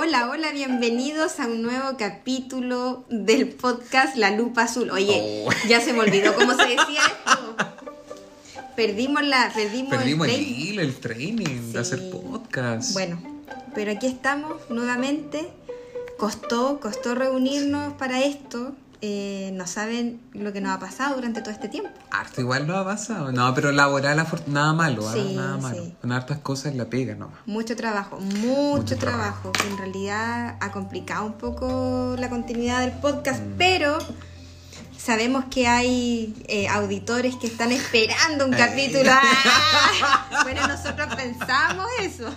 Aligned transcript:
Hola, 0.00 0.30
hola, 0.30 0.50
bienvenidos 0.52 1.40
a 1.40 1.46
un 1.46 1.60
nuevo 1.62 1.96
capítulo 1.98 3.04
del 3.10 3.48
podcast 3.48 4.16
La 4.16 4.30
Lupa 4.30 4.62
Azul. 4.62 4.90
Oye, 4.90 5.44
Oh. 5.46 5.50
ya 5.68 5.80
se 5.80 5.92
me 5.92 6.00
olvidó 6.00 6.34
cómo 6.34 6.54
se 6.54 6.62
decía 6.68 7.00
esto. 7.26 7.56
Perdimos 8.76 9.22
la, 9.24 9.50
perdimos, 9.54 9.90
Perdimos 9.96 10.28
el 10.28 10.34
el 10.34 10.40
hilo, 10.40 10.82
el 10.82 10.94
training 10.96 11.44
Sí. 11.66 11.72
de 11.72 11.78
hacer 11.78 12.10
podcast. 12.10 12.92
Bueno, 12.94 13.20
pero 13.74 13.92
aquí 13.92 14.06
estamos 14.06 14.54
nuevamente. 14.70 15.48
Costó, 16.16 16.80
costó 16.80 17.14
reunirnos 17.14 17.92
para 17.94 18.22
esto. 18.24 18.72
Eh, 19.02 19.50
no 19.54 19.66
saben 19.66 20.20
lo 20.34 20.52
que 20.52 20.60
nos 20.60 20.72
ha 20.72 20.78
pasado 20.78 21.14
durante 21.16 21.40
todo 21.40 21.52
este 21.52 21.68
tiempo. 21.68 21.90
Harto 22.10 22.40
igual 22.42 22.66
no 22.66 22.76
ha 22.76 22.84
pasado. 22.84 23.32
No, 23.32 23.54
pero 23.54 23.72
laboral 23.72 24.24
nada 24.46 24.72
malo, 24.74 25.08
¿ah? 25.08 25.12
Sí, 25.14 25.32
nada 25.34 25.56
malo. 25.56 25.82
sí. 25.82 25.94
Con 26.02 26.12
hartas 26.12 26.38
cosas 26.38 26.74
la 26.74 26.84
pega 26.86 27.14
nomás. 27.14 27.38
Mucho 27.46 27.74
trabajo, 27.76 28.20
mucho, 28.20 28.36
Mucho 28.76 28.96
trabajo, 28.98 29.50
trabajo. 29.50 29.52
que 29.52 29.68
en 29.68 29.78
realidad 29.78 30.56
ha 30.60 30.70
complicado 30.72 31.24
un 31.24 31.32
poco 31.34 32.14
la 32.18 32.28
continuidad 32.28 32.80
del 32.80 32.92
podcast, 32.92 33.40
Mm. 33.40 33.54
pero 33.56 33.96
sabemos 34.98 35.46
que 35.50 35.66
hay 35.66 36.34
eh, 36.48 36.68
auditores 36.68 37.36
que 37.36 37.46
están 37.46 37.72
esperando 37.72 38.44
un 38.44 38.52
capítulo. 38.52 39.10
¡Ah! 39.14 40.42
Bueno, 40.42 40.66
nosotros 40.68 41.14
pensamos 41.14 41.86
eso, 42.00 42.28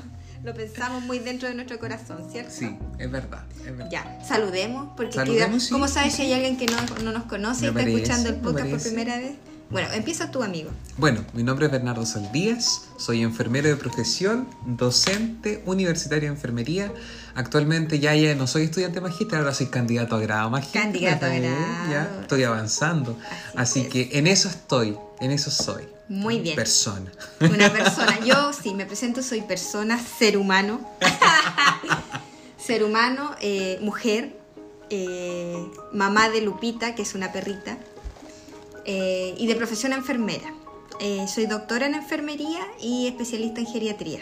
lo 0.44 0.54
pensamos 0.54 1.04
muy 1.04 1.20
dentro 1.20 1.48
de 1.48 1.56
nuestro 1.56 1.80
corazón, 1.80 2.30
¿cierto? 2.30 2.52
Sí, 2.52 2.78
es 3.00 3.10
verdad, 3.10 3.44
es 3.60 3.66
verdad. 3.66 3.90
Ya, 3.90 4.20
saludemos, 4.26 4.90
porque 4.96 5.14
Saludemos, 5.14 5.56
aquí, 5.56 5.60
sí, 5.62 5.72
¿cómo 5.72 5.88
sabes 5.88 6.14
sí, 6.14 6.24
si 6.24 6.28
hay 6.28 6.34
alguien 6.34 6.58
que 6.58 6.66
no, 6.66 6.78
no 7.04 7.12
nos 7.12 7.24
conoce 7.24 7.66
y 7.66 7.68
está 7.70 7.80
parece, 7.80 7.96
escuchando 7.96 8.30
el 8.30 8.36
podcast 8.36 8.70
por 8.70 8.82
primera 8.82 9.18
vez? 9.18 9.36
Bueno, 9.73 9.88
empieza 9.91 10.30
tu 10.30 10.44
amigo. 10.44 10.70
Bueno, 10.98 11.26
mi 11.34 11.41
nombre 11.41 11.66
es 11.66 11.72
Bernardo 11.72 12.05
Saldías, 12.05 12.90
soy 12.98 13.23
enfermero 13.23 13.70
de 13.70 13.76
profesión, 13.76 14.48
docente 14.68 15.64
universitario 15.66 16.30
de 16.30 16.36
enfermería. 16.36 16.94
Actualmente 17.34 18.00
ya, 18.00 18.14
ya 18.14 18.36
no 18.36 18.45
soy 18.45 18.66
estudiante 18.66 19.02
magíster, 19.02 19.39
ahora 19.39 19.52
soy 19.52 19.66
candidato 19.67 20.16
a 20.16 20.20
grado 20.20 20.52
magíster. 20.52 20.80
Candidato 20.83 21.25
a 21.25 21.30
grado. 21.30 21.89
Ya, 21.89 22.20
estoy 22.22 22.44
avanzando. 22.44 23.17
Así 23.56 23.80
Así, 23.80 23.81
es. 23.81 23.88
que 23.88 24.09
en 24.20 24.28
eso 24.28 24.48
estoy, 24.48 24.95
en 25.20 25.31
eso 25.31 25.50
soy. 25.50 25.83
Muy 26.08 26.39
bien. 26.39 26.55
Persona. 26.55 27.11
Una 27.39 27.73
persona. 27.73 28.20
Yo 28.26 28.53
sí, 28.53 28.76
me 28.76 28.86
presento, 28.86 29.23
soy 29.23 29.42
persona, 29.42 30.00
ser 30.00 30.38
humano. 30.38 30.88
ser 32.64 32.83
humano, 32.83 33.36
eh, 33.42 33.80
mujer, 33.81 34.38
eh, 34.92 35.58
mamá 35.92 36.30
de 36.30 36.42
Lupita, 36.42 36.94
que 36.94 37.02
es 37.02 37.16
una 37.16 37.31
perrita, 37.31 37.80
eh, 38.86 39.36
y 39.38 39.48
de 39.48 39.56
profesión 39.56 39.94
enfermera. 39.94 40.53
Eh, 41.00 41.26
soy 41.28 41.45
doctora 41.45 41.86
en 41.86 41.95
enfermería 41.95 42.62
y 42.80 43.08
especialista 43.08 43.59
en 43.59 43.67
geriatría. 43.67 44.22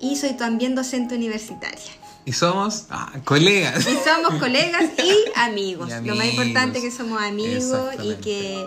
Y 0.00 0.16
soy 0.16 0.34
también 0.34 0.74
docente 0.74 1.14
universitaria. 1.16 1.92
Y 2.24 2.32
somos 2.32 2.86
ah, 2.90 3.12
colegas. 3.24 3.86
Y 3.88 3.96
somos 3.96 4.38
colegas 4.38 4.84
y 4.98 5.14
amigos. 5.36 5.88
Y 5.88 6.06
Lo 6.06 6.14
más 6.14 6.26
amigos. 6.26 6.44
importante 6.46 6.78
es 6.78 6.84
que 6.84 6.90
somos 6.90 7.20
amigos 7.22 7.94
y 8.02 8.14
que, 8.16 8.66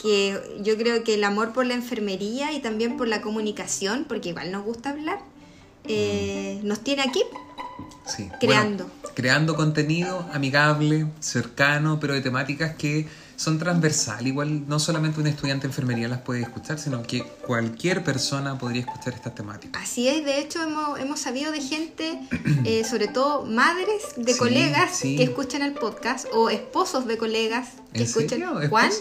que 0.00 0.40
yo 0.62 0.76
creo 0.76 1.02
que 1.02 1.14
el 1.14 1.24
amor 1.24 1.52
por 1.52 1.66
la 1.66 1.74
enfermería 1.74 2.52
y 2.52 2.60
también 2.60 2.96
por 2.96 3.08
la 3.08 3.20
comunicación, 3.20 4.06
porque 4.08 4.30
igual 4.30 4.52
nos 4.52 4.64
gusta 4.64 4.90
hablar, 4.90 5.18
eh, 5.84 6.60
nos 6.62 6.80
tiene 6.80 7.02
aquí. 7.02 7.22
Sí. 8.06 8.28
Creando. 8.40 8.84
Bueno, 8.84 9.14
creando 9.14 9.56
contenido 9.56 10.26
amigable, 10.32 11.06
cercano, 11.20 11.98
pero 12.00 12.14
de 12.14 12.20
temáticas 12.20 12.74
que 12.76 13.08
son 13.40 13.58
transversal. 13.58 14.26
Igual 14.26 14.68
no 14.68 14.78
solamente 14.78 15.18
un 15.18 15.26
estudiante 15.26 15.62
de 15.66 15.70
enfermería 15.70 16.08
las 16.08 16.20
puede 16.20 16.42
escuchar, 16.42 16.78
sino 16.78 17.02
que 17.02 17.22
cualquier 17.46 18.04
persona 18.04 18.58
podría 18.58 18.82
escuchar 18.82 19.14
estas 19.14 19.34
temáticas. 19.34 19.82
Así 19.82 20.08
es, 20.08 20.26
de 20.26 20.40
hecho 20.40 20.62
hemos, 20.62 20.98
hemos 21.00 21.20
sabido 21.20 21.50
de 21.50 21.62
gente, 21.62 22.20
eh, 22.64 22.84
sobre 22.84 23.08
todo 23.08 23.46
madres 23.46 24.02
de 24.16 24.34
Sí, 24.34 24.38
colegas 24.38 24.94
sí. 24.94 25.16
que 25.16 25.22
escuchan 25.22 25.62
el 25.62 25.72
podcast 25.72 26.26
o 26.34 26.50
esposos 26.50 27.06
de 27.06 27.16
colegas 27.16 27.68
que 27.94 28.00
¿En 28.00 28.04
escuchan. 28.04 28.28
serio? 28.28 28.50
Juan. 28.56 28.68
¿Cuál 28.68 28.92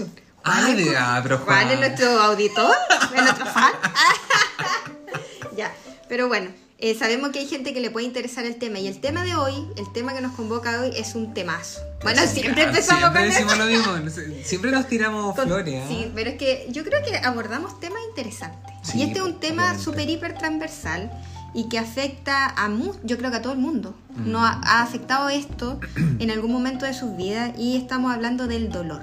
Ah, 0.45 0.71
es 0.71 0.87
ah, 0.97 1.19
pero 1.21 1.43
¿Cuál 1.43 1.63
es 1.63 1.77
Juan. 1.77 1.79
nuestro 1.81 2.21
auditor? 2.21 2.73
¿Es 3.13 3.21
nuestro 3.21 3.45
fan? 3.45 3.73
ya, 5.57 5.73
pero 6.07 6.29
bueno, 6.29 6.49
eh, 6.81 6.95
sabemos 6.97 7.29
que 7.31 7.39
hay 7.39 7.47
gente 7.47 7.73
que 7.73 7.81
le 7.81 7.91
puede 7.91 8.05
interesar 8.05 8.45
el 8.45 8.55
tema 8.55 8.79
y 8.79 8.87
el 8.87 8.99
tema 8.99 9.23
de 9.25 9.35
hoy, 9.35 9.53
el 9.77 9.91
tema 9.93 10.13
que 10.13 10.21
nos 10.21 10.31
convoca 10.33 10.81
hoy 10.81 10.91
es 10.95 11.13
un 11.15 11.33
temazo. 11.33 11.81
Bueno, 12.03 12.21
siempre 12.25 12.63
Ah, 12.63 12.67
empezamos 12.69 13.01
siempre 13.01 13.21
con 13.21 13.29
decimos 13.29 13.53
eso. 13.53 13.63
lo 13.93 14.01
mismo. 14.01 14.33
Siempre 14.45 14.71
nos 14.71 14.87
tiramos 14.87 15.35
Con- 15.35 15.45
flores. 15.47 15.83
¿ah? 15.83 15.87
Sí, 15.89 16.11
pero 16.15 16.29
es 16.29 16.37
que 16.37 16.67
yo 16.71 16.83
creo 16.85 17.03
que 17.03 17.17
abordamos 17.17 17.79
temas 17.79 17.99
interesantes. 18.09 18.73
Sí, 18.83 18.99
y 18.99 19.03
este 19.03 19.19
es 19.19 19.25
un 19.25 19.39
tema 19.39 19.63
totalmente. 19.73 19.83
súper 19.83 20.09
hiper 20.09 20.37
transversal 20.37 21.11
y 21.53 21.67
que 21.67 21.79
afecta 21.79 22.45
a 22.47 22.69
mu 22.69 22.93
yo 23.03 23.17
creo 23.17 23.29
que 23.31 23.37
a 23.37 23.41
todo 23.41 23.53
el 23.53 23.59
mundo. 23.59 23.93
Mm. 24.15 24.35
Ha, 24.37 24.61
ha 24.63 24.81
afectado 24.81 25.27
esto 25.29 25.79
en 26.19 26.31
algún 26.31 26.51
momento 26.51 26.85
de 26.85 26.93
sus 26.93 27.17
vidas 27.17 27.51
y 27.57 27.75
estamos 27.75 28.13
hablando 28.13 28.47
del 28.47 28.69
dolor. 28.71 29.01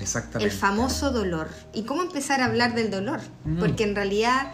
Exactamente. 0.00 0.44
El 0.44 0.50
famoso 0.56 1.10
dolor. 1.10 1.48
¿Y 1.72 1.82
cómo 1.84 2.02
empezar 2.02 2.40
a 2.42 2.44
hablar 2.44 2.74
del 2.74 2.90
dolor? 2.90 3.20
Mm. 3.44 3.58
Porque 3.58 3.84
en 3.84 3.94
realidad, 3.96 4.52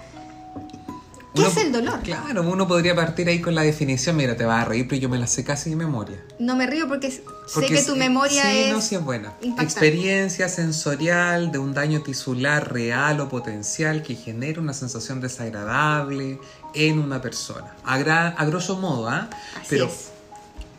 ¿qué 1.35 1.41
Uno- 1.41 1.51
es 1.51 1.57
el 1.57 1.73
dolor? 1.73 2.01
Claro, 2.03 2.43
uno 2.43 2.67
podría 2.69 2.95
partir 2.95 3.29
ahí 3.29 3.41
con 3.41 3.55
la 3.55 3.63
definición. 3.63 4.17
Mira, 4.17 4.37
te 4.37 4.45
vas 4.45 4.63
a 4.63 4.65
reír, 4.67 4.87
pero 4.89 5.01
yo 5.01 5.09
me 5.09 5.19
la 5.19 5.27
sé 5.27 5.45
casi 5.45 5.71
de 5.71 5.77
memoria. 5.77 6.17
No 6.39 6.57
me 6.57 6.67
río 6.67 6.89
porque, 6.89 7.11
sé 7.11 7.23
Porque 7.55 7.69
que 7.75 7.83
tu 7.83 7.93
sí- 7.93 7.99
memoria 7.99 8.43
sí, 8.43 8.59
es... 8.65 8.73
no, 8.73 8.81
sí 8.81 8.95
es 8.97 9.05
buena. 9.05 9.33
impactante. 9.43 9.63
Experiencia 9.65 10.49
sensorial 10.49 11.53
de 11.53 11.59
un 11.59 11.75
daño 11.75 12.03
tisular 12.03 12.73
real 12.73 13.21
o 13.21 13.29
potencial 13.29 14.03
que 14.03 14.15
genera 14.15 14.61
una 14.61 14.75
sensación 14.75 15.21
desagradable 15.21 16.39
en 16.75 16.99
una 16.99 17.21
persona. 17.21 17.75
A, 17.85 17.99
gra- 17.99 18.35
a 18.37 18.45
grosso 18.45 18.77
modo, 18.79 19.09
¿ah? 19.09 19.29
Así 19.57 19.67
Pero 19.71 19.87
es. 19.87 20.09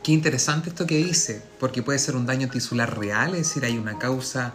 qué 0.04 0.12
interesante 0.12 0.70
esto 0.70 0.86
que 0.86 0.98
dice, 0.98 1.42
porque 1.60 1.82
puede 1.84 2.00
ser 2.00 2.16
un 2.16 2.26
daño 2.26 2.50
tisular 2.50 2.98
real, 3.00 3.32
es 3.36 3.48
decir, 3.48 3.66
hay 3.66 3.78
una 3.78 3.98
causa 4.00 4.54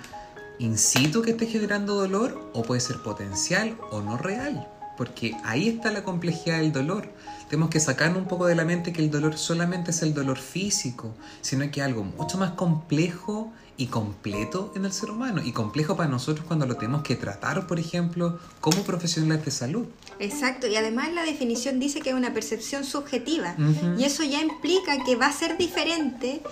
in 0.59 0.77
situ 0.77 1.23
que 1.23 1.31
esté 1.33 1.47
generando 1.47 1.95
dolor, 1.95 2.51
o 2.53 2.63
puede 2.63 2.81
ser 2.81 3.01
potencial 3.03 3.77
o 3.93 4.01
no 4.03 4.17
real, 4.19 4.67
porque 4.99 5.37
ahí 5.45 5.69
está 5.69 5.93
la 5.93 6.03
complejidad 6.03 6.59
del 6.59 6.73
dolor. 6.73 7.09
Tenemos 7.49 7.71
que 7.71 7.81
sacar 7.81 8.15
un 8.17 8.27
poco 8.27 8.47
de 8.47 8.57
la 8.57 8.65
mente 8.65 8.93
que 8.93 9.01
el 9.01 9.11
dolor 9.11 9.39
solamente 9.39 9.93
es 9.93 10.03
el 10.03 10.13
dolor 10.13 10.39
físico, 10.39 11.15
sino 11.41 11.71
que 11.71 11.81
es 11.81 11.87
algo 11.87 12.03
mucho 12.03 12.37
más 12.37 12.51
complejo 12.51 13.53
y 13.79 13.87
completo 13.87 14.73
en 14.75 14.85
el 14.85 14.93
ser 14.93 15.13
humano, 15.13 15.41
y 15.43 15.53
complejo 15.53 15.97
para 15.97 16.11
nosotros 16.11 16.45
cuando 16.45 16.67
lo 16.67 16.77
tenemos 16.77 17.03
que 17.03 17.15
tratar, 17.15 17.69
por 17.69 17.79
ejemplo, 17.79 18.41
como 18.61 18.83
profesionales 18.83 19.45
de 19.45 19.53
salud. 19.53 19.87
Exacto, 20.19 20.67
y 20.67 20.75
además 20.75 21.13
la 21.15 21.23
definición 21.23 21.79
dice 21.79 22.01
que 22.01 22.11
es 22.11 22.17
una 22.17 22.35
percepción 22.35 22.85
subjetiva. 22.85 23.55
Y 23.97 24.03
eso 24.03 24.25
ya 24.25 24.43
implica 24.43 25.05
que 25.05 25.15
va 25.15 25.27
a 25.27 25.33
ser 25.33 25.57
diferente 25.57 26.43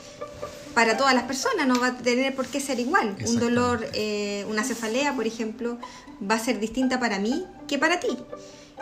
para 0.77 0.99
todas 0.99 1.15
las 1.15 1.25
personas, 1.25 1.67
no 1.67 1.81
va 1.81 1.87
a 1.87 1.97
tener 1.97 2.37
por 2.37 2.47
qué 2.49 2.61
ser 2.61 2.79
igual. 2.79 3.17
Un 3.27 3.41
dolor, 3.41 3.87
eh, 3.95 4.45
una 4.51 4.63
cefalea, 4.63 5.15
por 5.15 5.27
ejemplo, 5.27 5.79
va 6.21 6.35
a 6.35 6.39
ser 6.39 6.61
distinta 6.61 7.01
para 7.01 7.19
mí 7.19 7.47
que 7.67 7.79
para 7.79 7.99
ti. 7.99 8.09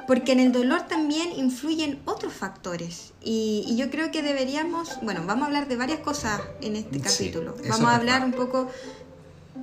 Porque 0.09 0.33
en 0.33 0.41
el 0.41 0.51
dolor 0.51 0.89
también 0.89 1.31
influyen 1.37 2.03
otros 2.05 2.33
factores. 2.33 3.13
Y, 3.23 3.65
y 3.69 3.77
yo 3.77 3.93
creo 3.93 4.11
que 4.11 4.23
deberíamos, 4.23 4.99
bueno, 5.03 5.23
vamos 5.25 5.45
a 5.45 5.47
hablar 5.47 5.69
de 5.69 5.77
varias 5.77 6.01
cosas 6.01 6.41
en 6.63 6.75
este 6.75 7.01
capítulo. 7.01 7.55
Vamos 7.69 7.89
a 7.89 7.95
hablar 7.95 8.23
verdad. 8.23 8.41
un 8.41 8.45
poco 8.45 8.69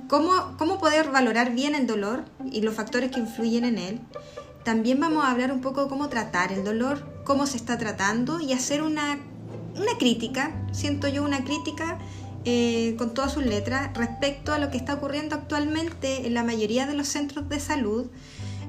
cómo, 0.08 0.56
cómo 0.56 0.78
poder 0.78 1.10
valorar 1.10 1.52
bien 1.52 1.74
el 1.74 1.86
dolor 1.86 2.24
y 2.50 2.62
los 2.62 2.74
factores 2.74 3.10
que 3.10 3.20
influyen 3.20 3.66
en 3.66 3.76
él. 3.76 4.00
También 4.64 4.98
vamos 4.98 5.22
a 5.26 5.30
hablar 5.30 5.52
un 5.52 5.60
poco 5.60 5.86
cómo 5.86 6.08
tratar 6.08 6.50
el 6.50 6.64
dolor, 6.64 7.06
cómo 7.24 7.46
se 7.46 7.58
está 7.58 7.76
tratando 7.76 8.40
y 8.40 8.54
hacer 8.54 8.80
una, 8.80 9.18
una 9.76 9.98
crítica, 9.98 10.50
siento 10.72 11.08
yo 11.08 11.24
una 11.24 11.44
crítica 11.44 11.98
eh, 12.44 12.94
con 12.98 13.14
todas 13.14 13.32
sus 13.32 13.44
letras 13.44 13.90
respecto 13.96 14.52
a 14.52 14.58
lo 14.58 14.70
que 14.70 14.76
está 14.76 14.94
ocurriendo 14.94 15.36
actualmente 15.36 16.26
en 16.26 16.34
la 16.34 16.42
mayoría 16.42 16.86
de 16.86 16.94
los 16.94 17.08
centros 17.08 17.48
de 17.48 17.60
salud 17.60 18.06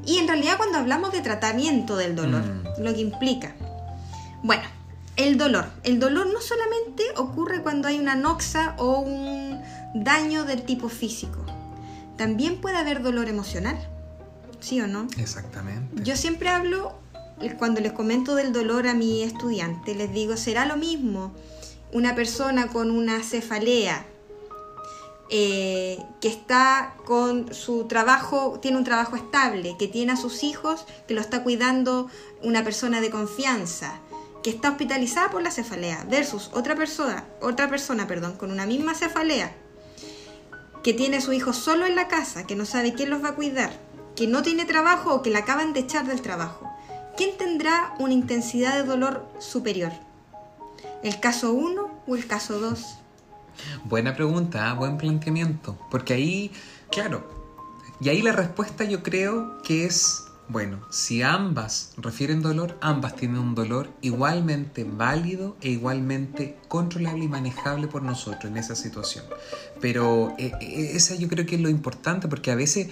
y 0.05 0.17
en 0.17 0.27
realidad 0.27 0.57
cuando 0.57 0.77
hablamos 0.77 1.11
de 1.11 1.21
tratamiento 1.21 1.95
del 1.95 2.15
dolor, 2.15 2.43
Mm. 2.43 2.83
lo 2.83 2.93
que 2.93 3.01
implica. 3.01 3.55
Bueno, 4.43 4.63
el 5.15 5.37
dolor. 5.37 5.65
El 5.83 5.99
dolor 5.99 6.27
no 6.27 6.41
solamente 6.41 7.03
ocurre 7.15 7.61
cuando 7.61 7.87
hay 7.87 7.99
una 7.99 8.15
noxa 8.15 8.75
o 8.77 8.99
un 8.99 9.61
daño 9.95 10.43
del 10.43 10.63
tipo 10.63 10.89
físico. 10.89 11.45
También 12.17 12.59
puede 12.61 12.77
haber 12.77 13.01
dolor 13.01 13.29
emocional. 13.29 13.77
¿Sí 14.59 14.79
o 14.81 14.87
no? 14.87 15.07
Exactamente. 15.17 16.03
Yo 16.03 16.15
siempre 16.15 16.49
hablo, 16.49 16.93
cuando 17.57 17.81
les 17.81 17.91
comento 17.93 18.35
del 18.35 18.53
dolor 18.53 18.87
a 18.87 18.93
mi 18.93 19.23
estudiante, 19.23 19.93
les 19.95 20.11
digo, 20.13 20.37
será 20.37 20.65
lo 20.65 20.77
mismo 20.77 21.31
una 21.93 22.15
persona 22.15 22.67
con 22.67 22.91
una 22.91 23.23
cefalea 23.23 24.05
eh, 25.29 25.97
que 26.21 26.27
está 26.27 26.95
con 27.05 27.53
su 27.53 27.85
trabajo, 27.85 28.59
tiene 28.61 28.77
un 28.77 28.83
trabajo 28.83 29.15
estable, 29.15 29.75
que 29.79 29.87
tiene 29.87 30.11
a 30.11 30.17
sus 30.17 30.43
hijos, 30.43 30.85
que 31.07 31.13
lo 31.13 31.21
está 31.21 31.43
cuidando 31.43 32.09
una 32.41 32.63
persona 32.63 32.99
de 32.99 33.09
confianza, 33.09 33.99
que 34.43 34.49
está 34.49 34.71
hospitalizada 34.71 35.29
por 35.29 35.41
la 35.41 35.51
cefalea, 35.51 36.05
versus 36.09 36.49
otra 36.53 36.75
persona, 36.75 37.25
otra 37.41 37.69
persona, 37.69 38.05
perdón, 38.05 38.33
con 38.33 38.51
una 38.51 38.65
misma 38.65 38.93
cefalea, 38.93 39.55
que 40.83 40.93
tiene 40.93 41.17
a 41.17 41.21
su 41.21 41.31
hijo 41.31 41.53
solo 41.53 41.85
en 41.85 41.95
la 41.95 42.07
casa, 42.09 42.45
que 42.45 42.55
no 42.55 42.65
sabe 42.65 42.93
quién 42.93 43.09
los 43.09 43.23
va 43.23 43.29
a 43.29 43.35
cuidar, 43.35 43.71
que 44.15 44.27
no 44.27 44.43
tiene 44.43 44.65
trabajo 44.65 45.13
o 45.13 45.21
que 45.21 45.29
la 45.29 45.39
acaban 45.39 45.73
de 45.73 45.79
echar 45.79 46.05
del 46.05 46.21
trabajo. 46.21 46.69
¿Quién 47.15 47.37
tendrá 47.37 47.95
una 47.99 48.13
intensidad 48.13 48.75
de 48.75 48.83
dolor 48.83 49.25
superior? 49.39 49.93
¿El 51.03 51.19
caso 51.19 51.51
1 51.51 52.03
o 52.07 52.15
el 52.15 52.27
caso 52.27 52.59
2? 52.59 52.81
Buena 53.83 54.15
pregunta, 54.15 54.71
¿eh? 54.71 54.73
buen 54.73 54.97
planteamiento. 54.97 55.77
Porque 55.91 56.13
ahí, 56.13 56.51
claro, 56.89 57.27
y 57.99 58.07
ahí 58.07 58.21
la 58.21 58.31
respuesta 58.31 58.85
yo 58.85 59.03
creo 59.03 59.61
que 59.63 59.85
es, 59.85 60.23
bueno, 60.47 60.79
si 60.89 61.21
ambas 61.21 61.91
refieren 61.97 62.41
dolor, 62.41 62.77
ambas 62.79 63.17
tienen 63.17 63.39
un 63.39 63.53
dolor 63.53 63.89
igualmente 64.01 64.85
válido 64.85 65.57
e 65.59 65.71
igualmente 65.71 66.57
controlable 66.69 67.25
y 67.25 67.27
manejable 67.27 67.87
por 67.87 68.01
nosotros 68.01 68.45
en 68.45 68.55
esa 68.55 68.75
situación. 68.75 69.25
Pero 69.81 70.33
eh, 70.37 70.53
eh, 70.61 70.91
esa 70.93 71.15
yo 71.15 71.27
creo 71.27 71.45
que 71.45 71.55
es 71.55 71.61
lo 71.61 71.69
importante 71.69 72.29
porque 72.29 72.49
a 72.49 72.55
veces 72.55 72.87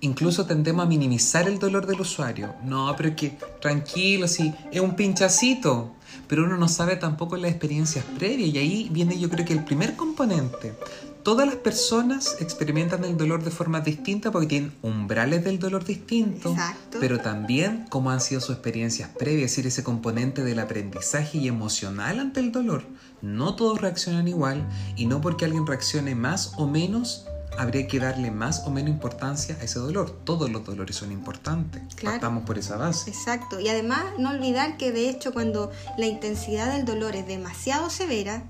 incluso 0.00 0.44
tendemos 0.44 0.84
a 0.84 0.88
minimizar 0.88 1.48
el 1.48 1.60
dolor 1.60 1.86
del 1.86 2.00
usuario. 2.00 2.54
No, 2.64 2.94
pero 2.96 3.14
que 3.14 3.38
tranquilo, 3.60 4.26
si 4.26 4.52
es 4.72 4.80
un 4.80 4.96
pinchacito. 4.96 5.93
Pero 6.28 6.44
uno 6.44 6.56
no 6.56 6.68
sabe 6.68 6.96
tampoco 6.96 7.36
las 7.36 7.50
experiencias 7.50 8.04
previas 8.18 8.50
y 8.54 8.58
ahí 8.58 8.88
viene 8.90 9.18
yo 9.18 9.28
creo 9.30 9.44
que 9.44 9.52
el 9.52 9.64
primer 9.64 9.96
componente. 9.96 10.74
Todas 11.22 11.46
las 11.46 11.56
personas 11.56 12.36
experimentan 12.40 13.02
el 13.04 13.16
dolor 13.16 13.42
de 13.42 13.50
forma 13.50 13.80
distinta 13.80 14.30
porque 14.30 14.46
tienen 14.46 14.74
umbrales 14.82 15.42
del 15.42 15.58
dolor 15.58 15.82
distintos, 15.82 16.52
Exacto. 16.52 16.98
pero 17.00 17.18
también 17.18 17.86
cómo 17.88 18.10
han 18.10 18.20
sido 18.20 18.42
sus 18.42 18.50
experiencias 18.50 19.08
previas, 19.18 19.46
es 19.46 19.50
decir, 19.52 19.66
ese 19.66 19.82
componente 19.82 20.44
del 20.44 20.58
aprendizaje 20.58 21.38
y 21.38 21.48
emocional 21.48 22.20
ante 22.20 22.40
el 22.40 22.52
dolor. 22.52 22.84
No 23.22 23.56
todos 23.56 23.80
reaccionan 23.80 24.28
igual 24.28 24.68
y 24.96 25.06
no 25.06 25.22
porque 25.22 25.46
alguien 25.46 25.66
reaccione 25.66 26.14
más 26.14 26.52
o 26.58 26.66
menos 26.66 27.26
habría 27.58 27.86
que 27.86 27.98
darle 27.98 28.30
más 28.30 28.64
o 28.66 28.70
menos 28.70 28.90
importancia 28.90 29.56
a 29.60 29.64
ese 29.64 29.78
dolor. 29.78 30.10
Todos 30.24 30.50
los 30.50 30.64
dolores 30.64 30.96
son 30.96 31.12
importantes. 31.12 31.82
Claro. 31.94 32.14
Partamos 32.14 32.44
por 32.44 32.58
esa 32.58 32.76
base. 32.76 33.10
Exacto. 33.10 33.60
Y 33.60 33.68
además 33.68 34.04
no 34.18 34.30
olvidar 34.30 34.76
que 34.76 34.92
de 34.92 35.08
hecho 35.08 35.32
cuando 35.32 35.70
la 35.98 36.06
intensidad 36.06 36.72
del 36.72 36.84
dolor 36.84 37.16
es 37.16 37.26
demasiado 37.26 37.90
severa, 37.90 38.44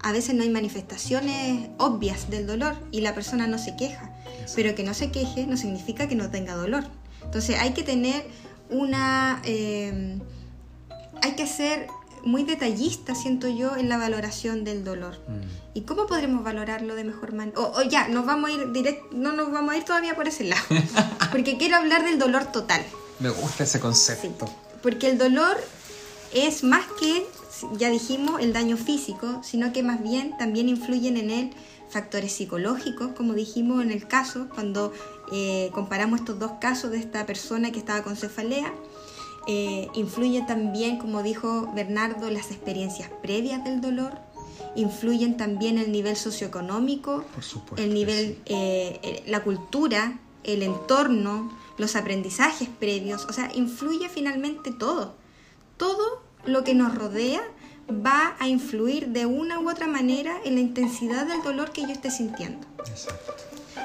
a 0.00 0.12
veces 0.12 0.34
no 0.34 0.42
hay 0.42 0.50
manifestaciones 0.50 1.70
obvias 1.78 2.30
del 2.30 2.46
dolor 2.46 2.76
y 2.92 3.00
la 3.00 3.14
persona 3.14 3.46
no 3.46 3.58
se 3.58 3.76
queja. 3.76 4.12
Pero 4.54 4.74
que 4.74 4.84
no 4.84 4.94
se 4.94 5.10
queje 5.10 5.46
no 5.46 5.56
significa 5.56 6.06
que 6.06 6.14
no 6.14 6.30
tenga 6.30 6.54
dolor. 6.54 6.84
Entonces 7.24 7.58
hay 7.58 7.72
que 7.72 7.82
tener 7.82 8.26
una... 8.70 9.40
eh, 9.44 10.18
hay 11.22 11.32
que 11.32 11.46
ser 11.46 11.88
muy 12.26 12.44
detallista, 12.44 13.14
siento 13.14 13.48
yo, 13.48 13.76
en 13.76 13.88
la 13.88 13.96
valoración 13.96 14.64
del 14.64 14.84
dolor. 14.84 15.14
Mm. 15.28 15.78
¿Y 15.78 15.80
cómo 15.82 16.06
podremos 16.06 16.42
valorarlo 16.44 16.94
de 16.94 17.04
mejor 17.04 17.32
manera? 17.32 17.58
O, 17.60 17.78
o 17.78 17.82
ya, 17.82 18.08
nos 18.08 18.26
vamos 18.26 18.50
a 18.50 18.52
ir 18.52 18.72
direct, 18.72 19.12
no 19.12 19.32
nos 19.32 19.50
vamos 19.52 19.72
a 19.74 19.76
ir 19.78 19.84
todavía 19.84 20.14
por 20.14 20.26
ese 20.28 20.44
lado, 20.44 20.62
porque 21.32 21.56
quiero 21.56 21.76
hablar 21.76 22.04
del 22.04 22.18
dolor 22.18 22.46
total. 22.52 22.82
Me 23.20 23.30
gusta 23.30 23.64
ese 23.64 23.78
Sí, 23.78 23.82
concepto. 23.82 24.48
porque 24.82 25.08
el 25.08 25.18
dolor 25.18 25.56
es 26.34 26.64
más 26.64 26.84
que, 27.00 27.26
ya 27.78 27.88
dijimos, 27.90 28.40
el 28.40 28.52
daño 28.52 28.76
físico, 28.76 29.40
sino 29.42 29.72
que 29.72 29.82
más 29.82 30.02
bien 30.02 30.36
también 30.36 30.68
influyen 30.68 31.16
en 31.16 31.30
él 31.30 31.50
factores 31.88 32.32
psicológicos, 32.32 33.12
como 33.16 33.32
dijimos 33.34 33.82
en 33.82 33.92
el 33.92 34.08
caso, 34.08 34.48
cuando 34.52 34.92
eh, 35.32 35.70
comparamos 35.72 36.18
estos 36.20 36.38
dos 36.38 36.52
casos 36.60 36.90
de 36.90 36.98
esta 36.98 37.24
persona 37.24 37.70
que 37.70 37.78
estaba 37.78 38.02
con 38.02 38.16
cefalea. 38.16 38.72
Eh, 39.46 39.88
influye 39.94 40.42
también, 40.42 40.98
como 40.98 41.22
dijo 41.22 41.72
Bernardo, 41.74 42.30
las 42.30 42.50
experiencias 42.50 43.10
previas 43.22 43.62
del 43.64 43.80
dolor, 43.80 44.18
influyen 44.74 45.36
también 45.36 45.78
el 45.78 45.92
nivel 45.92 46.16
socioeconómico, 46.16 47.24
supuesto. 47.40 47.82
el 47.82 47.94
nivel, 47.94 48.34
sí. 48.46 48.54
eh, 48.54 49.00
eh, 49.02 49.22
la 49.26 49.42
cultura, 49.42 50.18
el 50.44 50.62
entorno, 50.62 51.52
los 51.78 51.96
aprendizajes 51.96 52.68
previos, 52.68 53.24
o 53.26 53.32
sea, 53.32 53.50
influye 53.54 54.08
finalmente 54.08 54.72
todo. 54.72 55.14
Todo 55.76 56.22
lo 56.44 56.64
que 56.64 56.74
nos 56.74 56.94
rodea 56.94 57.42
va 57.90 58.36
a 58.38 58.48
influir 58.48 59.08
de 59.08 59.26
una 59.26 59.60
u 59.60 59.70
otra 59.70 59.86
manera 59.86 60.36
en 60.44 60.54
la 60.54 60.60
intensidad 60.60 61.26
del 61.26 61.42
dolor 61.42 61.70
que 61.70 61.82
yo 61.82 61.88
esté 61.88 62.10
sintiendo. 62.10 62.66
Exacto. 62.86 63.34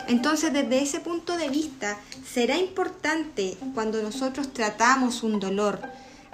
Entonces, 0.07 0.53
desde 0.53 0.81
ese 0.81 0.99
punto 0.99 1.37
de 1.37 1.49
vista, 1.49 1.97
será 2.31 2.57
importante 2.57 3.57
cuando 3.73 4.01
nosotros 4.01 4.53
tratamos 4.53 5.23
un 5.23 5.39
dolor, 5.39 5.79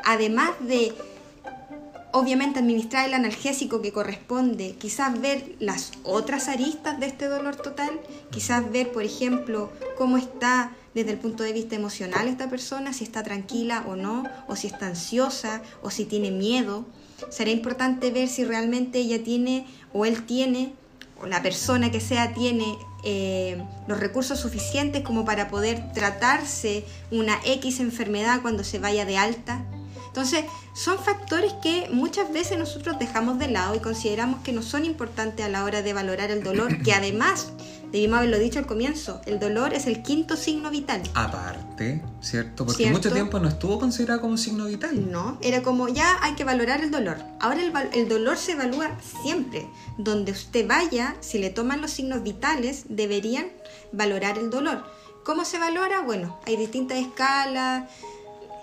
además 0.04 0.52
de, 0.62 0.94
obviamente, 2.12 2.60
administrar 2.60 3.08
el 3.08 3.14
analgésico 3.14 3.82
que 3.82 3.92
corresponde, 3.92 4.76
quizás 4.80 5.20
ver 5.20 5.56
las 5.60 5.92
otras 6.04 6.48
aristas 6.48 7.00
de 7.00 7.08
este 7.08 7.28
dolor 7.28 7.56
total, 7.56 8.00
quizás 8.32 8.72
ver, 8.72 8.92
por 8.92 9.04
ejemplo, 9.04 9.72
cómo 9.98 10.18
está 10.18 10.72
desde 10.94 11.12
el 11.12 11.20
punto 11.20 11.44
de 11.44 11.54
vista 11.54 11.76
emocional 11.76 12.28
esta 12.28 12.50
persona, 12.50 12.92
si 12.92 13.04
está 13.04 13.22
tranquila 13.22 13.84
o 13.88 13.96
no, 13.96 14.24
o 14.48 14.56
si 14.56 14.66
está 14.68 14.88
ansiosa, 14.88 15.62
o 15.84 15.92
si 15.92 16.06
tiene 16.06 16.32
miedo. 16.32 16.86
Será 17.30 17.52
importante 17.52 18.10
ver 18.10 18.28
si 18.28 18.44
realmente 18.44 18.98
ella 19.00 19.24
tiene 19.24 19.68
o 19.94 20.06
él 20.06 20.26
tiene 20.26 20.74
o 21.22 21.28
la 21.28 21.42
persona 21.42 21.92
que 21.92 22.00
sea 22.00 22.34
tiene 22.34 22.78
eh, 23.10 23.64
los 23.88 24.02
recursos 24.02 24.38
suficientes 24.38 25.02
como 25.02 25.24
para 25.24 25.48
poder 25.48 25.94
tratarse 25.94 26.84
una 27.10 27.40
X 27.46 27.80
enfermedad 27.80 28.42
cuando 28.42 28.66
se 28.66 28.80
vaya 28.80 29.06
de 29.06 29.18
alta. 29.18 29.64
Entonces, 30.08 30.44
son 30.74 31.00
factores 31.00 31.54
que 31.64 31.88
muchas 31.90 32.34
veces 32.34 32.58
nosotros 32.58 33.00
dejamos 33.00 33.40
de 33.40 33.48
lado 33.48 33.76
y 33.76 33.80
consideramos 33.80 34.42
que 34.42 34.52
no 34.52 34.62
son 34.62 34.84
importantes 34.84 35.46
a 35.46 35.48
la 35.48 35.64
hora 35.64 35.82
de 35.82 35.94
valorar 35.94 36.32
el 36.32 36.44
dolor, 36.44 36.84
que 36.84 36.92
además, 36.92 37.54
debimos 37.92 38.18
haberlo 38.20 38.40
dicho 38.40 38.60
al 38.60 38.66
comienzo, 38.66 39.22
el 39.26 39.40
dolor 39.40 39.74
es 39.74 39.88
el 39.88 40.04
quinto 40.04 40.36
signo 40.36 40.70
vital. 40.70 41.02
Aparte, 41.14 42.04
¿cierto? 42.22 42.66
Porque 42.66 42.84
¿Cierto? 42.84 42.98
mucho 42.98 43.12
tiempo 43.12 43.40
no 43.40 43.48
estuvo 43.48 43.80
considerado 43.80 44.22
como 44.22 44.38
signo 44.38 44.66
vital. 44.66 45.12
No, 45.12 45.38
era 45.42 45.64
como 45.64 45.88
ya 45.88 46.18
hay 46.22 46.36
que 46.36 46.44
valorar 46.44 46.82
el 46.82 46.92
dolor. 46.92 47.18
Ahora 47.40 47.62
el, 47.62 47.74
el 47.94 48.10
dolor 48.10 48.38
se 48.38 48.54
evalúa 48.54 48.98
siempre. 49.24 49.68
Donde 49.98 50.32
usted 50.32 50.68
vaya, 50.68 51.16
si 51.20 51.40
le 51.40 51.50
toman 51.50 51.82
los 51.82 51.92
signos 51.92 52.24
vitales, 52.24 52.86
deberían 52.90 53.48
valorar 53.92 54.38
el 54.38 54.50
dolor. 54.50 54.84
¿Cómo 55.24 55.44
se 55.44 55.60
valora? 55.60 56.02
Bueno, 56.02 56.40
hay 56.46 56.56
distintas 56.56 57.00
escalas. 57.00 57.90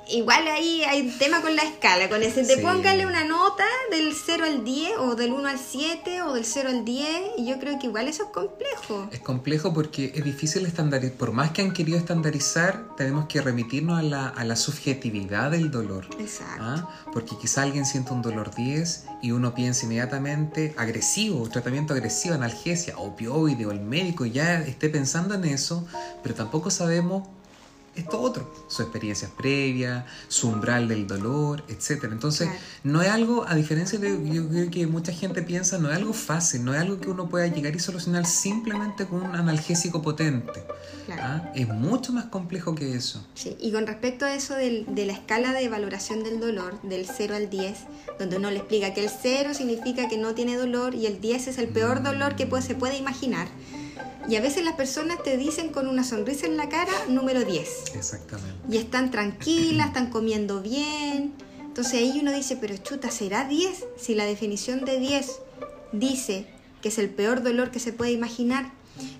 Igual 0.09 0.47
ahí 0.49 0.83
hay 0.83 1.09
tema 1.19 1.41
con 1.41 1.56
la 1.56 1.62
escala, 1.62 2.09
con 2.09 2.23
ese 2.23 2.45
te 2.45 2.56
Sí. 2.56 2.62
póngale 2.62 3.06
una 3.06 3.25
nota 3.25 3.65
del 3.91 4.12
0 4.15 4.45
al 4.45 4.65
10 4.65 4.93
o 4.99 5.15
del 5.15 5.33
1 5.33 5.49
al 5.49 5.59
7 5.59 6.23
o 6.23 6.35
del 6.35 6.45
0 6.45 6.69
al 6.69 6.85
10 6.85 7.09
y 7.39 7.47
yo 7.47 7.59
creo 7.59 7.79
que 7.79 7.87
igual 7.87 8.09
eso 8.09 8.25
es 8.25 8.29
complejo. 8.31 9.09
Es 9.12 9.21
complejo 9.21 9.73
porque 9.73 10.12
es 10.15 10.25
difícil 10.25 10.67
estandarizar. 10.67 11.17
Por 11.17 11.33
más 11.33 11.51
que 11.53 11.62
han 11.62 11.73
querido 11.73 11.99
estandarizar, 11.99 12.95
tenemos 12.97 13.27
que 13.27 13.41
remitirnos 13.41 13.99
a 13.99 14.03
la, 14.03 14.29
a 14.29 14.45
la 14.45 14.56
subjetividad 14.56 15.51
del 15.51 15.70
dolor. 15.70 16.06
Exacto. 16.19 16.63
¿ah? 16.63 16.89
Porque 17.13 17.37
quizá 17.41 17.63
alguien 17.63 17.87
siente 17.87 18.13
un 18.13 18.23
dolor 18.23 18.55
10 18.55 19.05
y 19.23 19.31
uno 19.32 19.55
piensa 19.55 19.87
inmediatamente 19.87 20.75
agresivo, 20.77 21.49
tratamiento 21.49 21.94
agresivo, 21.94 22.34
analgesia, 22.34 22.99
opioide 22.99 23.67
o 23.67 23.70
el 23.70 23.81
médico 23.81 24.27
ya 24.27 24.61
esté 24.61 24.89
pensando 24.91 25.34
en 25.34 25.44
eso, 25.44 25.87
pero 26.23 26.34
tampoco 26.34 26.70
sabemos 26.70 27.27
esto 27.96 28.20
otro, 28.20 28.53
sus 28.69 28.81
experiencias 28.81 29.31
previas, 29.31 30.05
su 30.29 30.48
umbral 30.48 30.89
del 30.89 31.06
dolor, 31.06 31.63
etc. 31.69 32.05
Entonces, 32.10 32.48
Claro. 32.48 32.63
no 32.84 33.03
es 33.03 33.08
algo, 33.08 33.44
a 33.46 33.55
diferencia 33.55 33.98
de 33.98 34.10
yo 34.32 34.48
creo 34.48 34.70
que 34.70 34.86
mucha 34.86 35.13
gente 35.13 35.43
piensa, 35.43 35.79
no 35.79 35.91
es 35.91 35.96
algo 35.96 36.13
fácil, 36.13 36.65
no 36.65 36.74
es 36.74 36.81
algo 36.81 36.98
que 37.01 37.08
uno 37.10 37.29
pueda 37.29 37.46
llegar 37.46 37.74
y 37.77 37.79
solucionar 37.79 38.27
simplemente 38.27 39.06
con 39.06 39.22
un 39.22 39.34
analgésico 39.34 40.03
potente. 40.03 40.65
Claro. 41.06 41.22
¿ah? 41.24 41.53
Es 41.55 41.69
mucho 41.69 42.13
más 42.13 42.24
complejo 42.27 42.74
que 42.74 42.94
eso. 42.94 43.24
Sí, 43.34 43.56
y 43.60 43.72
con 43.72 43.86
respecto 43.86 44.24
a 44.24 44.34
eso 44.34 44.55
del- 44.55 44.86
de 44.94 45.05
la 45.06 45.13
escala 45.13 45.53
de 45.53 45.69
valoración 45.69 46.24
del 46.24 46.41
dolor, 46.41 46.81
del 46.82 47.06
0 47.06 47.34
al 47.36 47.51
10, 47.51 47.77
donde 48.19 48.36
uno 48.39 48.51
le 48.51 48.58
explica 48.58 48.94
que 48.94 49.05
el 49.05 49.10
0 49.10 49.53
significa 49.55 50.08
que 50.08 50.17
no 50.17 50.34
tiene 50.34 50.56
dolor 50.56 50.94
y 50.94 51.06
el 51.06 51.20
10 51.20 51.48
es 51.48 51.58
el 51.58 51.69
peor 51.69 52.03
dolor 52.03 52.36
que 52.36 52.46
puede- 52.46 52.63
se 52.63 52.74
puede 52.74 52.96
imaginar. 52.96 53.48
Y 54.29 54.37
a 54.37 54.41
veces 54.41 54.65
las 54.65 54.75
personas 54.75 55.23
te 55.23 55.37
dicen 55.37 55.69
con 55.69 55.87
una 55.87 56.03
sonrisa 56.05 56.46
en 56.46 56.56
la 56.56 56.69
cara 56.69 56.93
número 57.08 57.44
10. 57.44 57.94
Exactamente. 57.94 58.55
Y 58.70 58.79
están 58.79 59.11
tranquilas, 59.11 59.87
están 59.89 60.11
comiendo 60.11 60.63
bien. 60.63 61.34
Entonces 61.61 61.94
ahí 61.94 62.19
uno 62.20 62.32
dice, 62.32 62.56
pero 62.56 62.77
chuta, 62.77 63.11
¿será 63.11 63.46
10? 63.46 63.84
Si 63.99 64.15
la 64.15 64.25
definición 64.25 64.84
de 64.84 64.99
10 64.99 65.41
dice 65.93 66.46
que 66.81 66.89
es 66.89 66.99
el 66.99 67.11
peor 67.11 67.43
dolor 67.43 67.70
que 67.70 67.81
se 67.81 67.93
puede 67.93 68.13
imaginar. 68.13 68.73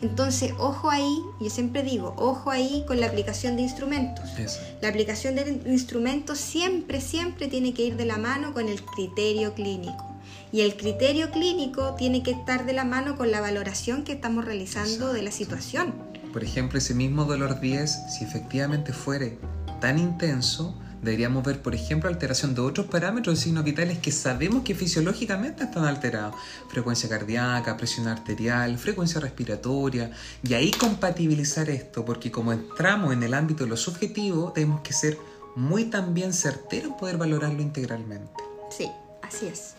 Entonces, 0.03 0.53
ojo 0.59 0.91
ahí, 0.91 1.19
yo 1.41 1.51
siempre 1.51 1.83
digo, 1.83 2.15
ojo 2.17 2.51
ahí 2.51 2.85
con 2.87 3.01
la 3.01 3.07
aplicación 3.07 3.57
de 3.57 3.63
instrumentos. 3.63 4.39
Eso. 4.39 4.61
La 4.81 4.89
aplicación 4.89 5.35
del 5.35 5.67
instrumento 5.67 6.37
siempre, 6.37 7.01
siempre 7.01 7.49
tiene 7.49 7.75
que 7.75 7.83
ir 7.83 7.97
de 7.97 8.05
la 8.05 8.19
mano 8.19 8.55
con 8.55 8.69
el 8.69 8.85
criterio 8.85 9.55
clínico. 9.55 10.14
Y 10.55 10.61
el 10.61 10.77
criterio 10.77 11.33
clínico 11.33 11.97
tiene 11.99 12.23
que 12.23 12.31
estar 12.31 12.65
de 12.65 12.73
la 12.73 12.85
mano 12.85 13.17
con 13.17 13.33
la 13.33 13.41
valoración 13.41 14.05
que 14.05 14.13
estamos 14.13 14.45
realizando 14.45 15.13
de 15.13 15.21
la 15.21 15.33
situación. 15.33 15.93
Por 16.33 16.45
ejemplo, 16.45 16.79
ese 16.79 16.95
mismo 16.95 17.25
dolor 17.25 17.59
10, 17.59 17.91
si 18.17 18.25
efectivamente 18.25 18.93
fuere 18.93 19.37
tan 19.81 19.99
intenso, 19.99 20.81
deberíamos 21.03 21.43
ver, 21.43 21.61
por 21.61 21.75
ejemplo, 21.75 22.09
alteración 22.09 22.55
de 22.55 22.61
otros 22.61 22.87
parámetros 22.87 23.37
de 23.37 23.43
signos 23.43 23.65
vitales 23.65 23.99
que 23.99 24.13
sabemos 24.13 24.63
que 24.63 24.77
fisiológicamente 24.77 25.65
están 25.65 25.87
alterados. 25.87 26.37
Frecuencia 26.69 27.09
cardíaca, 27.09 27.77
presión 27.77 28.07
arterial, 28.07 28.79
frecuencia 28.79 29.21
respiratoria. 29.21 30.13
Y 30.45 30.55
ahí 30.55 30.71
compatibilizar 30.71 31.69
esto, 31.69 32.05
porque 32.05 32.31
como 32.31 32.53
entramos 32.53 33.13
en 33.13 33.25
el 33.25 33.35
ámbito 33.35 33.65
de 33.65 33.71
lo 33.71 33.77
subjetivo, 33.77 34.53
tenemos 34.53 34.83
que 34.83 34.93
ser 34.93 35.19
muy 35.57 35.87
también 35.87 36.33
certeros 36.33 36.93
en 36.93 36.97
poder 36.97 37.17
valorarlo 37.17 37.61
integralmente. 37.61 38.41
Sí, 38.71 38.89
así 39.21 39.47
es. 39.47 39.75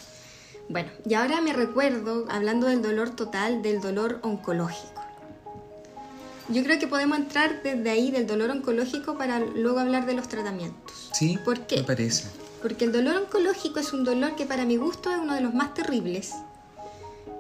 Bueno, 0.68 0.90
y 1.08 1.14
ahora 1.14 1.42
me 1.42 1.54
recuerdo, 1.54 2.26
hablando 2.30 2.68
del 2.68 2.82
dolor 2.82 3.12
total, 3.12 3.62
del 3.62 3.82
dolor 3.82 4.20
oncológico. 4.24 5.02
Yo 6.50 6.64
creo 6.64 6.80
que 6.80 6.88
podemos 6.88 7.18
entrar 7.18 7.64
desde 7.64 7.90
ahí 7.90 8.12
del 8.12 8.28
dolor 8.28 8.52
oncológico 8.52 9.18
para 9.18 9.40
luego 9.40 9.80
hablar 9.80 10.06
de 10.06 10.14
los 10.14 10.28
tratamientos. 10.28 11.10
Sí, 11.14 11.40
¿Por 11.44 11.62
qué? 11.62 11.78
me 11.78 11.84
parece. 11.84 12.28
Porque 12.62 12.86
el 12.86 12.92
dolor 12.92 13.18
oncológico 13.18 13.80
es 13.80 13.94
un 13.94 14.04
dolor 14.04 14.36
que 14.36 14.46
para 14.46 14.66
mi 14.66 14.78
gusto 14.78 15.12
es 15.12 15.18
uno 15.18 15.34
de 15.34 15.42
los 15.42 15.54
más 15.54 15.74
terribles. 15.74 16.34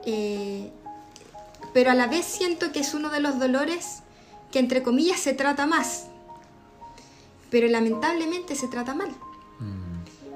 Eh, 0.05 0.71
pero 1.73 1.91
a 1.91 1.95
la 1.95 2.07
vez 2.07 2.25
siento 2.25 2.71
que 2.71 2.79
es 2.79 2.93
uno 2.93 3.09
de 3.09 3.19
los 3.19 3.39
dolores 3.39 4.01
que 4.51 4.59
entre 4.59 4.81
comillas 4.83 5.19
se 5.19 5.33
trata 5.33 5.65
más. 5.65 6.05
Pero 7.49 7.67
lamentablemente 7.67 8.55
se 8.55 8.67
trata 8.67 8.93
mal. 8.95 9.09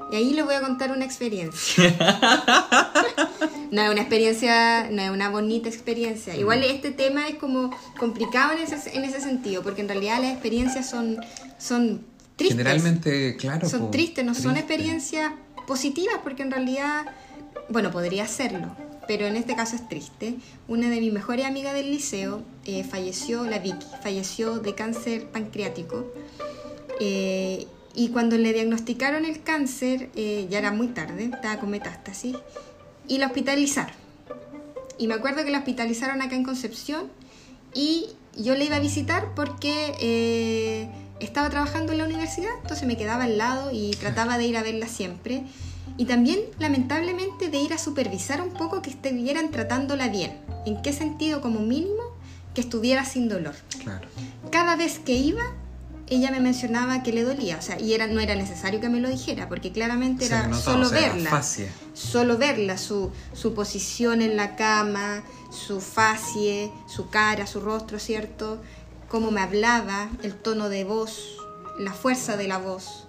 Mm. 0.09 0.13
Y 0.13 0.15
ahí 0.15 0.33
les 0.33 0.45
voy 0.45 0.55
a 0.55 0.61
contar 0.61 0.91
una 0.91 1.05
experiencia. 1.05 1.83
no 3.71 3.81
es 3.81 3.91
una 3.91 4.01
experiencia, 4.01 4.89
no 4.91 5.01
es 5.01 5.09
una 5.09 5.29
bonita 5.29 5.69
experiencia. 5.69 6.35
Igual 6.35 6.63
este 6.63 6.91
tema 6.91 7.27
es 7.27 7.35
como 7.35 7.71
complicado 7.97 8.53
en 8.53 8.59
ese, 8.59 8.97
en 8.97 9.03
ese 9.03 9.21
sentido, 9.21 9.63
porque 9.63 9.81
en 9.81 9.87
realidad 9.89 10.21
las 10.21 10.31
experiencias 10.31 10.89
son, 10.89 11.17
son 11.57 12.05
tristes. 12.35 12.57
Generalmente, 12.57 13.35
claro. 13.37 13.69
son 13.69 13.81
po, 13.81 13.89
tristes, 13.91 14.25
no 14.25 14.33
son 14.33 14.57
experiencias 14.57 15.31
positivas, 15.67 16.15
porque 16.23 16.41
en 16.41 16.51
realidad, 16.51 17.05
bueno, 17.69 17.91
podría 17.91 18.27
serlo, 18.27 18.75
pero 19.07 19.27
en 19.27 19.35
este 19.35 19.55
caso 19.55 19.75
es 19.75 19.87
triste. 19.87 20.35
Una 20.67 20.89
de 20.89 20.99
mis 20.99 21.13
mejores 21.13 21.45
amigas 21.45 21.73
del 21.73 21.91
liceo 21.91 22.41
eh, 22.65 22.83
falleció, 22.83 23.43
la 23.43 23.59
Vicky, 23.59 23.85
falleció 24.01 24.59
de 24.59 24.73
cáncer 24.73 25.27
pancreático. 25.27 26.11
Eh, 26.99 27.67
y 27.95 28.09
cuando 28.09 28.37
le 28.37 28.53
diagnosticaron 28.53 29.25
el 29.25 29.41
cáncer, 29.43 30.09
eh, 30.15 30.47
ya 30.49 30.59
era 30.59 30.71
muy 30.71 30.87
tarde, 30.87 31.25
estaba 31.25 31.59
con 31.59 31.69
metástasis, 31.69 32.35
y 33.07 33.17
la 33.17 33.27
hospitalizaron. 33.27 33.95
Y 34.97 35.07
me 35.07 35.15
acuerdo 35.15 35.43
que 35.43 35.51
la 35.51 35.59
hospitalizaron 35.59 36.21
acá 36.21 36.35
en 36.35 36.43
Concepción 36.43 37.09
y 37.73 38.07
yo 38.37 38.55
le 38.55 38.65
iba 38.65 38.75
a 38.75 38.79
visitar 38.79 39.33
porque 39.35 39.93
eh, 39.99 40.89
estaba 41.19 41.49
trabajando 41.49 41.91
en 41.91 41.99
la 41.99 42.05
universidad, 42.05 42.51
entonces 42.61 42.87
me 42.87 42.97
quedaba 42.97 43.23
al 43.23 43.37
lado 43.37 43.71
y 43.71 43.91
trataba 43.91 44.37
de 44.37 44.45
ir 44.45 44.57
a 44.57 44.63
verla 44.63 44.87
siempre. 44.87 45.43
Y 45.97 46.05
también, 46.05 46.39
lamentablemente, 46.59 47.49
de 47.49 47.57
ir 47.57 47.73
a 47.73 47.77
supervisar 47.77 48.41
un 48.41 48.53
poco 48.53 48.81
que 48.81 48.89
estuvieran 48.89 49.51
tratándola 49.51 50.07
bien. 50.07 50.37
¿En 50.65 50.81
qué 50.81 50.93
sentido? 50.93 51.41
Como 51.41 51.59
mínimo, 51.59 52.03
que 52.53 52.61
estuviera 52.61 53.03
sin 53.03 53.27
dolor. 53.27 53.55
Claro. 53.81 54.07
Cada 54.49 54.77
vez 54.77 54.99
que 54.99 55.13
iba, 55.13 55.43
ella 56.09 56.31
me 56.31 56.39
mencionaba 56.39 57.03
que 57.03 57.13
le 57.13 57.23
dolía, 57.23 57.57
o 57.57 57.61
sea, 57.61 57.79
y 57.79 57.93
era, 57.93 58.07
no 58.07 58.19
era 58.19 58.35
necesario 58.35 58.79
que 58.79 58.89
me 58.89 58.99
lo 58.99 59.09
dijera, 59.09 59.47
porque 59.47 59.71
claramente 59.71 60.25
era 60.25 60.47
notaba, 60.47 60.61
solo 60.61 60.87
o 60.87 60.89
sea, 60.89 60.99
era 60.99 61.13
verla 61.13 61.29
fascia. 61.29 61.71
solo 61.93 62.37
verla, 62.37 62.77
su, 62.77 63.11
su 63.33 63.53
posición 63.53 64.21
en 64.21 64.35
la 64.35 64.55
cama, 64.55 65.23
su 65.51 65.81
facie, 65.81 66.71
su 66.87 67.09
cara, 67.09 67.47
su 67.47 67.59
rostro, 67.59 67.99
¿cierto? 67.99 68.59
Cómo 69.07 69.31
me 69.31 69.41
hablaba, 69.41 70.09
el 70.23 70.35
tono 70.35 70.69
de 70.69 70.83
voz, 70.83 71.37
la 71.79 71.93
fuerza 71.93 72.37
de 72.37 72.47
la 72.47 72.57
voz, 72.57 73.07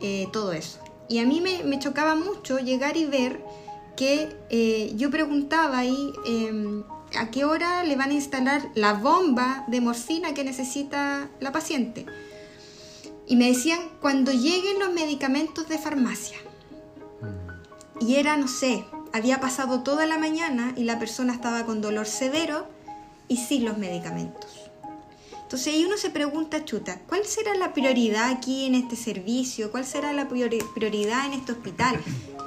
eh, 0.00 0.28
todo 0.32 0.52
eso. 0.52 0.80
Y 1.08 1.18
a 1.18 1.26
mí 1.26 1.40
me, 1.40 1.62
me 1.64 1.78
chocaba 1.78 2.14
mucho 2.14 2.58
llegar 2.58 2.96
y 2.96 3.04
ver 3.04 3.40
que 3.96 4.36
eh, 4.50 4.92
yo 4.96 5.10
preguntaba 5.10 5.78
ahí 5.78 6.12
eh, 6.26 6.82
a 7.16 7.30
qué 7.30 7.44
hora 7.44 7.84
le 7.84 7.96
van 7.96 8.10
a 8.10 8.14
instalar 8.14 8.70
la 8.74 8.94
bomba 8.94 9.64
de 9.68 9.80
morfina 9.80 10.34
que 10.34 10.44
necesita 10.44 11.28
la 11.40 11.52
paciente. 11.52 12.06
Y 13.26 13.36
me 13.36 13.48
decían, 13.48 13.80
cuando 14.00 14.32
lleguen 14.32 14.78
los 14.78 14.92
medicamentos 14.92 15.68
de 15.68 15.78
farmacia. 15.78 16.38
Y 18.00 18.16
era, 18.16 18.36
no 18.36 18.48
sé, 18.48 18.84
había 19.12 19.40
pasado 19.40 19.82
toda 19.82 20.06
la 20.06 20.18
mañana 20.18 20.74
y 20.76 20.84
la 20.84 20.98
persona 20.98 21.32
estaba 21.32 21.64
con 21.64 21.80
dolor 21.80 22.06
severo 22.06 22.66
y 23.28 23.38
sin 23.38 23.64
los 23.64 23.78
medicamentos. 23.78 24.50
Entonces 25.42 25.74
ahí 25.74 25.84
uno 25.84 25.96
se 25.96 26.10
pregunta, 26.10 26.64
chuta, 26.64 27.00
¿cuál 27.06 27.24
será 27.24 27.54
la 27.54 27.72
prioridad 27.72 28.30
aquí 28.30 28.66
en 28.66 28.74
este 28.74 28.96
servicio? 28.96 29.70
¿Cuál 29.70 29.84
será 29.84 30.12
la 30.12 30.28
priori- 30.28 30.64
prioridad 30.74 31.26
en 31.26 31.34
este 31.34 31.52
hospital? 31.52 32.00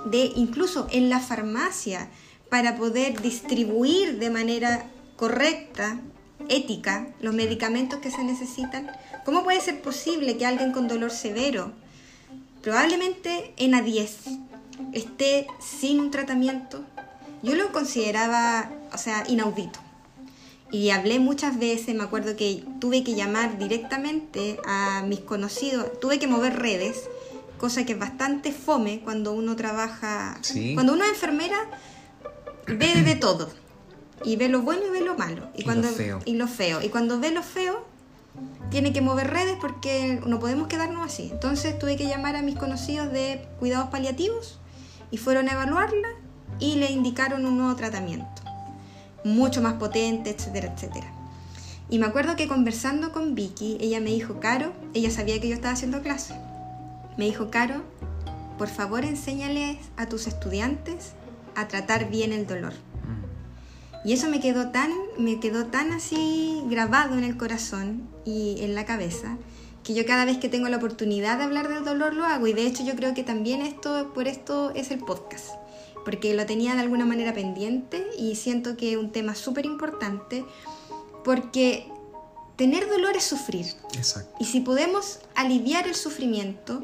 De 0.05 0.31
incluso 0.35 0.87
en 0.91 1.09
la 1.09 1.19
farmacia 1.19 2.09
para 2.49 2.75
poder 2.77 3.21
distribuir 3.21 4.19
de 4.19 4.29
manera 4.29 4.85
correcta, 5.15 5.99
ética, 6.49 7.07
los 7.19 7.33
medicamentos 7.33 7.99
que 7.99 8.11
se 8.11 8.23
necesitan. 8.23 8.89
¿Cómo 9.25 9.43
puede 9.43 9.59
ser 9.61 9.81
posible 9.81 10.37
que 10.37 10.45
alguien 10.45 10.71
con 10.71 10.87
dolor 10.87 11.11
severo, 11.11 11.71
probablemente 12.61 13.53
en 13.57 13.73
A10, 13.73 14.09
esté 14.93 15.47
sin 15.59 15.99
un 15.99 16.11
tratamiento? 16.11 16.83
Yo 17.43 17.55
lo 17.55 17.71
consideraba, 17.71 18.71
o 18.93 18.97
sea, 18.97 19.23
inaudito. 19.27 19.79
Y 20.71 20.89
hablé 20.89 21.19
muchas 21.19 21.59
veces, 21.59 21.95
me 21.95 22.03
acuerdo 22.03 22.35
que 22.35 22.63
tuve 22.79 23.03
que 23.03 23.15
llamar 23.15 23.57
directamente 23.57 24.59
a 24.65 25.03
mis 25.07 25.19
conocidos, 25.21 25.99
tuve 26.01 26.19
que 26.19 26.27
mover 26.27 26.59
redes, 26.59 27.03
cosa 27.57 27.85
que 27.85 27.93
es 27.93 27.99
bastante 27.99 28.51
fome 28.51 28.99
cuando 28.99 29.31
uno 29.33 29.55
trabaja, 29.55 30.37
Sí. 30.41 30.73
cuando 30.73 30.93
uno 30.93 31.03
es 31.05 31.11
enfermera, 31.11 31.57
ve 32.67 33.01
de 33.03 33.15
todo. 33.15 33.49
Y 34.23 34.35
ve 34.35 34.49
lo 34.49 34.61
bueno 34.61 34.81
y 34.87 34.89
ve 34.89 35.01
lo 35.01 35.15
malo. 35.15 35.49
Y 35.55 35.59
lo 35.59 35.65
cuando, 35.65 35.89
feo. 35.89 36.19
Y 36.25 36.33
lo 36.35 36.47
feo. 36.47 36.81
Y 36.81 36.89
cuando 36.89 37.19
ve 37.19 37.31
lo 37.31 37.43
feo, 37.43 37.85
tiene 38.69 38.93
que 38.93 39.01
mover 39.01 39.29
redes 39.29 39.57
porque 39.59 40.21
no 40.25 40.39
podemos 40.39 40.67
quedarnos 40.67 41.05
así. 41.05 41.29
Entonces 41.31 41.77
tuve 41.79 41.95
que 41.95 42.07
llamar 42.07 42.35
a 42.35 42.41
mis 42.41 42.55
conocidos 42.55 43.11
de 43.11 43.47
cuidados 43.59 43.89
paliativos 43.89 44.59
y 45.11 45.17
fueron 45.17 45.49
a 45.49 45.53
evaluarla 45.53 46.09
y 46.59 46.75
le 46.75 46.91
indicaron 46.91 47.45
un 47.45 47.57
nuevo 47.57 47.75
tratamiento, 47.75 48.41
mucho 49.23 49.61
más 49.61 49.73
potente, 49.73 50.31
etcétera, 50.31 50.73
etcétera. 50.73 51.13
Y 51.89 51.99
me 51.99 52.05
acuerdo 52.05 52.35
que 52.35 52.47
conversando 52.47 53.13
con 53.13 53.35
Vicky, 53.35 53.77
ella 53.79 54.01
me 54.01 54.09
dijo, 54.09 54.39
Caro, 54.39 54.73
ella 54.93 55.09
sabía 55.09 55.39
que 55.39 55.47
yo 55.47 55.55
estaba 55.55 55.73
haciendo 55.73 56.01
clase, 56.01 56.35
me 57.17 57.25
dijo, 57.25 57.49
Caro, 57.49 57.83
por 58.57 58.67
favor 58.67 59.05
enséñales 59.05 59.77
a 59.95 60.07
tus 60.07 60.27
estudiantes 60.27 61.13
a 61.57 61.67
tratar 61.67 62.09
bien 62.09 62.31
el 62.31 62.47
dolor. 62.47 62.73
Y 64.05 64.13
eso 64.13 64.29
me 64.29 64.39
quedó 64.39 64.69
tan, 64.69 64.91
me 65.17 65.39
quedó 65.39 65.65
tan 65.65 65.91
así 65.91 66.61
grabado 66.69 67.17
en 67.17 67.23
el 67.23 67.35
corazón 67.35 68.07
y 68.25 68.57
en 68.61 68.75
la 68.75 68.85
cabeza 68.85 69.37
que 69.83 69.93
yo 69.93 70.05
cada 70.05 70.25
vez 70.25 70.37
que 70.37 70.49
tengo 70.49 70.69
la 70.69 70.77
oportunidad 70.77 71.37
de 71.37 71.45
hablar 71.45 71.67
del 71.67 71.83
dolor 71.83 72.13
lo 72.13 72.25
hago 72.25 72.45
y 72.45 72.53
de 72.53 72.67
hecho 72.67 72.83
yo 72.83 72.95
creo 72.95 73.13
que 73.13 73.23
también 73.23 73.61
esto 73.61 74.11
por 74.13 74.27
esto 74.27 74.71
es 74.75 74.91
el 74.91 74.99
podcast 74.99 75.55
porque 76.03 76.33
lo 76.33 76.45
tenía 76.45 76.75
de 76.75 76.81
alguna 76.81 77.05
manera 77.05 77.33
pendiente 77.33 78.05
y 78.17 78.35
siento 78.35 78.75
que 78.75 78.91
es 78.91 78.97
un 78.97 79.11
tema 79.11 79.33
súper 79.33 79.65
importante 79.65 80.45
porque 81.23 81.87
tener 82.57 82.89
dolor 82.89 83.15
es 83.15 83.23
sufrir 83.23 83.65
Exacto. 83.93 84.35
y 84.39 84.45
si 84.45 84.59
podemos 84.59 85.19
aliviar 85.35 85.87
el 85.87 85.95
sufrimiento 85.95 86.83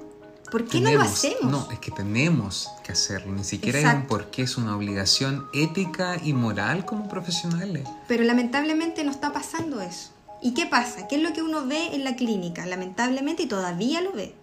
¿por 0.53 0.65
qué 0.67 0.79
no 0.79 0.91
lo 0.91 1.01
hacemos? 1.01 1.51
No, 1.51 1.67
es 1.71 1.79
que 1.79 1.89
tenemos 1.89 2.69
que 2.83 2.91
hacerlo. 2.91 3.33
Ni 3.33 3.43
siquiera 3.43 3.79
hay 3.79 3.85
un 3.85 3.89
Exacto. 3.89 4.07
porqué, 4.07 4.43
es 4.43 4.55
una 4.55 4.77
obligación 4.77 5.47
ética 5.51 6.17
y 6.23 6.33
moral 6.33 6.85
como 6.85 7.09
profesionales. 7.09 7.87
Pero 8.07 8.23
lamentablemente 8.23 9.03
no 9.03 9.09
está 9.09 9.33
pasando 9.33 9.81
eso. 9.81 10.11
¿Y 10.43 10.53
qué 10.53 10.67
pasa? 10.67 11.07
¿Qué 11.07 11.15
es 11.15 11.23
lo 11.23 11.33
que 11.33 11.41
uno 11.41 11.65
ve 11.65 11.95
en 11.95 12.03
la 12.03 12.15
clínica? 12.15 12.67
Lamentablemente, 12.67 13.43
y 13.43 13.47
todavía 13.47 14.01
lo 14.01 14.11
ve. 14.11 14.35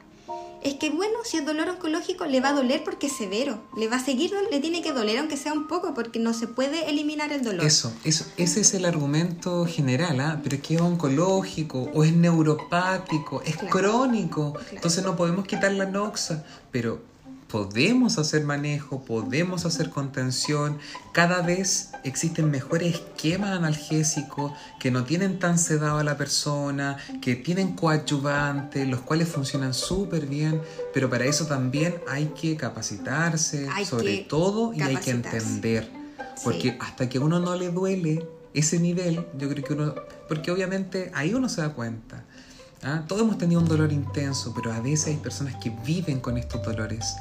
Es 0.63 0.75
que, 0.75 0.91
bueno, 0.91 1.15
si 1.25 1.39
es 1.39 1.47
dolor 1.47 1.69
oncológico, 1.71 2.27
le 2.27 2.41
va 2.41 2.51
a 2.51 2.53
doler 2.53 2.85
porque 2.85 3.07
es 3.07 3.15
severo. 3.17 3.61
Le 3.77 3.89
va 3.89 3.97
a 3.97 4.05
seguir, 4.05 4.33
le 4.51 4.61
tiene 4.61 4.83
que 4.83 4.93
doler 4.93 5.19
aunque 5.19 5.37
sea 5.39 5.53
un 5.55 5.67
poco, 5.67 5.95
porque 5.95 6.19
no 6.19 6.35
se 6.35 6.49
puede 6.49 6.91
eliminar 6.91 7.33
el 7.33 7.43
dolor. 7.43 7.65
Eso, 7.65 7.93
eso, 8.05 8.27
ese 8.37 8.61
es 8.61 8.75
el 8.75 8.85
argumento 8.85 9.65
general, 9.65 10.21
¿ah? 10.21 10.41
pero 10.43 10.57
es 10.57 10.63
que 10.63 10.75
es 10.75 10.81
oncológico 10.81 11.89
o 11.95 12.05
es 12.05 12.13
neuropático, 12.15 13.43
es 13.43 13.57
Claro. 13.57 13.71
crónico, 13.71 14.53
Claro. 14.53 14.69
entonces 14.73 15.05
no 15.05 15.17
podemos 15.17 15.47
quitar 15.47 15.73
la 15.73 15.87
noxa, 15.87 16.45
pero 16.71 17.01
podemos 17.51 18.19
hacer 18.19 18.45
manejo, 18.45 19.05
podemos 19.05 19.67
hacer 19.67 19.91
contención, 19.91 20.79
cada 21.13 21.43
vez 21.43 21.91
existen 22.05 22.51
mejores 22.51 22.95
esquemas 22.95 23.51
analgésicos 23.51 24.53
que 24.79 24.91
no 24.91 25.05
tienen 25.05 25.39
tan 25.39 25.59
sedado 25.59 25.99
a 25.99 26.05
la 26.05 26.17
persona, 26.17 26.97
que 27.21 27.35
tienen 27.35 27.73
coadyuvantes, 27.75 28.87
los 28.89 29.01
cuales 29.01 29.29
funcionan 29.29 29.75
súper 29.75 30.27
bien, 30.27 30.63
pero 30.95 31.11
para 31.11 31.25
eso 31.25 31.47
también 31.47 31.97
hay 32.09 32.27
que 32.41 32.57
capacitarse, 32.57 33.69
Hay 33.73 33.85
sobre 33.85 34.19
que 34.19 34.25
todo, 34.25 34.73
y 34.73 34.83
hay 34.83 34.97
que 34.97 35.11
entender. 35.11 35.91
Porque 36.45 36.71
Sí. 36.71 36.77
hasta 36.81 37.09
que 37.09 37.19
a 37.19 37.21
uno 37.21 37.41
no 37.41 37.55
le 37.57 37.71
duele 37.71 38.27
ese 38.55 38.79
nivel, 38.79 39.27
yo 39.37 39.49
creo 39.49 39.65
que 39.65 39.73
uno, 39.75 39.95
porque 40.29 40.51
obviamente 40.51 41.11
ahí 41.15 41.35
uno 41.35 41.49
se 41.49 41.61
da 41.61 41.71
cuenta. 41.71 42.25
¿ah? 42.83 43.03
Todos 43.07 43.23
hemos 43.23 43.39
tenido 43.39 43.61
un 43.61 43.69
dolor 43.69 43.93
intenso, 43.93 44.53
pero 44.55 44.73
a 44.73 44.81
veces 44.81 45.09
hay 45.09 45.17
personas 45.17 45.57
que 45.57 45.71
viven 45.85 46.21
con 46.21 46.39
estos 46.39 46.63
dolores. 46.63 47.15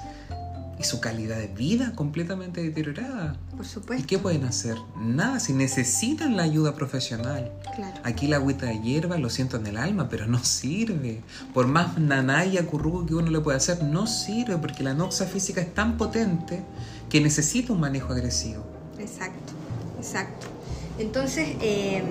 Y 0.80 0.84
su 0.86 1.02
calidad 1.02 1.38
de 1.38 1.48
vida 1.48 1.94
completamente 1.94 2.64
deteriorada. 2.64 3.36
Por 3.52 3.66
¿Y 3.66 3.68
supuesto. 3.68 4.08
qué 4.08 4.18
pueden 4.18 4.46
hacer? 4.46 4.78
Nada, 4.98 5.40
si 5.42 5.52
necesitan 5.54 6.38
la 6.38 6.44
ayuda 6.44 6.74
profesional. 6.74 7.52
Claro. 7.76 8.00
Aquí 8.04 8.28
la 8.28 8.38
agüita 8.38 8.68
de 8.68 8.80
hierba 8.80 9.18
lo 9.18 9.30
siento 9.30 9.58
en 9.58 9.68
el 9.68 9.78
alma, 9.78 10.08
pero 10.08 10.26
no 10.26 10.44
sirve. 10.44 11.22
Por 11.54 11.68
más 11.68 11.98
nanaya 11.98 12.66
currugo 12.66 13.06
que 13.06 13.14
uno 13.14 13.30
le 13.30 13.42
pueda 13.42 13.58
hacer, 13.58 13.84
no 13.84 14.08
sirve 14.08 14.58
porque 14.58 14.84
la 14.84 14.94
noxa 14.94 15.26
física 15.26 15.60
es 15.60 15.74
tan 15.74 15.98
potente 15.98 16.64
que 17.10 17.20
necesita 17.20 17.74
un 17.74 17.82
manejo 17.82 18.14
agresivo. 18.14 18.64
Exacto, 18.98 19.54
exacto. 19.98 20.48
Entonces, 20.98 21.56
eh, 21.62 22.04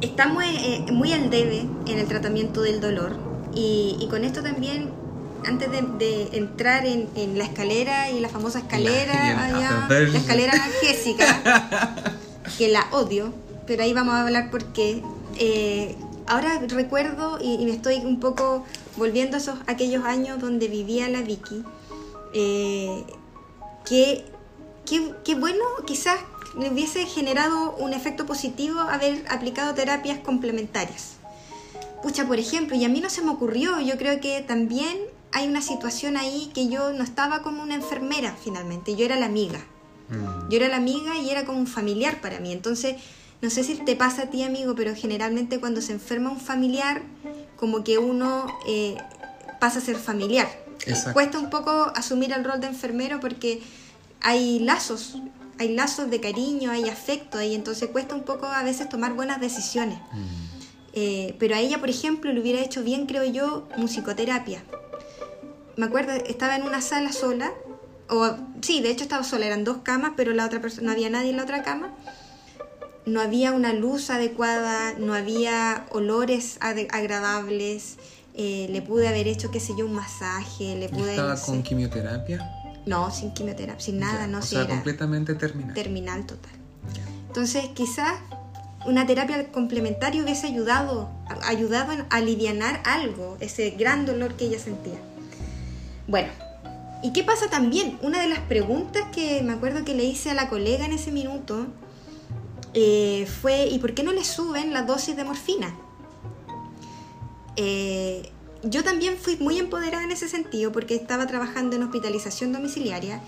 estamos 0.00 0.42
eh, 0.44 0.84
muy 0.92 1.12
al 1.12 1.30
debe 1.30 1.60
en 1.86 1.98
el 1.98 2.06
tratamiento 2.06 2.60
del 2.62 2.80
dolor 2.80 3.16
y, 3.54 3.96
y 4.00 4.08
con 4.08 4.24
esto 4.24 4.42
también, 4.42 4.90
antes 5.46 5.70
de, 5.70 5.82
de 5.82 6.36
entrar 6.36 6.84
en, 6.86 7.08
en 7.14 7.38
la 7.38 7.44
escalera 7.44 8.10
y 8.10 8.20
la 8.20 8.28
famosa 8.28 8.58
escalera, 8.58 9.14
La- 9.14 9.44
allá, 9.46 9.86
la- 9.88 10.18
escalera 10.18 10.52
analgésica, 10.60 12.02
que 12.58 12.68
la 12.68 12.86
odio, 12.92 13.32
pero 13.66 13.82
ahí 13.82 13.92
vamos 13.92 14.14
a 14.14 14.22
hablar 14.22 14.50
porque 14.50 15.02
eh, 15.38 15.96
ahora 16.26 16.60
recuerdo 16.68 17.38
y, 17.40 17.54
y 17.54 17.64
me 17.64 17.72
estoy 17.72 17.96
un 17.96 18.20
poco 18.20 18.64
volviendo 18.96 19.36
a 19.36 19.40
esos, 19.40 19.58
aquellos 19.66 20.04
años 20.04 20.40
donde 20.40 20.68
vivía 20.68 21.08
la 21.08 21.22
Vicky, 21.22 21.62
eh, 22.34 23.04
que 23.84 24.24
qué, 24.84 25.12
qué 25.24 25.34
bueno 25.34 25.62
quizás 25.86 26.18
le 26.58 26.70
hubiese 26.70 27.04
generado 27.06 27.74
un 27.76 27.92
efecto 27.92 28.24
positivo 28.26 28.80
haber 28.80 29.24
aplicado 29.28 29.74
terapias 29.74 30.18
complementarias. 30.20 31.14
Pucha, 32.02 32.26
por 32.26 32.38
ejemplo, 32.38 32.76
y 32.76 32.84
a 32.84 32.88
mí 32.88 33.00
no 33.00 33.10
se 33.10 33.20
me 33.22 33.30
ocurrió, 33.30 33.80
yo 33.80 33.96
creo 33.98 34.20
que 34.20 34.40
también 34.42 34.96
hay 35.32 35.46
una 35.46 35.62
situación 35.62 36.16
ahí 36.16 36.50
que 36.54 36.68
yo 36.68 36.92
no 36.92 37.04
estaba 37.04 37.42
como 37.42 37.62
una 37.62 37.74
enfermera 37.74 38.36
finalmente, 38.42 38.96
yo 38.96 39.04
era 39.04 39.16
la 39.16 39.26
amiga. 39.26 39.60
Mm. 40.08 40.48
Yo 40.50 40.56
era 40.56 40.68
la 40.68 40.76
amiga 40.76 41.18
y 41.18 41.30
era 41.30 41.44
como 41.44 41.58
un 41.58 41.66
familiar 41.66 42.20
para 42.20 42.40
mí. 42.40 42.52
Entonces, 42.52 42.96
no 43.42 43.50
sé 43.50 43.64
si 43.64 43.74
te 43.74 43.96
pasa 43.96 44.22
a 44.22 44.26
ti, 44.26 44.42
amigo, 44.42 44.74
pero 44.74 44.94
generalmente 44.94 45.60
cuando 45.60 45.80
se 45.80 45.92
enferma 45.92 46.30
un 46.30 46.40
familiar, 46.40 47.02
como 47.56 47.84
que 47.84 47.98
uno 47.98 48.46
eh, 48.66 48.96
pasa 49.60 49.78
a 49.78 49.82
ser 49.82 49.96
familiar. 49.96 50.48
Exacto. 50.86 51.12
Cuesta 51.12 51.38
un 51.38 51.50
poco 51.50 51.92
asumir 51.94 52.32
el 52.32 52.44
rol 52.44 52.60
de 52.60 52.68
enfermero 52.68 53.20
porque 53.20 53.62
hay 54.20 54.58
lazos, 54.60 55.16
hay 55.58 55.74
lazos 55.74 56.10
de 56.10 56.20
cariño, 56.20 56.70
hay 56.70 56.88
afecto 56.88 57.38
ahí, 57.38 57.54
entonces 57.54 57.88
cuesta 57.90 58.14
un 58.14 58.22
poco 58.22 58.46
a 58.46 58.62
veces 58.62 58.88
tomar 58.88 59.14
buenas 59.14 59.40
decisiones. 59.40 59.98
Mm. 60.12 60.46
Eh, 60.98 61.36
pero 61.38 61.54
a 61.54 61.60
ella, 61.60 61.78
por 61.78 61.90
ejemplo, 61.90 62.32
le 62.32 62.40
hubiera 62.40 62.60
hecho 62.60 62.82
bien, 62.82 63.04
creo 63.04 63.24
yo, 63.24 63.68
musicoterapia. 63.76 64.62
Me 65.76 65.86
acuerdo, 65.86 66.12
estaba 66.12 66.56
en 66.56 66.62
una 66.62 66.80
sala 66.80 67.12
sola, 67.12 67.52
o 68.08 68.30
sí, 68.62 68.80
de 68.80 68.90
hecho 68.90 69.02
estaba 69.04 69.24
sola, 69.24 69.46
eran 69.46 69.64
dos 69.64 69.78
camas, 69.82 70.12
pero 70.16 70.32
la 70.32 70.46
otra 70.46 70.60
persona, 70.60 70.86
no 70.86 70.92
había 70.92 71.10
nadie 71.10 71.30
en 71.30 71.36
la 71.36 71.42
otra 71.42 71.62
cama. 71.62 71.92
No 73.04 73.20
había 73.20 73.52
una 73.52 73.72
luz 73.72 74.10
adecuada, 74.10 74.94
no 74.98 75.14
había 75.14 75.86
olores 75.90 76.58
agradables. 76.60 77.96
eh, 78.38 78.66
le 78.70 78.82
pude 78.82 79.08
haber 79.08 79.28
hecho, 79.28 79.50
qué 79.50 79.60
sé 79.60 79.72
yo, 79.78 79.86
un 79.86 79.94
masaje, 79.94 80.76
le 80.76 80.86
¿Y 80.86 80.88
pude... 80.88 81.10
¿Estaba 81.12 81.30
no 81.30 81.36
sé. 81.38 81.46
con 81.46 81.62
quimioterapia? 81.62 82.52
No, 82.84 83.10
sin 83.10 83.32
quimioterapia, 83.32 83.80
sin 83.80 83.98
nada, 83.98 84.20
Ya, 84.20 84.26
no 84.26 84.38
O 84.40 84.42
sé, 84.42 84.48
sea, 84.50 84.60
era 84.60 84.68
completamente 84.68 85.34
terminal. 85.36 85.72
terminal 85.74 86.26
total. 86.26 86.52
Ya. 86.94 87.02
Entonces, 87.28 87.64
quizás 87.74 88.12
una 88.84 89.06
terapia 89.06 89.50
complementaria 89.52 90.22
hubiese 90.22 90.46
ayudado, 90.48 91.08
ayudado 91.44 91.92
a 92.10 92.16
alivianar 92.16 92.82
algo, 92.84 93.38
ese 93.40 93.70
gran 93.70 94.04
dolor 94.04 94.34
que 94.34 94.44
ella 94.46 94.58
sentía. 94.58 94.98
Bueno, 96.08 96.28
¿y 97.02 97.12
qué 97.12 97.24
pasa 97.24 97.48
también? 97.48 97.98
Una 98.02 98.20
de 98.20 98.28
las 98.28 98.40
preguntas 98.40 99.04
que 99.12 99.42
me 99.42 99.52
acuerdo 99.52 99.84
que 99.84 99.94
le 99.94 100.04
hice 100.04 100.30
a 100.30 100.34
la 100.34 100.48
colega 100.48 100.84
en 100.84 100.92
ese 100.92 101.10
minuto 101.10 101.66
eh, 102.74 103.26
fue, 103.40 103.66
¿y 103.66 103.78
por 103.78 103.94
qué 103.94 104.02
no 104.02 104.12
le 104.12 104.24
suben 104.24 104.72
la 104.72 104.82
dosis 104.82 105.16
de 105.16 105.24
morfina? 105.24 105.74
Eh, 107.56 108.30
yo 108.62 108.84
también 108.84 109.16
fui 109.16 109.36
muy 109.36 109.58
empoderada 109.58 110.04
en 110.04 110.12
ese 110.12 110.28
sentido 110.28 110.72
porque 110.72 110.94
estaba 110.94 111.26
trabajando 111.26 111.76
en 111.76 111.82
hospitalización 111.82 112.52
domiciliaria, 112.52 113.22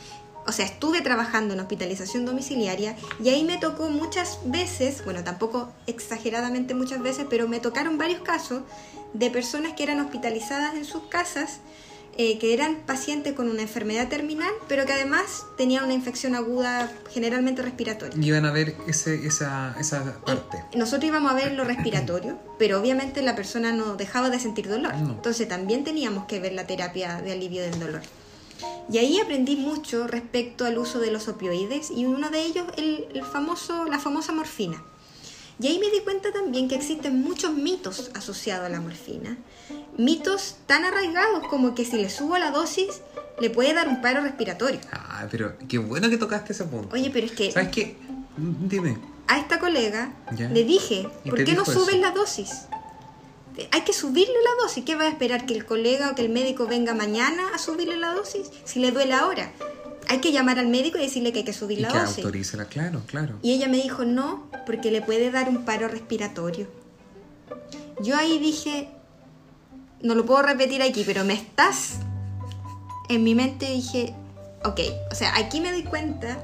o 0.46 0.52
sea, 0.52 0.64
estuve 0.64 1.02
trabajando 1.02 1.54
en 1.54 1.60
hospitalización 1.60 2.24
domiciliaria 2.24 2.96
y 3.22 3.28
ahí 3.28 3.44
me 3.44 3.58
tocó 3.58 3.90
muchas 3.90 4.38
veces, 4.44 5.04
bueno, 5.04 5.22
tampoco 5.22 5.70
exageradamente 5.86 6.74
muchas 6.74 7.02
veces, 7.02 7.26
pero 7.28 7.48
me 7.48 7.60
tocaron 7.60 7.98
varios 7.98 8.22
casos 8.22 8.62
de 9.12 9.30
personas 9.30 9.74
que 9.74 9.82
eran 9.82 10.00
hospitalizadas 10.00 10.74
en 10.74 10.84
sus 10.84 11.04
casas, 11.04 11.60
eh, 12.20 12.36
que 12.38 12.52
eran 12.52 12.78
pacientes 12.84 13.32
con 13.32 13.48
una 13.48 13.62
enfermedad 13.62 14.08
terminal, 14.08 14.50
pero 14.66 14.84
que 14.84 14.92
además 14.92 15.46
tenían 15.56 15.84
una 15.84 15.94
infección 15.94 16.34
aguda 16.34 16.92
generalmente 17.12 17.62
respiratoria. 17.62 18.20
Y 18.20 18.26
iban 18.26 18.44
a 18.44 18.50
ver 18.50 18.74
ese, 18.88 19.24
esa, 19.24 19.76
esa 19.78 20.18
parte. 20.26 20.64
Y 20.72 20.78
Nosotros 20.78 21.04
íbamos 21.04 21.30
a 21.30 21.36
ver 21.36 21.52
lo 21.52 21.62
respiratorio, 21.62 22.36
pero 22.58 22.80
obviamente 22.80 23.22
la 23.22 23.36
persona 23.36 23.70
no 23.70 23.94
dejaba 23.94 24.30
de 24.30 24.40
sentir 24.40 24.68
dolor. 24.68 24.96
No. 24.96 25.12
Entonces 25.12 25.46
también 25.46 25.84
teníamos 25.84 26.26
que 26.26 26.40
ver 26.40 26.54
la 26.54 26.66
terapia 26.66 27.22
de 27.22 27.30
alivio 27.30 27.62
del 27.62 27.78
dolor. 27.78 28.02
Y 28.90 28.98
ahí 28.98 29.20
aprendí 29.20 29.54
mucho 29.54 30.08
respecto 30.08 30.64
al 30.64 30.76
uso 30.76 30.98
de 30.98 31.12
los 31.12 31.28
opioides 31.28 31.92
y 31.92 32.04
uno 32.04 32.30
de 32.30 32.42
ellos 32.42 32.66
el, 32.76 33.06
el 33.14 33.22
famoso, 33.22 33.84
la 33.84 34.00
famosa 34.00 34.32
morfina. 34.32 34.82
Y 35.60 35.66
ahí 35.66 35.78
me 35.78 35.90
di 35.90 36.00
cuenta 36.00 36.32
también 36.32 36.68
que 36.68 36.76
existen 36.76 37.20
muchos 37.22 37.52
mitos 37.52 38.10
asociados 38.14 38.66
a 38.66 38.68
la 38.68 38.80
morfina. 38.80 39.36
Mitos 39.96 40.56
tan 40.66 40.84
arraigados 40.84 41.46
como 41.48 41.74
que 41.74 41.84
si 41.84 41.96
le 41.96 42.10
subo 42.10 42.38
la 42.38 42.50
dosis 42.52 43.00
le 43.40 43.50
puede 43.50 43.74
dar 43.74 43.88
un 43.88 44.00
paro 44.00 44.20
respiratorio. 44.20 44.80
Ah, 44.92 45.26
pero 45.30 45.54
qué 45.68 45.78
bueno 45.78 46.08
que 46.10 46.16
tocaste 46.16 46.52
ese 46.52 46.64
punto. 46.64 46.94
Oye, 46.94 47.10
pero 47.12 47.26
es 47.26 47.32
que 47.32 47.50
¿Sabes 47.50 47.70
qué? 47.70 47.96
Dime. 48.36 48.98
a 49.26 49.38
esta 49.38 49.58
colega 49.58 50.12
Ya. 50.36 50.48
le 50.48 50.62
dije, 50.64 51.08
¿Y 51.24 51.30
¿por 51.30 51.42
qué 51.44 51.54
no 51.54 51.64
subes 51.64 51.88
eso? 51.94 51.98
la 51.98 52.10
dosis? 52.12 52.50
Hay 53.72 53.80
que 53.80 53.92
subirle 53.92 54.34
la 54.34 54.62
dosis. 54.62 54.84
¿Qué 54.84 54.94
va 54.94 55.02
a 55.04 55.08
esperar 55.08 55.44
que 55.44 55.54
el 55.54 55.66
colega 55.66 56.10
o 56.10 56.14
que 56.14 56.22
el 56.22 56.28
médico 56.28 56.68
venga 56.68 56.94
mañana 56.94 57.42
a 57.52 57.58
subirle 57.58 57.96
la 57.96 58.14
dosis? 58.14 58.48
Si 58.64 58.78
le 58.78 58.92
duele 58.92 59.14
ahora. 59.14 59.50
Hay 60.08 60.20
que 60.20 60.32
llamar 60.32 60.58
al 60.58 60.68
médico 60.68 60.98
y 60.98 61.02
decirle 61.02 61.32
que 61.32 61.40
hay 61.40 61.44
que 61.44 61.52
subir 61.52 61.78
Y 61.78 61.82
la 61.82 61.88
que 61.88 61.98
dosis. 61.98 62.18
autorícela, 62.18 62.64
claro, 62.66 63.02
claro. 63.06 63.38
Y 63.42 63.52
ella 63.52 63.68
me 63.68 63.76
dijo, 63.76 64.04
no, 64.04 64.50
porque 64.66 64.90
le 64.90 65.02
puede 65.02 65.30
dar 65.30 65.48
un 65.48 65.64
paro 65.64 65.86
respiratorio. 65.88 66.66
Yo 68.02 68.16
ahí 68.16 68.38
dije, 68.38 68.88
no 70.02 70.14
lo 70.14 70.24
puedo 70.24 70.42
repetir 70.42 70.82
aquí, 70.82 71.02
pero 71.06 71.24
me 71.24 71.34
estás... 71.34 71.96
En 73.10 73.24
mi 73.24 73.34
mente 73.34 73.70
dije, 73.70 74.14
ok, 74.64 74.80
o 75.10 75.14
sea, 75.14 75.34
aquí 75.38 75.60
me 75.62 75.72
doy 75.72 75.82
cuenta 75.84 76.38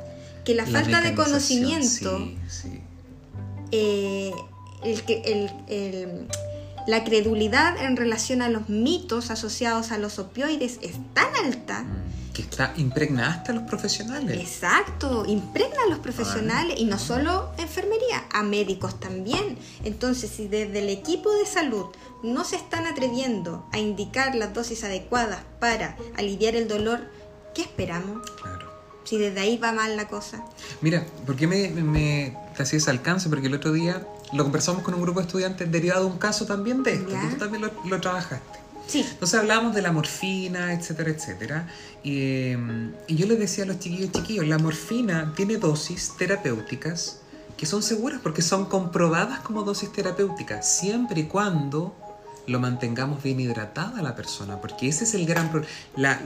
que 0.46 0.54
la, 0.54 0.64
falta 0.66 1.02
de 1.02 1.14
conocimiento 1.14 2.18
Sí, 2.18 2.38
sí. 2.48 2.80
eh, 3.70 4.32
el- 4.82 5.50
el- 5.68 6.26
la 6.86 7.04
credulidad 7.04 7.76
en 7.82 7.96
relación 7.96 8.40
a 8.42 8.48
los 8.48 8.68
mitos 8.70 9.30
asociados 9.30 9.90
a 9.92 9.98
los 9.98 10.18
opioides 10.18 10.78
es 10.82 10.92
tan 11.14 11.34
alta. 11.44 11.82
Mm, 11.82 12.04
Que 12.34 12.42
está 12.42 12.74
impregnada 12.76 13.32
hasta 13.32 13.52
los 13.52 13.62
profesionales. 13.62 14.38
Exacto, 14.40 15.24
impregna 15.26 15.76
a 15.86 15.88
los 15.88 16.00
profesionales 16.00 16.76
y 16.78 16.84
no 16.84 16.98
solo 16.98 17.52
enfermería, 17.58 18.24
a 18.32 18.42
médicos 18.42 18.98
también. 19.00 19.56
Entonces, 19.84 20.30
si 20.30 20.48
desde 20.48 20.80
el 20.80 20.88
equipo 20.88 21.32
de 21.32 21.46
salud 21.46 21.86
no 22.24 22.44
se 22.44 22.56
están 22.56 22.86
atreviendo 22.86 23.64
a 23.72 23.78
indicar 23.78 24.34
las 24.34 24.52
dosis 24.52 24.82
adecuadas 24.84 25.40
para 25.60 25.96
aliviar 26.16 26.56
el 26.56 26.66
dolor, 26.68 27.00
¿qué 27.54 27.62
esperamos? 27.62 28.28
Claro. 28.42 28.68
Si 29.04 29.16
desde 29.16 29.38
ahí 29.40 29.56
va 29.56 29.70
mal 29.72 29.96
la 29.96 30.08
cosa. 30.08 30.44
Mira, 30.80 31.06
¿por 31.26 31.36
qué 31.36 31.46
me, 31.46 31.68
me, 31.68 32.36
ese 32.58 32.90
alcance? 32.90 33.28
Porque 33.28 33.46
el 33.46 33.54
otro 33.54 33.70
día 33.72 34.04
lo 34.32 34.42
conversamos 34.42 34.82
con 34.82 34.94
un 34.94 35.02
grupo 35.02 35.20
de 35.20 35.26
estudiantes 35.26 35.70
derivado 35.70 36.06
de 36.06 36.10
un 36.10 36.18
caso 36.18 36.46
también 36.46 36.82
de 36.82 36.94
esto, 36.94 37.10
Ya. 37.10 37.28
tú 37.30 37.36
también 37.36 37.62
lo, 37.62 37.70
lo 37.88 38.00
trabajaste. 38.00 38.58
Sí, 38.86 39.00
Entonces 39.00 39.40
hablábamos 39.40 39.74
de 39.74 39.82
la 39.82 39.92
morfina, 39.92 40.72
etcétera, 40.72 41.10
etcétera. 41.10 41.68
Y, 42.02 42.18
eh, 42.18 42.58
y 43.08 43.16
yo 43.16 43.26
les 43.26 43.38
decía 43.38 43.64
a 43.64 43.66
los 43.66 43.78
chiquillos, 43.78 44.12
chiquillos, 44.12 44.46
la 44.46 44.58
morfina 44.58 45.32
tiene 45.34 45.56
dosis 45.56 46.12
terapéuticas 46.18 47.20
que 47.56 47.66
son 47.66 47.82
seguras 47.82 48.20
porque 48.22 48.42
son 48.42 48.66
comprobadas 48.66 49.40
como 49.40 49.62
dosis 49.62 49.92
terapéuticas, 49.92 50.68
siempre 50.68 51.22
y 51.22 51.24
cuando 51.24 51.96
lo 52.46 52.60
mantengamos 52.60 53.22
bien 53.22 53.40
hidratada 53.40 54.02
la 54.02 54.14
persona, 54.14 54.60
porque 54.60 54.88
ese 54.88 55.04
es 55.04 55.14
el 55.14 55.26
gran 55.26 55.50
problema. 55.50 56.20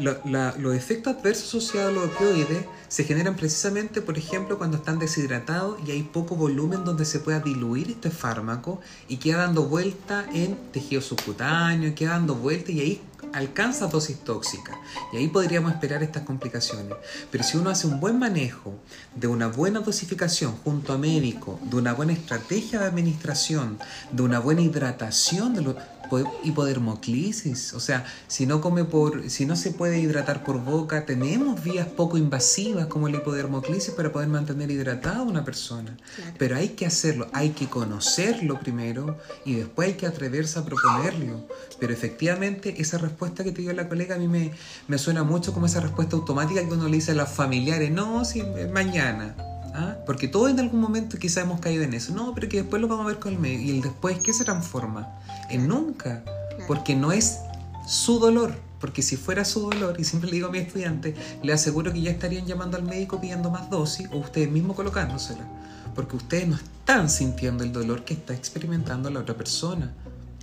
los 0.58 0.74
efectos 0.74 1.16
adversos 1.16 1.48
asociados 1.48 1.90
a 1.90 1.94
los 1.94 2.04
opioides 2.06 2.64
se 2.88 3.04
generan 3.04 3.36
precisamente, 3.36 4.00
por 4.00 4.18
ejemplo, 4.18 4.58
cuando 4.58 4.78
están 4.78 4.98
deshidratados 4.98 5.78
y 5.86 5.90
hay 5.92 6.02
poco 6.02 6.36
volumen 6.36 6.84
donde 6.84 7.04
se 7.04 7.20
pueda 7.20 7.40
diluir 7.40 7.90
este 7.90 8.10
fármaco 8.10 8.80
y 9.08 9.18
queda 9.18 9.38
dando 9.38 9.64
vuelta 9.64 10.26
en 10.32 10.56
tejido 10.72 11.02
subcutáneo, 11.02 11.94
queda 11.94 12.12
dando 12.12 12.34
vuelta 12.34 12.72
y 12.72 12.80
ahí 12.80 13.02
alcanza 13.32 13.86
dosis 13.86 14.18
tóxica. 14.24 14.78
Y 15.12 15.16
ahí 15.18 15.28
podríamos 15.28 15.72
esperar 15.72 16.02
estas 16.02 16.22
complicaciones. 16.24 16.94
Pero 17.30 17.44
si 17.44 17.56
uno 17.56 17.70
hace 17.70 17.86
un 17.86 18.00
buen 18.00 18.18
manejo 18.18 18.74
de 19.14 19.26
una 19.26 19.48
buena 19.48 19.80
dosificación 19.80 20.52
junto 20.64 20.92
a 20.92 20.98
médico, 20.98 21.58
de 21.62 21.76
una 21.76 21.92
buena 21.94 22.12
estrategia 22.12 22.80
de 22.80 22.86
administración, 22.86 23.78
de 24.12 24.22
una 24.22 24.38
buena 24.40 24.60
hidratación, 24.62 25.54
de 25.54 25.62
lo- 25.62 25.76
Po- 26.08 26.24
Hipodermoclisis, 26.42 27.74
o 27.74 27.80
sea, 27.80 28.06
si 28.28 28.46
no 28.46 28.62
come 28.62 28.84
por, 28.84 29.28
si 29.28 29.44
no 29.44 29.56
se 29.56 29.72
puede 29.72 29.98
hidratar 29.98 30.42
por 30.42 30.58
boca, 30.64 31.04
tenemos 31.04 31.62
vías 31.62 31.86
poco 31.86 32.16
invasivas 32.16 32.86
como 32.86 33.08
la 33.10 33.18
hipodermoclisis 33.18 33.92
para 33.92 34.10
poder 34.10 34.28
mantener 34.28 34.70
hidratada 34.70 35.18
a 35.18 35.22
una 35.22 35.44
persona. 35.44 35.98
Claro. 36.16 36.32
Pero 36.38 36.56
hay 36.56 36.70
que 36.70 36.86
hacerlo, 36.86 37.28
hay 37.34 37.50
que 37.50 37.68
conocerlo 37.68 38.58
primero 38.58 39.18
y 39.44 39.54
después 39.56 39.88
hay 39.88 39.94
que 39.94 40.06
atreverse 40.06 40.58
a 40.58 40.64
proponerlo. 40.64 41.46
Pero 41.78 41.92
efectivamente 41.92 42.80
esa 42.80 42.98
respuesta 42.98 43.44
que 43.44 43.52
te 43.52 43.62
dio 43.62 43.72
la 43.72 43.88
colega 43.88 44.16
a 44.16 44.18
mí 44.18 44.28
me, 44.28 44.52
me 44.88 44.98
suena 44.98 45.22
mucho 45.22 45.52
como 45.52 45.66
esa 45.66 45.80
respuesta 45.80 46.16
automática 46.16 46.60
que 46.60 46.72
uno 46.72 46.88
le 46.88 46.96
dice 46.96 47.12
a 47.12 47.14
los 47.14 47.28
familiares, 47.28 47.90
no, 47.90 48.24
si 48.24 48.40
eh, 48.40 48.70
mañana. 48.72 49.34
¿Ah? 49.74 49.96
Porque 50.06 50.26
todos 50.26 50.50
en 50.50 50.58
algún 50.58 50.80
momento 50.80 51.18
quizás 51.18 51.44
hemos 51.44 51.60
caído 51.60 51.84
en 51.84 51.94
eso. 51.94 52.12
No, 52.12 52.34
pero 52.34 52.48
que 52.48 52.58
después 52.58 52.82
lo 52.82 52.88
vamos 52.88 53.04
a 53.04 53.08
ver 53.08 53.18
con 53.18 53.32
el 53.32 53.38
médico. 53.38 53.62
Y 53.62 53.70
el 53.70 53.80
después, 53.80 54.18
¿qué 54.18 54.32
se 54.32 54.44
transforma? 54.44 55.20
En 55.50 55.68
nunca. 55.68 56.24
Porque 56.66 56.96
no 56.96 57.12
es 57.12 57.38
su 57.86 58.18
dolor. 58.18 58.54
Porque 58.80 59.02
si 59.02 59.16
fuera 59.16 59.44
su 59.44 59.70
dolor, 59.70 59.96
y 59.98 60.04
siempre 60.04 60.30
le 60.30 60.36
digo 60.36 60.48
a 60.48 60.50
mi 60.50 60.58
estudiante, 60.58 61.14
le 61.42 61.52
aseguro 61.52 61.92
que 61.92 62.00
ya 62.00 62.10
estarían 62.10 62.46
llamando 62.46 62.76
al 62.76 62.84
médico 62.84 63.20
pidiendo 63.20 63.50
más 63.50 63.70
dosis 63.70 64.08
o 64.12 64.18
ustedes 64.18 64.50
mismos 64.50 64.76
colocándosela. 64.76 65.46
Porque 65.94 66.16
ustedes 66.16 66.48
no 66.48 66.56
están 66.56 67.08
sintiendo 67.10 67.64
el 67.64 67.72
dolor 67.72 68.04
que 68.04 68.14
está 68.14 68.34
experimentando 68.34 69.10
la 69.10 69.20
otra 69.20 69.36
persona. 69.36 69.92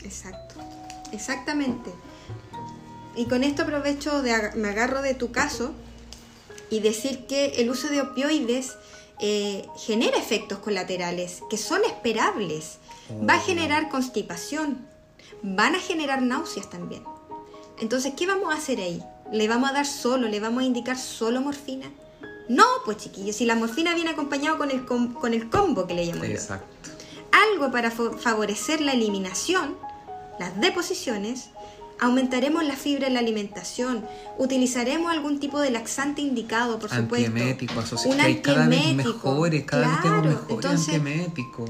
Exacto, 0.03 0.55
exactamente. 1.11 1.91
Y 3.15 3.25
con 3.25 3.43
esto 3.43 3.63
aprovecho, 3.63 4.21
de, 4.21 4.31
ag- 4.33 4.55
me 4.55 4.69
agarro 4.69 5.01
de 5.01 5.13
tu 5.13 5.31
caso 5.31 5.71
y 6.69 6.79
decir 6.79 7.25
que 7.27 7.61
el 7.61 7.69
uso 7.69 7.87
de 7.87 8.01
opioides 8.01 8.73
eh, 9.19 9.65
genera 9.77 10.17
efectos 10.17 10.59
colaterales 10.59 11.41
que 11.49 11.57
son 11.57 11.83
esperables. 11.85 12.79
Va 13.29 13.35
a 13.35 13.39
generar 13.39 13.87
constipación, 13.89 14.85
van 15.43 15.75
a 15.75 15.79
generar 15.79 16.21
náuseas 16.23 16.69
también. 16.69 17.03
Entonces, 17.79 18.13
¿qué 18.17 18.25
vamos 18.25 18.53
a 18.53 18.57
hacer 18.57 18.79
ahí? 18.79 19.01
¿Le 19.31 19.47
vamos 19.47 19.69
a 19.69 19.73
dar 19.73 19.85
solo, 19.85 20.27
le 20.27 20.39
vamos 20.39 20.63
a 20.63 20.65
indicar 20.65 20.97
solo 20.97 21.39
morfina? 21.41 21.85
No, 22.49 22.65
pues 22.83 22.97
chiquillos, 22.97 23.35
si 23.35 23.45
la 23.45 23.55
morfina 23.55 23.93
viene 23.95 24.09
acompañado 24.11 24.57
con 24.57 24.71
el, 24.71 24.85
com- 24.85 25.13
con 25.13 25.33
el 25.33 25.49
combo 25.49 25.87
que 25.87 25.93
le 25.93 26.05
llamo 26.05 26.25
yo 26.25 26.31
Exacto. 26.31 26.65
algo 27.31 27.71
para 27.71 27.89
favorecer 27.91 28.81
la 28.81 28.93
eliminación, 28.93 29.77
las 30.39 30.59
deposiciones, 30.59 31.49
aumentaremos 31.99 32.63
la 32.65 32.75
fibra 32.75 33.07
en 33.07 33.13
la 33.13 33.19
alimentación, 33.19 34.05
utilizaremos 34.37 35.11
algún 35.11 35.39
tipo 35.39 35.59
de 35.59 35.71
laxante 35.71 36.21
indicado, 36.21 36.79
por 36.79 36.89
supuesto. 36.89 37.27
Antiemético, 37.27 37.79
asociado. 37.79 38.15
Un 38.15 38.21
hay 38.21 38.41
cada 38.41 38.67
vez 38.67 38.79
antiemético, 38.79 39.13
mejores, 39.13 39.63
cada 39.63 39.87
vez 39.87 39.97
claro. 40.01 40.21
mejores 40.23 40.49
Entonces-. 40.49 41.01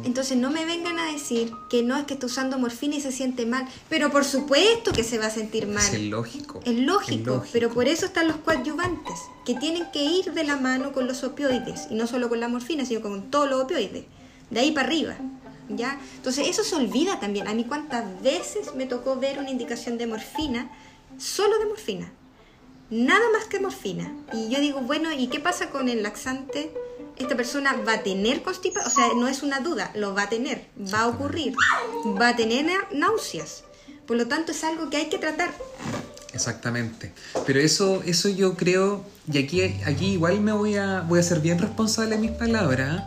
Entonces 0.03 0.37
no 0.37 0.49
me 0.49 0.65
vengan 0.65 0.99
a 0.99 1.11
decir 1.11 1.51
que 1.69 1.83
no 1.83 1.95
es 1.97 2.05
que 2.05 2.15
está 2.15 2.25
usando 2.25 2.57
morfina 2.57 2.95
y 2.95 3.01
se 3.01 3.11
siente 3.11 3.45
mal, 3.45 3.67
pero 3.89 4.11
por 4.11 4.25
supuesto 4.25 4.91
que 4.91 5.03
se 5.03 5.17
va 5.17 5.27
a 5.27 5.31
sentir 5.31 5.67
mal. 5.67 5.83
Es 5.83 6.01
lógico. 6.01 6.61
Es 6.65 6.75
lógico, 6.75 7.35
lógico. 7.35 7.49
pero 7.53 7.69
por 7.69 7.87
eso 7.87 8.07
están 8.07 8.27
los 8.27 8.37
coadyuvantes, 8.37 9.15
que 9.45 9.55
tienen 9.55 9.85
que 9.91 10.03
ir 10.03 10.33
de 10.33 10.43
la 10.43 10.57
mano 10.57 10.91
con 10.91 11.07
los 11.07 11.23
opioides, 11.23 11.87
y 11.91 11.95
no 11.95 12.07
solo 12.07 12.29
con 12.29 12.39
la 12.39 12.47
morfina, 12.47 12.85
sino 12.85 13.01
con 13.01 13.29
todos 13.29 13.49
los 13.49 13.61
opioides, 13.63 14.05
de 14.49 14.59
ahí 14.59 14.71
para 14.71 14.87
arriba. 14.87 15.15
¿Ya? 15.69 15.99
Entonces 16.15 16.47
eso 16.47 16.63
se 16.63 16.75
olvida 16.75 17.19
también. 17.19 17.47
A 17.47 17.53
mí 17.53 17.65
cuántas 17.65 18.21
veces 18.21 18.75
me 18.75 18.85
tocó 18.85 19.17
ver 19.17 19.39
una 19.39 19.49
indicación 19.49 19.97
de 19.97 20.07
morfina, 20.07 20.69
solo 21.17 21.57
de 21.59 21.65
morfina, 21.65 22.11
nada 22.89 23.25
más 23.31 23.45
que 23.45 23.59
morfina. 23.59 24.11
Y 24.33 24.49
yo 24.49 24.59
digo, 24.59 24.81
bueno, 24.81 25.11
¿y 25.11 25.27
qué 25.27 25.39
pasa 25.39 25.69
con 25.69 25.89
el 25.89 26.03
laxante? 26.03 26.73
Esta 27.17 27.35
persona 27.35 27.75
va 27.87 27.93
a 27.93 28.03
tener 28.03 28.43
constipación, 28.43 28.91
o 28.91 28.93
sea, 28.93 29.07
no 29.15 29.27
es 29.27 29.41
una 29.41 29.61
duda, 29.61 29.91
lo 29.95 30.13
va 30.13 30.23
a 30.23 30.29
tener, 30.29 30.67
va 30.93 31.01
a 31.01 31.07
ocurrir, 31.07 31.55
va 32.19 32.29
a 32.29 32.35
tener 32.35 32.65
náuseas. 32.91 33.63
Por 34.05 34.17
lo 34.17 34.27
tanto, 34.27 34.51
es 34.51 34.63
algo 34.63 34.89
que 34.89 34.97
hay 34.97 35.09
que 35.09 35.17
tratar. 35.17 35.51
Exactamente. 36.33 37.13
Pero 37.47 37.59
eso, 37.61 38.03
eso 38.05 38.27
yo 38.27 38.55
creo, 38.55 39.05
y 39.31 39.37
aquí, 39.37 39.61
aquí 39.85 40.07
igual 40.13 40.41
me 40.41 40.51
voy 40.51 40.75
a, 40.75 41.01
voy 41.01 41.19
a 41.19 41.23
ser 41.23 41.39
bien 41.39 41.57
responsable 41.57 42.15
de 42.15 42.21
mis 42.21 42.31
palabras. 42.31 43.03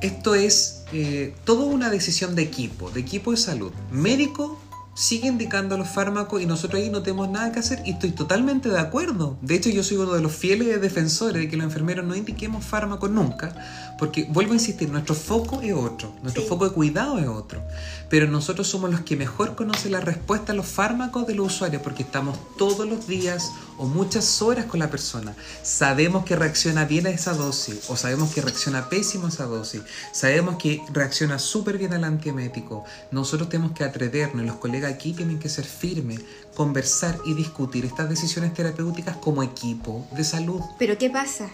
Esto 0.00 0.34
es 0.34 0.84
eh, 0.92 1.34
toda 1.44 1.64
una 1.64 1.90
decisión 1.90 2.34
de 2.34 2.42
equipo, 2.42 2.90
de 2.90 3.00
equipo 3.00 3.32
de 3.32 3.36
salud. 3.36 3.72
Médico 3.90 4.60
sigue 4.98 5.28
indicando 5.28 5.78
los 5.78 5.88
fármacos 5.88 6.42
y 6.42 6.46
nosotros 6.46 6.82
ahí 6.82 6.90
no 6.90 7.02
tenemos 7.02 7.28
nada 7.28 7.52
que 7.52 7.60
hacer 7.60 7.80
y 7.84 7.92
estoy 7.92 8.10
totalmente 8.10 8.68
de 8.68 8.80
acuerdo. 8.80 9.38
De 9.42 9.54
hecho, 9.54 9.70
yo 9.70 9.84
soy 9.84 9.96
uno 9.96 10.12
de 10.12 10.20
los 10.20 10.32
fieles 10.32 10.80
defensores 10.80 11.40
de 11.40 11.48
que 11.48 11.56
los 11.56 11.64
enfermeros 11.64 12.04
no 12.04 12.16
indiquemos 12.16 12.64
fármacos 12.64 13.08
nunca, 13.08 13.54
porque 13.96 14.26
vuelvo 14.28 14.52
a 14.52 14.56
insistir, 14.56 14.90
nuestro 14.90 15.14
foco 15.14 15.62
es 15.62 15.72
otro, 15.72 16.12
nuestro 16.22 16.42
Sí. 16.42 16.48
foco 16.48 16.68
de 16.68 16.74
cuidado 16.74 17.18
es 17.20 17.28
otro. 17.28 17.62
Pero 18.10 18.26
nosotros 18.26 18.66
somos 18.66 18.90
los 18.90 19.02
que 19.02 19.16
mejor 19.16 19.54
conocen 19.54 19.92
la 19.92 20.00
respuesta 20.00 20.52
a 20.52 20.54
los 20.56 20.66
fármacos 20.66 21.26
de 21.28 21.34
los 21.34 21.46
usuarios 21.46 21.82
porque 21.82 22.02
estamos 22.02 22.36
todos 22.56 22.88
los 22.88 23.06
días 23.06 23.52
o 23.76 23.86
muchas 23.86 24.42
horas 24.42 24.64
con 24.64 24.80
la 24.80 24.90
persona. 24.90 25.36
Sabemos 25.62 26.24
que 26.24 26.34
reacciona 26.34 26.84
bien 26.86 27.06
a 27.06 27.10
esa 27.10 27.34
dosis 27.34 27.88
o 27.88 27.96
sabemos 27.96 28.32
que 28.34 28.40
reacciona 28.40 28.88
pésimo 28.88 29.26
a 29.26 29.28
esa 29.28 29.44
dosis. 29.44 29.82
Sabemos 30.12 30.56
que 30.56 30.82
reacciona 30.92 31.38
súper 31.38 31.78
bien 31.78 31.92
al 31.92 32.02
antiemético. 32.02 32.84
Nosotros 33.12 33.48
tenemos 33.48 33.72
que 33.72 33.84
atrevernos, 33.84 34.44
los 34.44 34.56
colegas 34.56 34.87
aquí 34.88 35.12
tienen 35.12 35.38
que 35.38 35.48
ser 35.48 35.64
firmes, 35.64 36.20
conversar 36.54 37.18
y 37.24 37.34
discutir 37.34 37.84
estas 37.84 38.08
decisiones 38.08 38.54
terapéuticas 38.54 39.16
como 39.16 39.42
equipo 39.42 40.06
de 40.12 40.24
salud. 40.24 40.60
Pero 40.78 40.98
¿qué 40.98 41.10
pasa? 41.10 41.48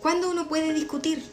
¿Cuándo 0.00 0.30
uno 0.30 0.48
puede 0.48 0.72
discutir? 0.74 1.24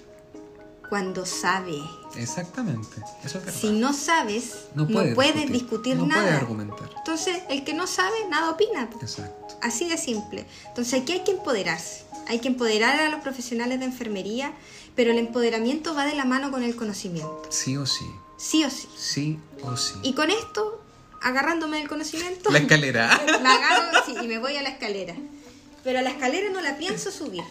Cuando 0.90 1.26
sabe. 1.26 1.78
Exactamente. 2.16 3.02
Eso 3.24 3.40
es. 3.46 3.54
Si 3.56 3.72
no 3.72 3.92
sabes, 3.92 4.68
no 4.76 4.84
no, 4.84 4.94
puedes 4.94 5.16
puedes 5.16 5.52
discutir, 5.52 5.96
no 5.96 6.06
nada. 6.06 6.22
puedes 6.22 6.38
argumentar. 6.42 6.90
Entonces, 6.98 7.42
el 7.50 7.64
que 7.64 7.74
no 7.74 7.88
sabe, 7.88 8.16
nada 8.30 8.52
opina. 8.52 8.88
Exacto. 9.02 9.58
Así 9.62 9.90
de 9.90 9.98
simple. 9.98 10.46
Entonces, 10.68 11.02
aquí 11.02 11.14
hay 11.14 11.24
que 11.24 11.32
empoderarse. 11.32 12.06
Hay 12.28 12.40
que 12.40 12.48
empoderar 12.50 13.00
a 13.00 13.10
los 13.10 13.22
profesionales 13.22 13.80
de 13.80 13.86
enfermería, 13.86 14.54
pero 14.96 15.12
el 15.12 15.18
empoderamiento 15.18 15.96
va 15.96 16.06
de 16.06 16.16
la 16.16 16.26
mano 16.26 16.52
con 16.52 16.64
el 16.64 16.76
conocimiento. 16.76 17.44
Sí 17.50 17.78
o 17.78 17.86
sí. 17.86 18.06
Sí 18.38 18.64
o 18.64 18.70
sí. 18.70 18.88
Sí 18.98 19.40
o 19.64 19.76
sí. 19.78 19.96
Y 20.04 20.14
con 20.14 20.30
esto, 20.30 20.82
agarrándome 21.26 21.78
del 21.78 21.88
conocimiento, 21.90 22.50
La 22.52 22.60
escalera. 22.60 23.20
me 23.42 23.50
agarro 23.50 23.84
sí, 24.06 24.14
y 24.22 24.28
me 24.28 24.38
voy 24.40 24.56
a 24.58 24.62
la 24.64 24.70
escalera. 24.70 25.16
Pero 25.84 26.00
a 26.00 26.02
la 26.02 26.10
escalera 26.12 26.50
no 26.52 26.62
la 26.62 26.78
pienso 26.78 27.12
subir. 27.12 27.44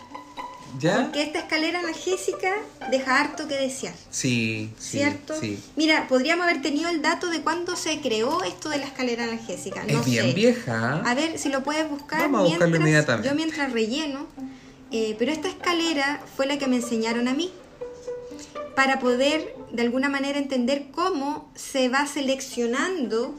¿Ya? 0.81 1.03
Porque 1.05 1.23
esta 1.23 1.39
escalera 1.39 1.79
analgésica 1.79 2.53
deja 2.91 3.21
harto 3.21 3.47
que 3.47 3.55
desear. 3.55 3.95
Sí, 4.11 4.71
sí. 4.77 4.99
¿Cierto? 4.99 5.39
Sí. 5.41 5.61
Mira, 5.77 6.09
podríamos 6.09 6.47
haber 6.47 6.63
tenido 6.63 6.91
el 6.91 7.01
dato 7.01 7.29
de 7.29 7.43
cuándo 7.43 7.77
se 7.77 8.01
creó 8.01 8.43
esto 8.43 8.71
de 8.71 8.79
la 8.79 8.85
escalera 8.87 9.23
analgésica. 9.25 9.85
No 9.85 10.01
es 10.01 10.05
bien 10.07 10.27
sé. 10.27 10.33
vieja. 10.33 11.01
A 11.05 11.15
ver 11.15 11.39
si 11.39 11.49
lo 11.49 11.63
puedes 11.63 11.89
buscar. 11.89 12.23
Vamos 12.23 12.41
a 12.41 12.43
buscarlo 12.45 12.67
mientras- 12.67 12.81
inmediatamente. 12.81 13.29
Yo 13.29 13.35
mientras 13.37 13.73
relleno. 13.73 14.27
eh, 14.91 15.15
pero 15.19 15.31
esta 15.33 15.49
escalera 15.49 16.21
fue 16.37 16.47
la 16.47 16.59
que 16.59 16.67
me 16.67 16.77
enseñaron 16.77 17.29
a 17.29 17.35
mí 17.35 17.53
para 18.77 18.99
poder 18.99 19.55
de 19.73 19.83
alguna 19.83 20.09
manera 20.09 20.39
entender 20.39 20.87
cómo 20.93 21.51
se 21.55 21.89
va 21.89 22.07
seleccionando 22.07 23.35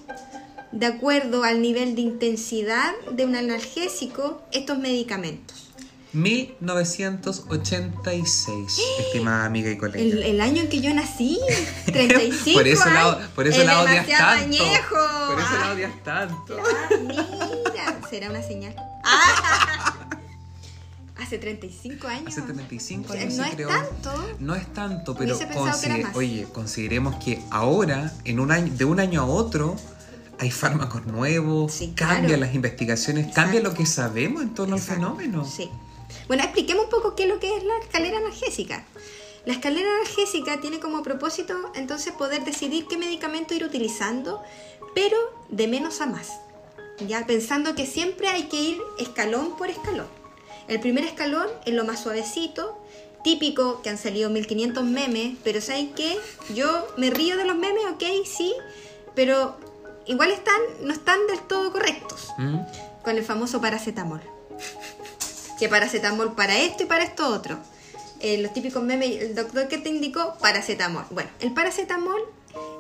de 0.72 0.86
acuerdo 0.86 1.44
al 1.44 1.62
nivel 1.62 1.96
de 1.96 2.02
intensidad 2.02 2.94
de 3.12 3.26
un 3.26 3.36
analgésico 3.36 4.42
estos 4.52 4.78
medicamentos. 4.78 5.62
1986, 6.14 8.80
estimada 9.00 9.46
amiga 9.46 9.70
y 9.72 9.78
colega. 9.78 10.00
El, 10.00 10.24
el 10.24 10.42
año 10.42 10.62
en 10.62 10.70
que 10.70 10.80
yo 10.82 10.94
nací, 10.94 11.40
35 11.86 12.58
por 12.58 12.68
eso 12.68 12.90
la, 12.90 13.12
años, 13.14 13.28
por 13.36 13.48
eso 13.48 13.62
es 13.62 13.66
la 13.68 13.82
odias 13.82 14.08
tanto. 14.08 14.44
añejo. 14.46 14.96
Por 15.28 15.40
eso 15.40 15.54
la 15.60 15.66
Ah, 15.68 15.72
odias 15.74 16.04
tanto. 16.04 16.58
Ah, 16.60 16.90
mira, 17.02 18.00
será 18.10 18.30
una 18.30 18.42
señal. 18.42 18.76
Ah. 19.04 19.95
Hace 21.18 21.38
35 21.38 22.08
años. 22.08 22.28
Hace 22.28 22.42
35 22.42 23.06
O 23.08 23.12
sea, 23.14 23.22
años 23.22 23.36
no 23.36 23.44
se 23.44 23.50
es 23.50 23.56
creó. 23.56 23.70
tanto. 23.70 24.36
No 24.40 24.56
es 24.56 24.74
tanto, 24.74 25.16
pero 25.16 25.38
oye, 26.14 26.48
consideremos 26.52 27.16
que 27.24 27.42
ahora, 27.52 28.14
en 28.26 28.40
un 28.40 28.52
año, 28.52 28.74
de 28.76 28.86
un 28.86 29.00
año 29.00 29.22
a 29.22 29.26
otro, 29.26 29.76
hay 30.40 30.52
fármacos 30.52 31.06
nuevos, 31.06 31.72
Sí, 31.72 31.94
cambian 31.96 32.26
claro. 32.26 32.42
las 32.42 32.54
investigaciones, 32.54 33.28
Exacto. 33.28 33.42
cambia 33.42 33.62
lo 33.62 33.74
que 33.74 33.86
sabemos 33.86 34.42
en 34.44 34.54
torno 34.54 34.76
Exacto, 34.76 35.06
al 35.08 35.16
fenómeno. 35.18 35.46
Sí. 35.46 35.70
Bueno, 36.28 36.44
expliquemos 36.44 36.86
un 36.86 36.90
poco 36.92 37.16
qué 37.16 37.24
es 37.24 37.30
lo 37.30 37.40
que 37.40 37.56
es 37.56 37.64
la 37.64 37.78
escalera 37.82 38.18
analgésica. 38.18 38.84
La 39.46 39.54
escalera 39.54 39.88
analgésica 40.02 40.60
tiene 40.60 40.80
como 40.80 41.02
propósito 41.04 41.54
entonces 41.76 42.14
poder 42.14 42.44
decidir 42.44 42.88
qué 42.88 42.98
medicamento 42.98 43.54
ir 43.54 43.64
utilizando, 43.64 44.42
pero 44.94 45.16
de 45.50 45.68
menos 45.68 46.02
a 46.02 46.08
más. 46.08 46.30
Ya 47.08 47.26
pensando 47.26 47.76
que 47.76 47.86
siempre 47.86 48.28
hay 48.28 48.44
que 48.50 48.60
ir 48.62 48.78
escalón 49.00 49.56
por 49.58 49.70
escalón. 49.70 50.08
El 50.68 50.80
primer 50.80 51.04
escalón 51.04 51.48
es 51.66 51.74
lo 51.74 51.86
más 51.86 52.02
suavecito, 52.02 52.78
típico 53.24 53.82
que 53.82 53.90
han 53.90 53.98
salido 53.98 54.30
1500 54.30 54.84
memes, 54.84 55.38
pero 55.44 55.62
¿saben 55.62 55.94
qué? 55.94 56.18
Yo 56.54 56.88
me 56.98 57.10
río 57.10 57.38
de 57.38 57.46
los 57.46 57.56
memes, 57.56 57.84
ok, 57.92 58.04
sí, 58.26 58.54
pero 59.16 59.58
igual 60.06 60.32
están, 60.32 60.60
no 60.82 60.94
están 60.94 61.20
del 61.28 61.40
todo 61.42 61.72
correctos 61.72 62.30
¿Mm? 62.38 62.58
con 63.04 63.18
el 63.18 63.24
famoso 63.24 63.62
paracetamol. 63.62 64.22
Que 65.60 65.70
paracetamol 65.70 66.36
para 66.36 66.58
esto 66.58 66.84
y 66.84 66.86
para 66.86 67.04
esto 67.04 67.28
otro. 67.28 67.58
Eh, 68.20 68.38
los 68.40 68.54
típicos 68.54 68.84
memes, 68.84 69.22
el 69.22 69.36
doctor 69.36 69.68
que 69.68 69.78
te 69.78 69.90
indicó 69.90 70.36
paracetamol. 70.42 71.06
Bueno, 71.12 71.30
el 71.40 71.54
paracetamol 71.54 72.22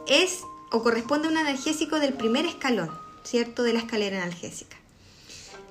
es 0.07 0.41
o 0.71 0.83
corresponde 0.83 1.27
a 1.27 1.31
un 1.31 1.37
analgésico 1.37 1.99
del 1.99 2.13
primer 2.13 2.45
escalón, 2.45 2.91
¿cierto? 3.23 3.63
De 3.63 3.73
la 3.73 3.79
escalera 3.79 4.21
analgésica. 4.21 4.77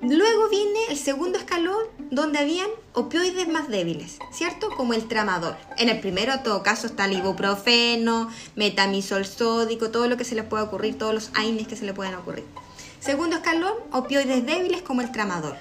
Luego 0.08 0.50
viene 0.50 0.80
el 0.90 0.98
segundo 0.98 1.38
escalón 1.38 1.82
donde 2.10 2.38
habían 2.38 2.68
opioides 2.92 3.48
más 3.48 3.68
débiles, 3.68 4.18
¿cierto? 4.32 4.68
Como 4.76 4.92
el 4.92 5.08
tramador. 5.08 5.56
En 5.78 5.88
el 5.88 5.98
primero, 6.00 6.34
en 6.34 6.42
todo 6.42 6.62
caso, 6.62 6.86
está 6.86 7.06
el 7.06 7.14
ibuprofeno, 7.14 8.28
metamisol 8.54 9.24
sódico, 9.24 9.90
todo 9.90 10.06
lo 10.06 10.18
que 10.18 10.24
se 10.24 10.34
le 10.34 10.42
pueda 10.42 10.64
ocurrir, 10.64 10.98
todos 10.98 11.14
los 11.14 11.30
AINES 11.32 11.68
que 11.68 11.76
se 11.76 11.86
le 11.86 11.94
puedan 11.94 12.14
ocurrir. 12.16 12.44
Segundo 13.00 13.36
escalón, 13.36 13.72
opioides 13.92 14.44
débiles 14.44 14.82
como 14.82 15.00
el 15.00 15.10
tramador. 15.10 15.56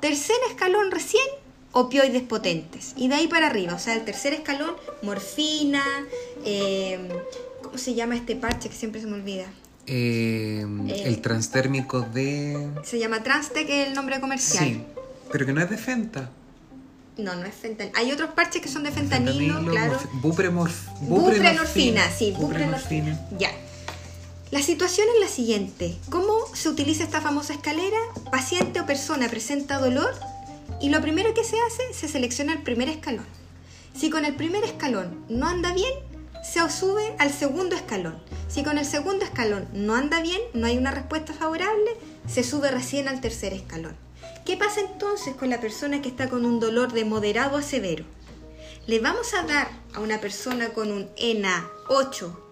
Tercer 0.00 0.36
escalón 0.48 0.90
recién, 0.90 1.26
opioides 1.72 2.22
potentes. 2.22 2.94
Y 2.96 3.08
de 3.08 3.16
ahí 3.16 3.28
para 3.28 3.48
arriba, 3.48 3.74
o 3.74 3.78
sea, 3.78 3.94
el 3.94 4.06
tercer 4.06 4.32
escalón, 4.32 4.74
morfina, 5.02 5.84
eh, 6.46 6.98
¿cómo 7.62 7.76
se 7.76 7.94
llama 7.94 8.16
este 8.16 8.36
parche 8.36 8.70
que 8.70 8.74
siempre 8.74 9.02
se 9.02 9.06
me 9.06 9.16
olvida? 9.16 9.46
Eh, 9.86 10.66
el 11.04 11.20
transtérmico 11.20 12.00
de... 12.00 12.70
Se 12.84 12.98
llama 12.98 13.22
Transtec, 13.22 13.68
es 13.68 13.88
el 13.88 13.94
nombre 13.94 14.20
comercial. 14.20 14.64
Sí, 14.64 14.82
pero 15.30 15.46
que 15.46 15.52
no 15.52 15.60
es 15.60 15.70
de 15.70 15.78
Fenta. 15.78 16.30
No, 17.18 17.34
no 17.34 17.46
es 17.46 17.54
fentanilo. 17.54 17.96
Hay 17.98 18.12
otros 18.12 18.30
parches 18.30 18.60
que 18.60 18.68
son 18.68 18.82
de 18.82 18.92
fentanilo, 18.92 19.64
claro. 19.64 19.98
Bupremorf, 20.20 20.86
buprenorfina, 21.00 22.10
sí, 22.10 22.32
buprenorfina. 22.32 23.18
Ya. 23.38 23.50
La 24.50 24.60
situación 24.60 25.06
es 25.14 25.20
la 25.20 25.28
siguiente. 25.28 25.96
¿Cómo 26.10 26.34
se 26.52 26.68
utiliza 26.68 27.04
esta 27.04 27.20
famosa 27.20 27.54
escalera? 27.54 27.96
Paciente 28.30 28.80
o 28.80 28.86
persona 28.86 29.28
presenta 29.28 29.78
dolor 29.78 30.14
y 30.80 30.90
lo 30.90 31.00
primero 31.00 31.32
que 31.32 31.42
se 31.42 31.56
hace, 31.66 31.94
se 31.94 32.06
selecciona 32.06 32.52
el 32.52 32.62
primer 32.62 32.88
escalón. 32.88 33.24
Si 33.98 34.10
con 34.10 34.26
el 34.26 34.34
primer 34.34 34.62
escalón 34.64 35.24
no 35.30 35.48
anda 35.48 35.72
bien, 35.72 35.92
se 36.52 36.68
sube 36.70 37.14
al 37.18 37.32
segundo 37.32 37.74
escalón. 37.74 38.16
Si 38.48 38.62
con 38.62 38.78
el 38.78 38.84
segundo 38.84 39.24
escalón 39.24 39.68
no 39.72 39.94
anda 39.94 40.20
bien, 40.20 40.40
no 40.54 40.66
hay 40.66 40.78
una 40.78 40.90
respuesta 40.90 41.32
favorable, 41.32 41.96
se 42.28 42.44
sube 42.44 42.70
recién 42.70 43.08
al 43.08 43.20
tercer 43.20 43.52
escalón. 43.52 43.96
¿Qué 44.44 44.56
pasa 44.56 44.80
entonces 44.80 45.34
con 45.34 45.50
la 45.50 45.60
persona 45.60 46.00
que 46.00 46.08
está 46.08 46.28
con 46.28 46.44
un 46.44 46.60
dolor 46.60 46.92
de 46.92 47.04
moderado 47.04 47.56
a 47.56 47.62
severo? 47.62 48.04
¿Le 48.86 49.00
vamos 49.00 49.34
a 49.34 49.42
dar 49.42 49.68
a 49.94 50.00
una 50.00 50.20
persona 50.20 50.68
con 50.68 50.92
un 50.92 51.10
ENA 51.16 51.68
8 51.88 52.42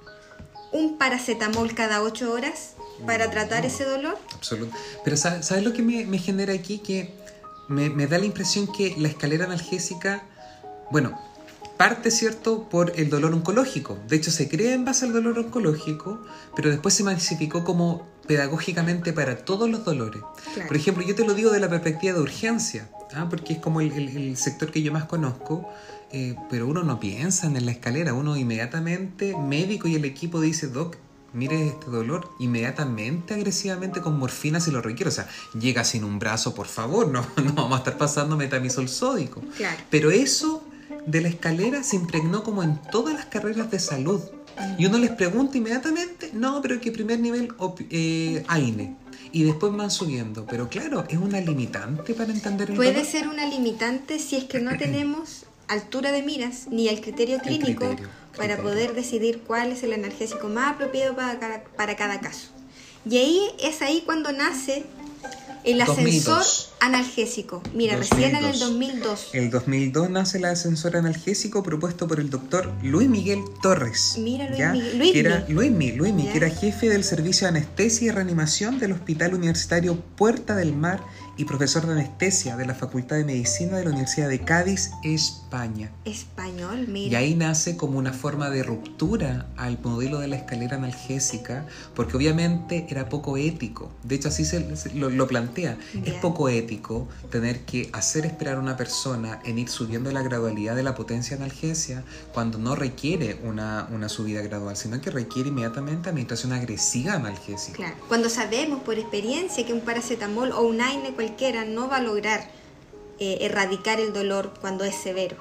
un 0.72 0.98
paracetamol 0.98 1.72
cada 1.72 2.02
8 2.02 2.33
horas 2.33 2.74
para 3.07 3.30
tratar 3.30 3.64
ese 3.64 3.85
dolor? 3.85 4.18
Absoluto. 4.35 4.76
Pero 5.04 5.16
¿sabes 5.16 5.62
lo 5.62 5.72
que 5.72 5.83
me, 5.83 6.18
genera 6.18 6.52
aquí? 6.52 6.78
Que 6.78 7.14
me, 7.68 7.90
me 7.90 8.09
da 8.09 8.18
la 8.18 8.24
impresión 8.24 8.66
que 8.66 8.96
la 8.98 9.07
escalera 9.07 9.44
analgésica, 9.44 10.24
bueno, 10.90 11.16
parte, 11.76 12.10
¿cierto?, 12.10 12.68
por 12.68 12.92
el 12.96 13.10
dolor 13.10 13.32
oncológico. 13.32 13.98
De 14.08 14.16
hecho, 14.16 14.30
se 14.30 14.48
crea 14.48 14.74
en 14.74 14.84
base 14.84 15.04
al 15.04 15.12
dolor 15.12 15.38
oncológico, 15.38 16.20
pero 16.54 16.70
después 16.70 16.94
se 16.94 17.04
masificó 17.04 17.64
como 17.64 18.06
pedagógicamente 18.26 19.12
para 19.12 19.44
todos 19.44 19.68
los 19.68 19.84
dolores. 19.84 20.22
Por 20.66 20.76
ejemplo, 20.76 21.04
yo 21.04 21.14
te 21.14 21.24
lo 21.24 21.34
digo 21.34 21.50
de 21.50 21.60
la 21.60 21.68
perspectiva 21.68 22.14
de 22.14 22.20
urgencia, 22.20 22.88
¿ah? 23.14 23.26
porque 23.28 23.54
es 23.54 23.58
como 23.58 23.80
el, 23.80 24.37
sector 24.37 24.70
que 24.70 24.82
yo 24.82 24.92
más 24.92 25.04
conozco, 25.04 25.68
eh, 26.12 26.37
pero 26.50 26.66
uno 26.66 26.82
no 26.84 27.00
piensa 27.00 27.46
en 27.46 27.64
la 27.64 27.72
escalera, 27.72 28.14
uno 28.14 28.37
inmediatamente, 28.37 29.37
médico 29.37 29.88
y 29.88 29.96
el 29.96 30.04
equipo 30.04 30.40
dice, 30.40 30.68
doc, 30.68 30.96
mire 31.32 31.68
este 31.68 31.87
dolor 31.87 32.30
inmediatamente, 32.38 33.34
agresivamente 33.34 34.00
con 34.00 34.18
morfina 34.18 34.60
si 34.60 34.70
lo 34.70 34.80
requiere. 34.80 35.08
O 35.08 35.12
sea, 35.12 35.28
llega 35.58 35.84
sin 35.84 36.04
un 36.04 36.18
brazo, 36.18 36.54
por 36.54 36.66
favor, 36.66 37.08
no, 37.12 37.26
no 37.42 37.52
vamos 37.52 37.74
a 37.74 37.78
estar 37.78 37.98
pasando 37.98 38.37
metamisol 38.37 38.88
sódico. 38.88 39.42
Pero 39.90 40.10
eso 40.10 40.64
de 41.07 41.21
la 41.21 41.29
escalera 41.29 41.83
se 41.83 41.97
impregnó 41.97 42.43
como 42.43 42.62
en 42.62 42.81
todas 42.90 43.14
las 43.14 43.27
carreras 43.27 43.71
de 43.71 43.79
salud. 43.79 44.21
Y 44.79 44.87
uno 44.87 44.99
les 44.99 45.11
pregunta 45.11 45.59
inmediatamente, 45.59 46.31
no, 46.33 46.62
pero 46.62 46.81
que 46.81 46.93
primer 46.93 47.19
nivel 47.19 47.53
eh, 47.90 48.45
AINE. 48.47 48.97
Y 49.33 49.43
después 49.43 49.73
van 49.77 49.90
subiendo. 49.90 50.47
Pero 50.47 50.69
claro, 50.69 51.05
es 51.09 51.19
una 51.19 51.40
limitante 51.40 52.14
para 52.14 52.33
entender 52.33 52.71
el 52.71 52.77
Puede 52.77 53.05
ser 53.05 53.27
una 53.27 53.47
limitante 53.47 54.21
si 54.21 54.37
es 54.37 54.45
que 54.45 54.61
no 54.61 54.77
tenemos 54.79 55.47
altura 55.69 56.12
de 56.12 56.23
miras 56.23 56.69
ni 56.69 56.88
el 56.88 57.01
criterio 57.01 57.40
clínico 57.40 57.97
para 58.37 58.59
poder 58.59 58.95
decidir 58.95 59.40
cuál 59.45 59.73
es 59.73 59.83
el 59.83 59.93
analgésico 59.93 60.49
más 60.49 60.75
apropiado 60.75 61.17
para 61.17 61.64
para 61.77 61.97
cada 61.97 62.21
caso. 62.21 62.49
Y 63.09 63.19
ahí 63.19 63.40
es 63.62 63.83
ahí 63.83 64.03
cuando 64.07 64.33
nace 64.33 64.85
el 65.64 65.80
ascensor 65.80 66.42
analgésico. 66.80 67.62
Mira, 67.74 67.96
recién 67.96 68.37
en 68.37 68.44
el 68.44 68.58
2002. 68.58 69.30
El 69.32 69.50
2002 69.50 70.10
nace 70.10 70.38
el 70.38 70.44
ascensor 70.44 70.96
analgésico 70.96 71.62
propuesto 71.62 72.06
por 72.06 72.20
el 72.20 72.30
doctor 72.30 72.70
Luis 72.82 73.08
Miguel 73.08 73.40
Torres. 73.62 74.16
Mira, 74.18 74.48
Luis 74.48 74.60
Miguel. 74.60 74.98
Luis 74.98 75.12
que 75.12 75.20
era, 75.20 75.44
Luis, 75.48 75.96
Luis 75.96 76.14
que 76.30 76.37
era 76.37 76.50
jefe 76.50 76.88
del 76.88 77.04
servicio 77.04 77.46
de 77.46 77.58
anestesia 77.58 78.08
y 78.08 78.10
reanimación 78.10 78.78
del 78.78 78.92
Hospital 78.92 79.34
Universitario 79.34 79.96
Puerta 80.16 80.54
del 80.54 80.74
Mar 80.74 81.00
y 81.37 81.44
profesor 81.44 81.87
de 81.87 81.92
anestesia 81.92 82.57
de 82.57 82.66
la 82.66 82.75
Facultad 82.75 83.16
de 83.16 83.25
Medicina 83.25 83.77
de 83.77 83.85
la 83.85 83.90
Universidad 83.90 84.29
de 84.29 84.40
Cádiz, 84.40 84.90
España. 85.03 85.90
Español, 86.05 86.87
mira. 86.88 87.12
Y 87.12 87.14
ahí 87.14 87.35
nace 87.35 87.77
como 87.77 87.99
una 87.99 88.12
forma 88.12 88.51
de 88.51 88.62
ruptura 88.62 89.47
al 89.57 89.79
modelo 89.83 90.18
de 90.18 90.29
la 90.29 90.37
escalera 90.37 90.77
analgésica, 90.77 91.66
porque 91.94 92.16
obviamente 92.16 92.87
era 92.88 93.09
poco 93.09 93.37
ético. 93.37 93.90
De 94.03 94.14
hecho, 94.14 94.29
así 94.29 94.44
se, 94.44 94.61
lo, 94.94 95.27
plantea. 95.27 95.79
Es 96.05 96.14
poco 96.14 96.49
ético 96.49 97.09
tener 97.31 97.61
que 97.61 97.90
hacer 97.92 98.27
esperar 98.27 98.57
a 98.57 98.61
una 98.61 98.77
persona 98.77 99.40
en 99.44 99.59
ir 99.59 99.68
subiendo 99.68 100.12
la 100.12 100.23
gradualidad 100.23 100.77
de 100.77 100.83
la 100.83 100.94
potencia 100.94 101.37
analgesia 101.37 102.05
cuando 102.33 102.59
no 102.59 102.75
requiere 102.75 103.40
una, 103.42 103.88
una 103.90 104.09
subida 104.09 104.42
gradual, 104.42 104.77
sino 104.77 105.01
que 105.01 105.11
requiere 105.11 105.49
inmediatamente 105.49 106.11
administración 106.11 106.53
agresiva 106.53 107.14
analgésica. 107.14 107.77
Claro, 107.77 107.97
cuando 108.09 108.29
sabemos 108.29 108.83
por 108.83 108.99
experiencia 108.99 109.64
que 109.64 109.73
un 109.73 109.81
paracetamol 109.81 110.53
o 110.53 110.62
un 110.62 110.81
AINE 110.81 111.12
cualquiera 111.24 111.64
no 111.64 111.88
va 111.88 111.96
a 111.96 112.02
lograr 112.02 112.50
eh, 113.18 113.38
erradicar 113.40 113.98
el 113.98 114.12
dolor 114.12 114.52
cuando 114.60 114.84
es 114.84 114.94
severo. 114.94 115.37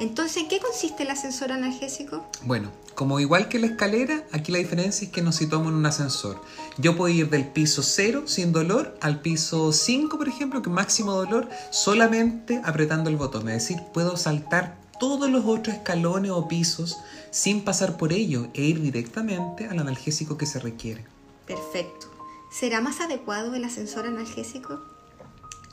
Entonces, 0.00 0.38
¿en 0.42 0.48
qué 0.48 0.58
consiste 0.58 1.04
el 1.04 1.10
ascensor 1.10 1.52
analgésico? 1.52 2.26
Bueno, 2.42 2.72
como 2.96 3.20
igual 3.20 3.48
que 3.48 3.60
la 3.60 3.68
escalera, 3.68 4.24
aquí 4.32 4.50
la 4.50 4.58
diferencia 4.58 5.06
es 5.06 5.12
que 5.12 5.22
nos 5.22 5.36
situamos 5.36 5.68
en 5.68 5.74
un 5.74 5.86
ascensor. 5.86 6.42
Yo 6.76 6.96
puedo 6.96 7.14
ir 7.14 7.30
del 7.30 7.46
piso 7.46 7.84
0 7.84 8.24
sin 8.26 8.52
dolor 8.52 8.98
al 9.00 9.20
piso 9.20 9.72
5, 9.72 10.18
por 10.18 10.28
ejemplo, 10.28 10.60
que 10.60 10.70
máximo 10.70 11.12
dolor, 11.12 11.48
solamente 11.70 12.60
apretando 12.64 13.08
el 13.08 13.16
botón. 13.16 13.48
Es 13.48 13.62
decir, 13.62 13.82
puedo 13.94 14.16
saltar 14.16 14.76
todos 14.98 15.30
los 15.30 15.44
otros 15.44 15.76
escalones 15.76 16.32
o 16.32 16.48
pisos 16.48 16.98
sin 17.30 17.64
pasar 17.64 17.96
por 17.96 18.12
ello 18.12 18.48
e 18.54 18.62
ir 18.62 18.80
directamente 18.80 19.68
al 19.68 19.78
analgésico 19.78 20.36
que 20.36 20.46
se 20.46 20.58
requiere. 20.58 21.04
Perfecto. 21.46 22.08
¿Será 22.50 22.80
más 22.80 23.00
adecuado 23.00 23.54
el 23.54 23.64
ascensor 23.64 24.06
analgésico? 24.06 24.95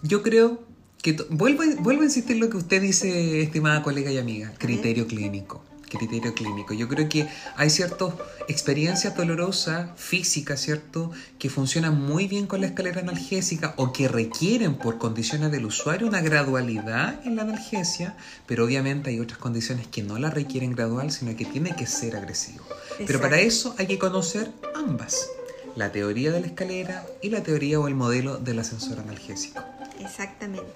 Yo 0.03 0.21
creo 0.21 0.61
que 1.01 1.15
vuelvo, 1.29 1.63
vuelvo 1.79 2.01
a 2.01 2.05
insistir 2.05 2.35
lo 2.35 2.49
que 2.49 2.57
usted 2.57 2.81
dice, 2.81 3.41
estimada 3.41 3.81
colega 3.81 4.11
y 4.11 4.17
amiga, 4.17 4.53
criterio 4.57 5.07
clínico. 5.07 5.63
Criterio 5.89 6.33
clínico. 6.33 6.73
Yo 6.73 6.89
creo 6.89 7.07
que 7.07 7.29
hay 7.55 7.69
ciertas 7.69 8.13
experiencias 8.49 9.15
dolorosas, 9.15 9.91
físicas, 9.95 10.59
¿cierto?, 10.59 11.11
que 11.39 11.49
funcionan 11.49 12.01
muy 12.01 12.27
bien 12.27 12.47
con 12.47 12.59
la 12.61 12.67
escalera 12.67 12.99
analgésica 12.99 13.75
o 13.77 13.93
que 13.93 14.09
requieren 14.09 14.75
por 14.75 14.97
condiciones 14.97 15.51
del 15.51 15.65
usuario 15.65 16.07
una 16.07 16.19
gradualidad 16.19 17.25
en 17.25 17.37
la 17.37 17.43
analgesia, 17.43 18.17
pero 18.45 18.65
obviamente 18.65 19.11
hay 19.11 19.21
otras 19.21 19.39
condiciones 19.39 19.87
que 19.87 20.03
no 20.03 20.17
la 20.17 20.31
requieren 20.31 20.71
gradual, 20.71 21.11
sino 21.11 21.33
que 21.37 21.45
tiene 21.45 21.75
que 21.75 21.85
ser 21.85 22.17
agresivo. 22.17 22.65
Pero 23.05 23.21
para 23.21 23.39
eso 23.39 23.73
hay 23.77 23.87
que 23.87 23.99
conocer 23.99 24.51
ambas 24.75 25.29
la 25.75 25.91
teoría 25.91 26.31
de 26.31 26.41
la 26.41 26.47
escalera 26.47 27.05
y 27.21 27.29
la 27.29 27.41
teoría 27.41 27.79
o 27.79 27.87
el 27.87 27.95
modelo 27.95 28.37
del 28.37 28.59
ascensor 28.59 28.99
analgésico. 28.99 29.63
Exactamente. 30.05 30.71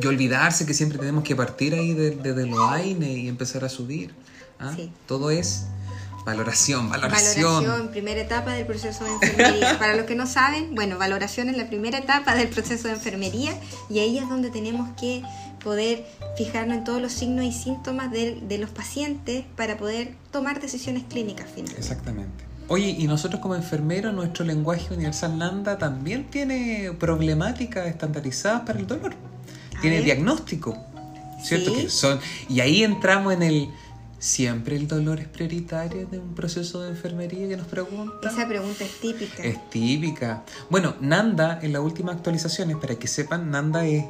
Y 0.00 0.06
olvidarse 0.06 0.64
que 0.64 0.74
siempre 0.74 0.98
tenemos 0.98 1.24
que 1.24 1.34
partir 1.34 1.74
ahí 1.74 1.92
desde 1.92 2.34
de, 2.34 2.46
los 2.46 2.58
AINE 2.60 3.12
y 3.14 3.28
empezar 3.28 3.64
a 3.64 3.68
subir. 3.68 4.14
¿ah? 4.60 4.74
Todo 5.06 5.30
es 5.30 5.66
valoración, 6.24 6.88
valoración. 6.88 7.64
Valoración, 7.64 7.88
primera 7.90 8.20
etapa 8.20 8.52
del 8.52 8.66
proceso 8.66 9.04
de 9.04 9.10
enfermería. 9.10 9.78
Para 9.78 9.96
los 9.96 10.06
que 10.06 10.14
no 10.14 10.26
saben, 10.26 10.74
bueno, 10.74 10.98
valoración 10.98 11.48
es 11.48 11.56
la 11.56 11.68
primera 11.68 11.98
etapa 11.98 12.34
del 12.34 12.48
proceso 12.48 12.88
de 12.88 12.94
enfermería 12.94 13.58
y 13.88 13.98
ahí 13.98 14.18
es 14.18 14.28
donde 14.28 14.50
tenemos 14.50 14.88
que 15.00 15.22
poder 15.62 16.06
fijarnos 16.36 16.78
en 16.78 16.84
todos 16.84 17.02
los 17.02 17.12
signos 17.12 17.44
y 17.44 17.52
síntomas 17.52 18.12
de, 18.12 18.40
de 18.40 18.58
los 18.58 18.70
pacientes 18.70 19.44
para 19.56 19.76
poder 19.76 20.14
tomar 20.30 20.60
decisiones 20.60 21.04
clínicas 21.08 21.46
finalmente. 21.52 21.80
Exactamente. 21.80 22.47
Oye, 22.68 22.94
y 22.98 23.06
nosotros 23.06 23.40
como 23.40 23.54
enfermeros, 23.54 24.14
nuestro 24.14 24.44
lenguaje 24.44 24.92
universal 24.92 25.38
Nanda 25.38 25.78
también 25.78 26.30
tiene 26.30 26.92
problemáticas 26.98 27.86
estandarizadas 27.86 28.62
para 28.62 28.78
el 28.78 28.86
dolor. 28.86 29.14
tiene 29.80 30.02
diagnóstico, 30.02 30.76
¿cierto? 31.42 31.72
Que 31.72 31.88
son, 31.88 32.20
y 32.48 32.60
ahí 32.60 32.82
entramos 32.84 33.32
en 33.32 33.42
el... 33.42 33.68
¿Siempre 34.20 34.74
el 34.74 34.88
dolor 34.88 35.20
es 35.20 35.28
prioritario 35.28 36.04
de 36.08 36.18
un 36.18 36.34
proceso 36.34 36.82
de 36.82 36.88
enfermería 36.88 37.46
que 37.46 37.56
nos 37.56 37.68
pregunta? 37.68 38.28
Esa 38.28 38.48
pregunta 38.48 38.82
es 38.82 38.98
típica. 38.98 39.44
Es 39.44 39.70
típica. 39.70 40.42
Bueno, 40.68 40.96
Nanda, 41.00 41.60
en 41.62 41.72
las 41.72 41.82
últimas 41.82 42.16
actualizaciones, 42.16 42.78
para 42.78 42.96
que 42.96 43.06
sepan, 43.06 43.52
Nanda 43.52 43.86
es 43.86 44.04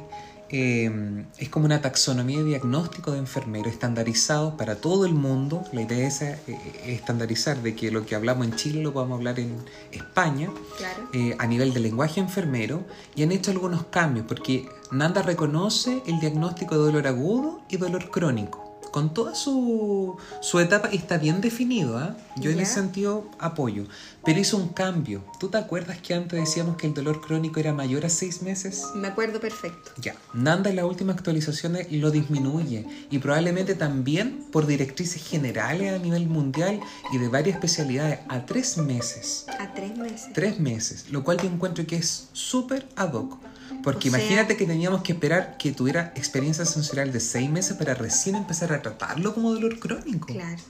eh, 0.51 1.25
es 1.37 1.49
como 1.49 1.65
una 1.65 1.81
taxonomía 1.81 2.39
de 2.39 2.45
diagnóstico 2.45 3.11
de 3.11 3.19
enfermero 3.19 3.69
estandarizado 3.69 4.57
para 4.57 4.75
todo 4.75 5.05
el 5.05 5.13
mundo. 5.13 5.63
La 5.71 5.81
idea 5.81 6.07
es 6.07 6.21
eh, 6.21 6.37
estandarizar 6.85 7.61
de 7.61 7.75
que 7.75 7.91
lo 7.91 8.05
que 8.05 8.15
hablamos 8.15 8.45
en 8.47 8.55
Chile 8.55 8.81
lo 8.81 8.93
podamos 8.93 9.17
hablar 9.17 9.39
en 9.39 9.55
España 9.91 10.49
Claro. 10.77 11.09
eh, 11.13 11.35
a 11.39 11.47
nivel 11.47 11.73
de 11.73 11.79
lenguaje 11.79 12.19
enfermero 12.19 12.83
y 13.15 13.23
han 13.23 13.31
hecho 13.31 13.51
algunos 13.51 13.83
cambios 13.85 14.25
porque 14.27 14.67
Nanda 14.91 15.21
reconoce 15.21 16.01
el 16.07 16.19
diagnóstico 16.19 16.75
de 16.77 16.81
dolor 16.85 17.07
agudo 17.07 17.61
y 17.69 17.77
dolor 17.77 18.09
crónico 18.09 18.65
con 18.91 19.13
toda 19.13 19.35
su, 19.35 20.17
su 20.41 20.59
etapa 20.59 20.89
y 20.91 20.97
está 20.97 21.19
bien 21.19 21.41
definido. 21.41 21.99
¿ah? 21.99 22.17
Yo 22.37 22.49
en 22.49 22.57
Ya. 22.57 22.63
ese 22.63 22.73
sentido 22.73 23.25
apoyo. 23.37 23.83
Pero 24.25 24.39
hizo 24.39 24.57
un 24.57 24.69
cambio. 24.69 25.23
¿Tú 25.39 25.49
te 25.49 25.57
acuerdas 25.57 25.97
que 25.99 26.13
antes 26.13 26.39
decíamos 26.39 26.75
que 26.77 26.87
el 26.87 26.93
dolor 26.93 27.21
crónico 27.21 27.59
era 27.59 27.73
mayor 27.73 28.05
a 28.05 28.09
seis 28.09 28.41
meses? 28.41 28.83
Me 28.95 29.07
acuerdo 29.07 29.39
perfecto. 29.39 29.91
Ya, 29.97 30.15
Nanda 30.33 30.69
en 30.69 30.75
las 30.75 30.85
últimas 30.85 31.15
actualizaciones 31.15 31.91
lo 31.91 32.11
disminuye 32.11 32.85
y 33.09 33.19
probablemente 33.19 33.75
también 33.75 34.43
por 34.51 34.67
directrices 34.67 35.25
generales 35.25 35.93
a 35.93 35.97
nivel 35.97 36.27
mundial 36.27 36.79
y 37.11 37.17
de 37.17 37.27
varias 37.29 37.55
especialidades 37.55 38.19
a 38.27 38.45
tres 38.45 38.77
meses. 38.77 39.45
A 39.59 39.73
tres 39.73 39.97
meses. 39.97 40.29
Tres 40.33 40.59
meses, 40.59 41.05
lo 41.09 41.23
cual 41.23 41.37
yo 41.41 41.47
encuentro 41.47 41.85
que 41.87 41.95
es 41.95 42.29
súper 42.33 42.87
ad 42.95 43.13
hoc. 43.13 43.37
Porque 43.83 44.09
O 44.09 44.11
sea- 44.11 44.19
imagínate 44.19 44.57
que 44.57 44.65
teníamos 44.65 45.03
que 45.03 45.13
esperar 45.13 45.55
que 45.57 45.71
tuviera 45.71 46.11
experiencia 46.15 46.65
sensorial 46.65 47.11
de 47.13 47.19
seis 47.21 47.49
meses 47.49 47.77
para 47.77 47.93
recién 47.93 48.35
empezar 48.35 48.73
a 48.73 48.81
tratarlo 48.81 49.33
como 49.33 49.53
dolor 49.53 49.79
crónico 49.79 50.27
Claro. 50.27 50.61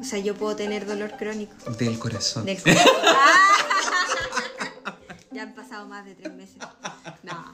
O 0.00 0.04
sea, 0.04 0.18
yo 0.18 0.34
puedo 0.34 0.56
tener 0.56 0.86
dolor 0.86 1.12
crónico. 1.18 1.54
del 1.72 1.98
corazón. 1.98 2.44
Del 2.44 2.62
corazón. 2.62 2.86
Ya 5.32 5.42
han 5.42 5.54
pasado 5.54 5.86
más 5.86 6.06
de 6.06 6.14
tres 6.14 6.32
meses. 6.32 6.56
No. 7.22 7.52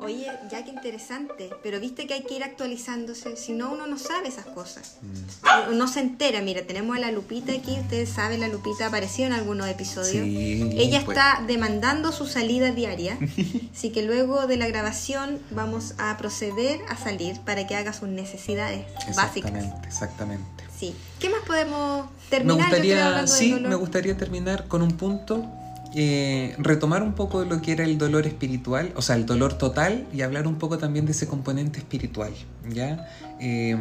Oye, 0.00 0.32
ya 0.50 0.64
que 0.64 0.70
interesante. 0.70 1.50
Pero 1.62 1.78
viste 1.78 2.06
que 2.06 2.14
hay 2.14 2.22
que 2.22 2.36
ir 2.36 2.42
actualizándose. 2.42 3.36
Si 3.36 3.52
no, 3.52 3.70
uno 3.70 3.86
no 3.86 3.98
sabe 3.98 4.28
esas 4.28 4.46
cosas. 4.46 4.96
Mm. 5.02 5.76
No 5.76 5.88
se 5.88 6.00
entera. 6.00 6.40
Mira, 6.40 6.62
tenemos 6.62 6.96
a 6.96 7.00
la 7.00 7.12
Lupita 7.12 7.52
aquí. 7.52 7.78
Ustedes 7.78 8.08
saben, 8.08 8.40
la 8.40 8.48
Lupita 8.48 8.86
apareció 8.86 9.26
en 9.26 9.34
algunos 9.34 9.68
episodios. 9.68 10.24
Sí, 10.24 10.70
Ella 10.74 11.02
pues. 11.04 11.18
está 11.18 11.42
demandando 11.46 12.12
su 12.12 12.26
salida 12.26 12.70
diaria. 12.70 13.18
Así 13.74 13.90
que 13.90 14.00
luego 14.02 14.46
de 14.46 14.56
la 14.56 14.66
grabación 14.66 15.38
vamos 15.50 15.92
a 15.98 16.16
proceder 16.16 16.80
a 16.88 16.96
salir 16.96 17.40
para 17.40 17.66
que 17.66 17.76
haga 17.76 17.92
sus 17.92 18.08
necesidades 18.08 18.86
básicas. 19.14 19.50
Exactamente, 19.52 19.86
exactamente. 19.86 20.64
Sí. 20.82 20.96
¿Qué 21.20 21.30
más 21.30 21.42
podemos 21.46 22.06
Me 22.06 22.28
terminar? 22.28 22.70
Creo, 22.70 22.80
gustaría, 22.80 23.26
sí, 23.28 23.54
me 23.54 23.76
gustaría 23.76 24.16
terminar 24.16 24.66
con 24.66 24.82
un 24.82 24.96
punto, 24.96 25.46
eh, 25.94 26.56
retomar 26.58 27.04
un 27.04 27.12
poco 27.12 27.38
de 27.38 27.46
lo 27.46 27.62
que 27.62 27.70
era 27.70 27.84
el 27.84 27.98
dolor 27.98 28.26
espiritual, 28.26 28.92
o 28.96 29.00
sea, 29.02 29.14
el 29.14 29.24
dolor 29.24 29.54
total, 29.54 30.08
y 30.12 30.22
hablar 30.22 30.48
un 30.48 30.56
poco 30.56 30.78
también 30.78 31.06
de 31.06 31.12
ese 31.12 31.28
componente 31.28 31.78
espiritual, 31.78 32.32
¿ya? 32.68 33.08
Eh, 33.38 33.76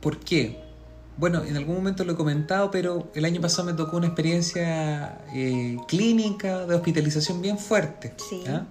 ¿Por 0.00 0.18
qué? 0.18 0.60
Bueno, 1.16 1.44
en 1.44 1.56
algún 1.56 1.76
momento 1.76 2.02
lo 2.02 2.14
he 2.14 2.16
comentado, 2.16 2.72
pero 2.72 3.08
el 3.14 3.24
año 3.24 3.40
pasado 3.40 3.66
me 3.66 3.74
tocó 3.74 3.98
una 3.98 4.06
experiencia 4.06 5.20
eh, 5.32 5.76
clínica 5.86 6.66
de 6.66 6.74
hospitalización 6.74 7.40
bien 7.40 7.56
fuerte. 7.56 8.14
Sí. 8.28 8.42
¿ya? 8.44 8.66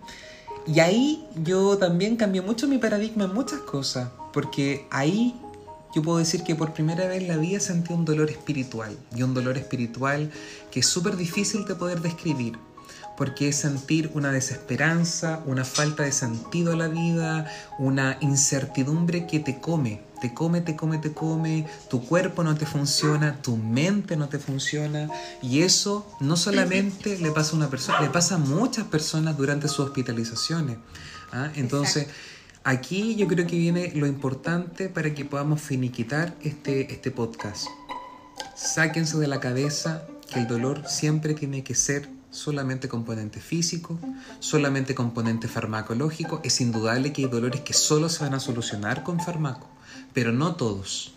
Y 0.68 0.82
ahí 0.82 1.26
yo 1.42 1.78
también 1.78 2.18
cambié 2.18 2.42
mucho 2.42 2.68
mi 2.68 2.80
paradigma 2.80 3.24
en 3.24 3.34
muchas 3.34 3.62
cosas, 3.62 4.10
porque 4.34 4.88
ahí 4.92 5.36
yo 5.94 6.02
puedo 6.02 6.20
decir 6.20 6.44
que 6.44 6.56
por 6.56 6.74
primera 6.74 7.08
vez 7.08 7.22
en 7.22 7.28
la 7.28 7.38
vida 7.38 7.60
sentí 7.60 7.94
un 7.94 8.06
dolor 8.06 8.30
espiritual, 8.30 8.98
y 9.16 9.24
un 9.24 9.34
dolor 9.34 9.58
espiritual 9.58 10.32
que 10.72 10.80
es 10.80 10.86
súper 10.86 11.18
difícil 11.18 11.66
de 11.66 11.76
poder 11.76 12.02
describir, 12.02 12.58
porque 13.18 13.50
es 13.50 13.58
sentir 13.58 14.10
una 14.14 14.32
desesperanza, 14.32 15.42
una 15.46 15.66
falta 15.66 16.04
de 16.04 16.12
sentido 16.12 16.74
a 16.74 16.76
la 16.78 16.88
vida, 16.88 17.52
una 17.78 18.18
incertidumbre 18.22 19.28
que 19.28 19.40
te 19.40 19.60
come, 19.60 20.02
te 20.22 20.34
come, 20.34 20.62
te 20.62 20.76
come, 20.76 20.98
te 21.00 21.12
come, 21.12 21.68
tu 21.90 22.06
cuerpo 22.06 22.44
no 22.44 22.56
te 22.56 22.66
funciona, 22.66 23.42
tu 23.42 23.58
mente 23.58 24.16
no 24.16 24.30
te 24.30 24.40
funciona, 24.40 25.10
y 25.42 25.62
eso 25.62 26.08
no 26.20 26.38
solamente 26.38 27.18
le 27.18 27.32
pasa 27.32 27.52
a 27.52 27.56
una 27.56 27.70
persona, 27.70 28.02
le 28.02 28.10
pasa 28.10 28.36
a 28.36 28.38
muchas 28.38 28.86
personas 28.86 29.36
durante 29.36 29.68
sus 29.68 29.88
hospitalizaciones. 29.88 30.78
¿ah? 31.34 31.52
Entonces, 31.56 32.08
aquí 32.64 33.16
yo 33.16 33.28
creo 33.28 33.48
que 33.48 33.58
viene 33.58 33.92
lo 33.96 34.08
importante 34.08 34.90
para 34.90 35.14
que 35.14 35.26
podamos 35.26 35.62
finiquitar 35.62 36.36
este, 36.42 36.94
este 36.94 37.12
podcast. 37.12 37.66
Sáquense 38.56 39.18
de 39.18 39.28
la 39.28 39.40
cabeza 39.40 40.06
que 40.32 40.40
el 40.40 40.48
dolor 40.48 40.84
siempre 40.88 41.34
tiene 41.34 41.64
que 41.64 41.76
ser 41.76 42.10
solamente 42.30 42.88
componente 42.88 43.42
físico, 43.42 44.00
solamente 44.40 44.96
componente 44.96 45.48
farmacológico. 45.48 46.42
Es 46.44 46.62
indudable 46.62 47.14
que 47.14 47.24
hay 47.24 47.30
dolores 47.30 47.62
que 47.62 47.74
solo 47.74 48.10
se 48.10 48.24
van 48.24 48.34
a 48.34 48.40
solucionar 48.40 49.04
con 49.04 49.20
fármaco, 49.20 49.68
pero 50.14 50.32
no 50.32 50.56
todos. 50.56 51.14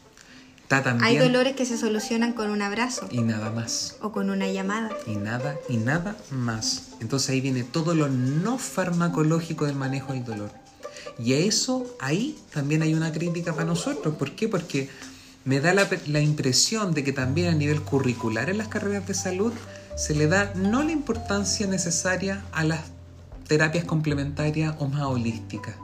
Está 0.62 0.82
también 0.82 1.04
Hay 1.04 1.18
dolores 1.18 1.54
que 1.54 1.66
se 1.66 1.76
solucionan 1.76 2.32
con 2.32 2.48
un 2.48 2.62
abrazo 2.62 3.06
y 3.10 3.20
nada 3.20 3.50
más. 3.50 3.98
o 4.00 4.12
con 4.12 4.30
una 4.30 4.48
llamada. 4.48 4.90
Y 5.06 5.16
nada, 5.16 5.56
y 5.68 5.76
nada 5.76 6.16
más. 6.30 6.94
Entonces 7.00 7.30
ahí 7.30 7.42
viene 7.42 7.64
todo 7.64 7.94
lo 7.94 8.08
no 8.08 8.56
farmacológico 8.56 9.66
del 9.66 9.76
manejo 9.76 10.14
del 10.14 10.24
dolor. 10.24 10.63
Y 11.18 11.34
a 11.34 11.38
eso, 11.38 11.96
ahí 12.00 12.36
también 12.52 12.82
hay 12.82 12.94
una 12.94 13.12
crítica 13.12 13.52
para 13.52 13.64
nosotros. 13.64 14.16
¿Por 14.16 14.32
qué? 14.32 14.48
Porque 14.48 14.88
me 15.44 15.60
da 15.60 15.74
la, 15.74 15.88
la 16.06 16.20
impresión 16.20 16.92
de 16.94 17.04
que 17.04 17.12
también 17.12 17.48
a 17.48 17.54
nivel 17.54 17.82
curricular 17.82 18.50
en 18.50 18.58
las 18.58 18.68
carreras 18.68 19.06
de 19.06 19.14
salud 19.14 19.52
se 19.96 20.14
le 20.14 20.26
da 20.26 20.52
no 20.54 20.82
la 20.82 20.92
importancia 20.92 21.66
necesaria 21.66 22.44
a 22.52 22.64
las 22.64 22.80
terapias 23.46 23.84
complementarias 23.84 24.74
o 24.78 24.88
más 24.88 25.02
holísticas. 25.02 25.76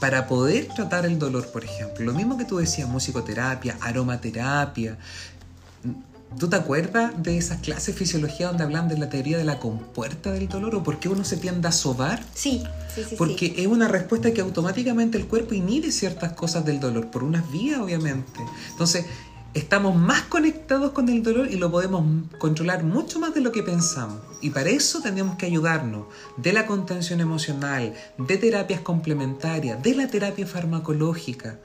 Para 0.00 0.28
poder 0.28 0.68
tratar 0.68 1.06
el 1.06 1.18
dolor, 1.18 1.50
por 1.50 1.64
ejemplo, 1.64 2.04
lo 2.04 2.12
mismo 2.12 2.38
que 2.38 2.44
tú 2.44 2.58
decías, 2.58 2.88
musicoterapia, 2.88 3.76
aromaterapia, 3.80 4.96
¿Tú 6.36 6.48
te 6.48 6.56
acuerdas 6.56 7.12
de 7.22 7.38
esas 7.38 7.60
clases 7.60 7.86
de 7.86 7.92
fisiología 7.94 8.48
donde 8.48 8.62
hablan 8.62 8.88
de 8.88 8.98
la 8.98 9.08
teoría 9.08 9.38
de 9.38 9.44
la 9.44 9.58
compuerta 9.58 10.30
del 10.30 10.48
dolor 10.48 10.74
o 10.74 10.82
por 10.82 10.98
qué 10.98 11.08
uno 11.08 11.24
se 11.24 11.36
tiende 11.36 11.68
a 11.68 11.72
sobar? 11.72 12.22
Sí, 12.34 12.62
sí, 12.94 13.02
sí. 13.08 13.16
Porque 13.16 13.46
sí. 13.46 13.54
es 13.56 13.66
una 13.66 13.88
respuesta 13.88 14.32
que 14.32 14.42
automáticamente 14.42 15.16
el 15.16 15.26
cuerpo 15.26 15.54
inhibe 15.54 15.90
ciertas 15.90 16.34
cosas 16.34 16.64
del 16.64 16.80
dolor, 16.80 17.10
por 17.10 17.24
unas 17.24 17.50
vías 17.50 17.80
obviamente. 17.80 18.40
Entonces, 18.70 19.06
estamos 19.54 19.96
más 19.96 20.22
conectados 20.22 20.92
con 20.92 21.08
el 21.08 21.22
dolor 21.22 21.50
y 21.50 21.56
lo 21.56 21.70
podemos 21.70 22.04
controlar 22.38 22.84
mucho 22.84 23.18
más 23.18 23.34
de 23.34 23.40
lo 23.40 23.50
que 23.50 23.62
pensamos. 23.62 24.20
Y 24.40 24.50
para 24.50 24.70
eso 24.70 25.00
tenemos 25.00 25.36
que 25.36 25.46
ayudarnos 25.46 26.06
de 26.36 26.52
la 26.52 26.66
contención 26.66 27.20
emocional, 27.20 27.94
de 28.18 28.36
terapias 28.36 28.80
complementarias, 28.80 29.82
de 29.82 29.94
la 29.94 30.08
terapia 30.08 30.46
farmacológica. 30.46 31.58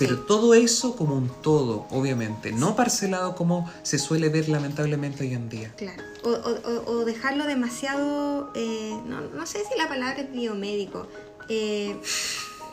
Pero 0.00 0.16
Sí. 0.16 0.22
todo 0.26 0.54
eso 0.54 0.96
como 0.96 1.14
un 1.14 1.28
todo, 1.42 1.86
obviamente, 1.90 2.50
no 2.52 2.74
parcelado 2.74 3.36
como 3.36 3.70
se 3.82 3.98
suele 3.98 4.30
ver 4.30 4.48
lamentablemente 4.48 5.22
hoy 5.24 5.34
en 5.34 5.48
día. 5.48 5.72
Claro. 5.76 6.02
O, 6.24 6.30
o- 6.30 6.90
o- 6.90 7.04
dejarlo 7.04 7.44
demasiado, 7.46 8.50
eh, 8.56 8.98
no, 9.06 9.20
no 9.20 9.46
sé 9.46 9.58
si 9.70 9.78
la 9.78 9.88
palabra 9.88 10.20
es 10.22 10.32
biomédico. 10.32 11.06
eh, 11.48 11.96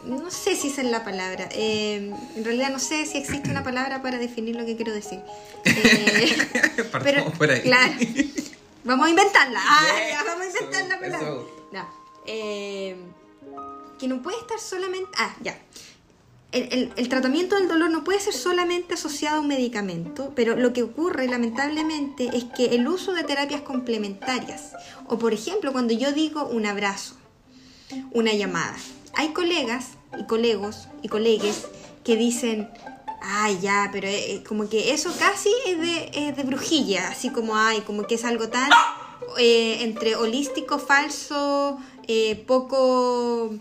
no 0.05 0.29
sé 0.31 0.55
si 0.55 0.67
esa 0.69 0.81
es 0.83 0.89
la 0.91 1.03
palabra. 1.03 1.49
eh, 1.51 2.13
en 2.35 2.45
realidad 2.45 2.69
no 2.71 2.79
sé 2.79 3.05
si 3.05 3.17
existe 3.17 3.49
una 3.49 3.63
palabra 3.63 4.01
para 4.01 4.17
definir 4.19 4.55
lo 4.55 4.65
que 4.65 4.75
quiero 4.77 4.93
decir. 4.93 5.19
Partamos 6.91 7.37
por 7.37 7.49
ahí. 7.51 7.61
Claro. 7.61 7.93
Vamos 8.85 9.05
a 9.07 9.09
inventarla. 9.09 9.59
Ah, 9.61 9.81
Yes, 9.83 10.17
vamos 10.25 10.45
a 10.45 10.47
inventar 10.47 10.87
la 10.87 10.99
palabra. 10.99 11.41
No, 11.73 11.89
que 13.99 14.07
no 14.07 14.21
puede 14.21 14.37
estar 14.37 14.59
solamente. 14.59 15.09
Ah, 15.17 15.35
ya. 15.41 15.57
El, 16.51 17.09
tratamiento 17.09 17.55
del 17.55 17.67
dolor 17.67 17.89
no 17.89 18.03
puede 18.03 18.19
ser 18.19 18.33
solamente 18.33 18.93
asociado 18.93 19.37
a 19.37 19.39
un 19.41 19.47
medicamento, 19.47 20.31
pero 20.35 20.55
lo 20.55 20.71
que 20.71 20.83
ocurre 20.83 21.27
lamentablemente 21.27 22.29
es 22.33 22.45
que 22.45 22.75
el 22.75 22.87
uso 22.87 23.13
de 23.13 23.23
terapias 23.23 23.61
complementarias, 23.61 24.71
o 25.07 25.19
por 25.19 25.33
ejemplo 25.33 25.73
cuando 25.73 25.93
yo 25.93 26.13
digo 26.13 26.45
un 26.45 26.65
abrazo, 26.65 27.15
una 28.11 28.33
llamada, 28.33 28.75
hay 29.13 29.29
colegas 29.29 29.91
y 30.17 30.23
colegos 30.23 30.87
y 31.01 31.09
colegues 31.09 31.67
que 32.05 32.15
dicen, 32.15 32.69
ay 33.21 33.59
ya, 33.61 33.89
pero 33.91 34.07
eh, 34.07 34.35
eh, 34.35 34.43
como 34.47 34.69
que 34.69 34.93
eso 34.93 35.13
casi 35.19 35.49
es 35.65 35.79
de, 35.79 36.11
es 36.13 36.37
de 36.37 36.43
brujilla, 36.43 37.09
así 37.09 37.29
como, 37.29 37.57
ay, 37.57 37.81
como 37.81 38.07
que 38.07 38.15
es 38.15 38.23
algo 38.23 38.47
tan 38.47 38.69
eh, 39.37 39.83
entre 39.83 40.15
holístico, 40.15 40.79
falso, 40.79 41.77
eh, 42.07 42.43
poco... 42.47 43.51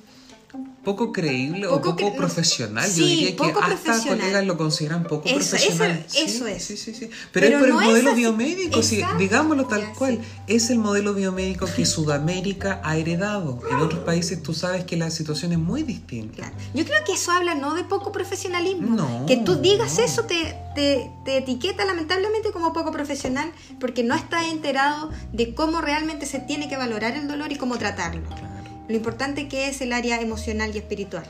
Poco 0.87 1.11
creíble 1.11 1.67
Poco 1.67 1.91
o 1.91 1.97
poco 1.97 2.13
cre- 2.13 2.17
profesional. 2.17 2.89
Sí, 2.89 3.01
Yo 3.01 3.07
diría 3.09 3.27
que 3.31 3.35
poco 3.35 3.59
hasta 3.61 3.75
profesional. 3.83 4.19
colegas 4.21 4.47
lo 4.47 4.57
consideran 4.57 5.03
poco 5.03 5.29
Eso, 5.29 5.35
profesional. 5.51 6.07
eso- 6.09 6.25
eso 6.25 6.47
es. 6.47 6.63
Sí, 6.65 6.77
sí, 6.77 6.95
sí. 6.95 7.11
Pero, 7.33 7.47
Pero 7.49 7.57
es 7.57 7.61
por 7.65 7.69
no 7.71 7.81
el 7.81 7.87
modelo 7.89 8.11
así. 8.13 8.21
biomédico, 8.21 8.83
sí, 8.85 9.03
digámoslo 9.19 9.67
tal 9.67 9.93
cual. 9.95 10.21
Es 10.47 10.71
el 10.71 10.79
modelo 10.79 11.13
biomédico 11.13 11.67
que 11.67 11.85
Sudamérica 11.97 12.81
ha 12.85 12.97
heredado. 12.97 13.59
En 13.69 13.79
otros 13.79 14.05
países 14.05 14.41
tú 14.45 14.55
sabes 14.55 14.85
que 14.85 14.97
la 14.97 15.11
situación 15.11 15.51
es 15.53 15.59
muy 15.59 15.83
distinta. 15.83 16.37
Claro. 16.37 16.55
Yo 16.73 16.85
creo 16.85 16.99
que 17.05 17.15
eso 17.15 17.33
habla 17.33 17.57
no 17.57 17.75
de 17.75 17.83
poco 17.83 18.13
profesionalismo. 18.13 18.95
No, 18.97 19.27
que 19.27 19.39
tú 19.39 19.57
digas 19.57 19.99
no. 19.99 20.05
eso 20.05 20.23
te, 20.23 20.55
te, 20.77 21.11
te 21.25 21.39
etiqueta 21.39 21.85
lamentablemente 21.85 22.53
como 22.53 22.73
poco 22.73 22.93
profesional 22.93 23.51
porque 23.81 24.05
no 24.05 24.15
estás 24.15 24.47
enterado 24.47 25.11
de 25.33 25.53
cómo 25.53 25.81
realmente 25.81 26.27
se 26.27 26.39
tiene 26.39 26.69
que 26.69 26.77
valorar 26.77 27.17
el 27.17 27.27
dolor 27.27 27.51
y 27.51 27.57
cómo 27.57 27.77
tratarlo. 27.77 28.23
Claro. 28.29 28.56
Lo 28.89 28.95
importante 28.95 29.49
que 29.49 29.69
es 29.69 29.81
el 29.81 29.93
área 29.93 30.21
emocional 30.21 30.75
y 30.75 30.79
espiritual. 30.79 31.27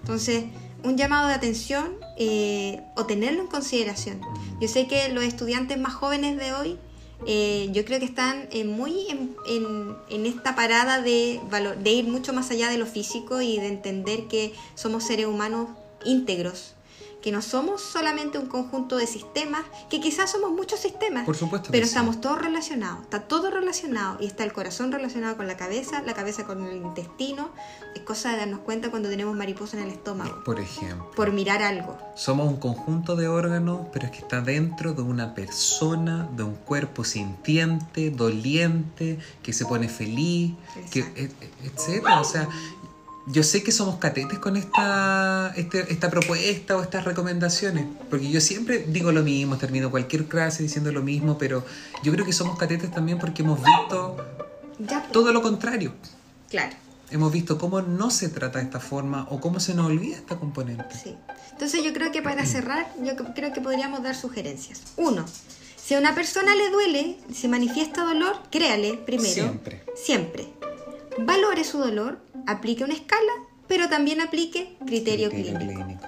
Entonces, 0.00 0.44
un 0.82 0.96
llamado 0.96 1.28
de 1.28 1.34
atención 1.34 1.96
eh, 2.16 2.80
o 2.96 3.06
tenerlo 3.06 3.42
en 3.42 3.46
consideración. 3.48 4.20
Yo 4.60 4.68
sé 4.68 4.86
que 4.86 5.08
los 5.10 5.24
estudiantes 5.24 5.78
más 5.78 5.94
jóvenes 5.94 6.36
de 6.38 6.52
hoy, 6.52 6.78
eh, 7.26 7.68
yo 7.72 7.84
creo 7.84 7.98
que 7.98 8.06
están 8.06 8.48
eh, 8.50 8.64
muy 8.64 9.08
en, 9.08 10.26
esta 10.26 10.54
parada 10.54 11.02
de, 11.02 11.40
de 11.82 11.90
ir 11.90 12.06
mucho 12.06 12.32
más 12.32 12.50
allá 12.50 12.70
de 12.70 12.78
lo 12.78 12.86
físico 12.86 13.40
y 13.42 13.58
de 13.58 13.68
entender 13.68 14.26
que 14.26 14.54
somos 14.74 15.04
seres 15.04 15.26
humanos 15.26 15.68
íntegros, 16.04 16.74
que 17.22 17.32
no 17.32 17.42
somos 17.42 17.82
solamente 17.82 18.38
un 18.38 18.46
conjunto 18.46 18.96
de 18.96 19.06
sistemas, 19.06 19.62
que 19.90 20.00
quizás 20.00 20.30
somos 20.30 20.50
muchos 20.52 20.80
sistemas, 20.80 21.24
Por 21.26 21.36
supuesto 21.36 21.66
que 21.66 21.72
pero 21.72 21.86
sí. 21.86 21.90
estamos 21.90 22.20
todos 22.20 22.40
relacionados, 22.40 23.02
está 23.02 23.20
todo 23.28 23.50
relacionado 23.50 24.16
y 24.20 24.26
está 24.26 24.44
el 24.44 24.52
corazón 24.52 24.90
relacionado 24.92 25.36
con 25.36 25.46
la 25.46 25.56
cabeza, 25.56 26.00
la 26.02 26.14
cabeza 26.14 26.44
con 26.46 26.66
el 26.66 26.76
intestino, 26.78 27.50
es 27.94 28.02
cosa 28.02 28.30
de 28.32 28.38
darnos 28.38 28.60
cuenta 28.60 28.90
cuando 28.90 29.08
tenemos 29.10 29.36
mariposa 29.36 29.76
en 29.76 29.82
el 29.84 29.90
estómago, 29.90 30.42
Por 30.44 30.60
ejemplo. 30.60 31.10
por 31.14 31.32
mirar 31.32 31.62
algo. 31.62 31.98
Somos 32.16 32.48
un 32.48 32.56
conjunto 32.58 33.16
de 33.16 33.28
órganos, 33.28 33.86
pero 33.92 34.06
es 34.06 34.12
que 34.12 34.18
está 34.18 34.40
dentro 34.40 34.94
de 34.94 35.02
una 35.02 35.34
persona, 35.34 36.28
de 36.36 36.42
un 36.44 36.54
cuerpo 36.54 37.04
sintiente, 37.04 38.10
doliente, 38.10 39.18
que 39.42 39.52
se 39.52 39.66
pone 39.66 39.88
feliz, 39.88 40.52
que, 40.90 41.00
Exacto. 41.00 41.20
et- 41.20 41.52
etcétera. 41.64 42.20
O 42.20 42.24
sea, 42.24 42.48
yo 43.26 43.42
sé 43.42 43.62
que 43.62 43.70
somos 43.72 43.96
catetes 43.96 44.38
con 44.38 44.56
esta, 44.56 45.52
este- 45.56 45.92
esta 45.92 46.10
propuesta 46.10 46.76
o 46.76 46.82
estas 46.82 47.04
recomendaciones, 47.04 47.86
porque 48.08 48.30
yo 48.30 48.40
siempre 48.40 48.78
digo 48.88 49.12
lo 49.12 49.22
mismo, 49.22 49.56
termino 49.56 49.90
cualquier 49.90 50.26
clase 50.26 50.62
diciendo 50.62 50.90
lo 50.92 51.02
mismo, 51.02 51.38
pero 51.38 51.64
yo 52.02 52.12
creo 52.12 52.24
que 52.24 52.32
somos 52.32 52.58
catetes 52.58 52.90
también 52.90 53.18
porque 53.18 53.42
hemos 53.42 53.58
visto 53.62 54.16
Ya, 54.78 55.00
pues, 55.00 55.12
todo 55.12 55.32
lo 55.32 55.42
contrario. 55.42 55.92
claro. 56.48 56.76
Hemos 57.12 57.32
visto 57.32 57.58
cómo 57.58 57.82
no 57.82 58.08
se 58.12 58.28
trata 58.28 58.60
de 58.60 58.66
esta 58.66 58.78
forma 58.78 59.26
o 59.30 59.40
cómo 59.40 59.58
se 59.58 59.74
nos 59.74 59.86
olvida 59.86 60.14
esta 60.16 60.36
componente. 60.36 60.84
Sí. 61.02 61.16
Entonces 61.50 61.82
yo 61.82 61.92
creo 61.92 62.12
que 62.12 62.22
para 62.22 62.46
cerrar, 62.46 62.86
yo 63.02 63.16
creo 63.34 63.52
que 63.52 63.60
podríamos 63.60 64.00
dar 64.04 64.14
sugerencias. 64.14 64.80
Uno, 64.96 65.24
si 65.76 65.94
a 65.94 65.98
una 65.98 66.14
persona 66.14 66.54
le 66.54 66.70
duele, 66.70 67.18
se 67.34 67.48
manifiesta 67.48 68.04
dolor, 68.04 68.36
créale 68.52 68.94
primero. 68.94 69.28
Siempre. 69.28 69.82
Siempre. 69.96 70.50
Valore 71.24 71.64
su 71.64 71.78
dolor, 71.78 72.18
aplique 72.46 72.84
una 72.84 72.94
escala, 72.94 73.32
pero 73.68 73.88
también 73.88 74.20
aplique 74.20 74.76
criterio, 74.86 75.30
Criterio 75.30 75.58
clínico. 75.58 75.84
clínico. 75.84 76.06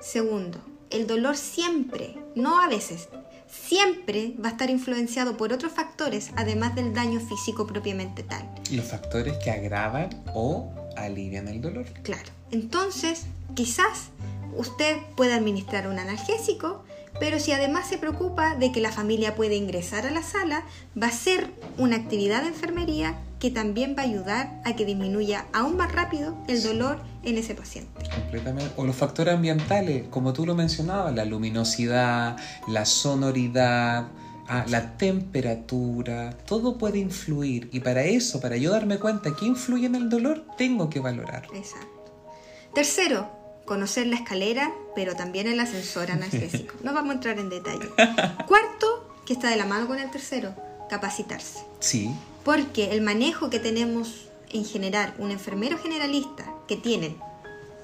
Segundo, 0.00 0.58
el 0.90 1.06
dolor 1.06 1.36
siempre, 1.36 2.16
no 2.34 2.60
a 2.60 2.68
veces, 2.68 3.08
siempre 3.48 4.34
va 4.42 4.48
a 4.48 4.52
estar 4.52 4.70
influenciado 4.70 5.36
por 5.36 5.52
otros 5.52 5.72
factores, 5.72 6.30
además 6.36 6.74
del 6.74 6.94
daño 6.94 7.20
físico 7.20 7.66
propiamente 7.66 8.22
tal. 8.22 8.48
Los 8.70 8.86
factores 8.86 9.36
que 9.38 9.50
agravan 9.50 10.10
o 10.34 10.70
alivian 10.96 11.48
el 11.48 11.60
dolor. 11.60 11.86
Claro. 12.02 12.30
Entonces, 12.50 13.24
quizás 13.54 14.08
usted 14.56 14.96
pueda 15.16 15.36
administrar 15.36 15.88
un 15.88 15.98
analgésico, 15.98 16.84
pero 17.18 17.38
si 17.38 17.52
además 17.52 17.88
se 17.88 17.98
preocupa 17.98 18.54
de 18.56 18.72
que 18.72 18.80
la 18.80 18.92
familia 18.92 19.34
puede 19.34 19.56
ingresar 19.56 20.06
a 20.06 20.10
la 20.10 20.22
sala, 20.22 20.64
va 21.00 21.08
a 21.08 21.12
ser 21.12 21.50
una 21.78 21.96
actividad 21.96 22.42
de 22.42 22.48
enfermería 22.48 23.18
que 23.40 23.50
también 23.50 23.96
va 23.98 24.02
a 24.02 24.04
ayudar 24.04 24.60
a 24.64 24.76
que 24.76 24.84
disminuya 24.84 25.46
aún 25.52 25.76
más 25.76 25.92
rápido 25.92 26.36
el 26.46 26.62
dolor 26.62 27.00
en 27.24 27.38
ese 27.38 27.54
paciente. 27.54 28.08
Completamente. 28.14 28.72
O 28.76 28.84
los 28.84 28.94
factores 28.94 29.34
ambientales, 29.34 30.06
como 30.08 30.32
tú 30.32 30.44
lo 30.46 30.54
mencionabas, 30.54 31.14
la 31.14 31.24
luminosidad, 31.24 32.36
la 32.68 32.84
sonoridad, 32.84 34.08
ah, 34.46 34.64
la 34.68 34.96
temperatura, 34.98 36.36
todo 36.46 36.76
puede 36.76 36.98
influir. 36.98 37.70
Y 37.72 37.80
para 37.80 38.04
eso, 38.04 38.40
para 38.40 38.58
yo 38.58 38.70
darme 38.70 38.98
cuenta 38.98 39.34
que 39.34 39.46
influye 39.46 39.86
en 39.86 39.94
el 39.94 40.10
dolor, 40.10 40.44
tengo 40.58 40.90
que 40.90 41.00
valorar. 41.00 41.46
Exacto. 41.54 41.88
Tercero, 42.74 43.39
conocer 43.64 44.06
la 44.06 44.16
escalera, 44.16 44.70
pero 44.94 45.14
también 45.16 45.46
el 45.46 45.60
ascensor 45.60 46.10
analgésico. 46.12 46.74
No 46.82 46.92
vamos 46.92 47.10
a 47.10 47.14
entrar 47.14 47.38
en 47.38 47.48
detalle. 47.50 47.88
Cuarto, 48.48 49.14
que 49.26 49.32
está 49.32 49.48
de 49.50 49.56
la 49.56 49.66
mano 49.66 49.86
con 49.86 49.98
el 49.98 50.10
tercero, 50.10 50.54
capacitarse. 50.88 51.60
Sí, 51.80 52.10
Porque 52.44 52.92
el 52.92 53.00
manejo 53.00 53.48
que 53.50 53.58
tenemos 53.60 54.26
en 54.52 54.64
general, 54.64 55.14
un 55.18 55.30
enfermero 55.30 55.78
generalista 55.78 56.44
que 56.66 56.76
tienen, 56.76 57.16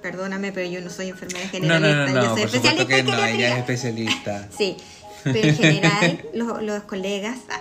perdóname, 0.02 0.50
pero 0.52 0.68
yo 0.68 0.80
no 0.80 0.90
soy 0.90 1.08
enfermera 1.10 1.48
generalista, 1.48 2.06
no, 2.06 2.12
no, 2.12 2.22
yo 2.22 2.28
no, 2.28 2.34
soy 2.34 2.42
por 2.42 2.50
supuesto 2.50 2.68
especialista 2.82 2.94
que 2.94 2.98
en 3.00 3.06
no, 3.06 3.24
ella 3.24 3.52
es 3.52 3.58
especialista. 3.58 4.48
Sí, 4.56 4.76
pero 5.22 5.48
en 5.48 5.56
general 5.56 6.24
los, 6.34 6.62
los 6.62 6.82
colegas 6.84 7.38
ah, 7.50 7.60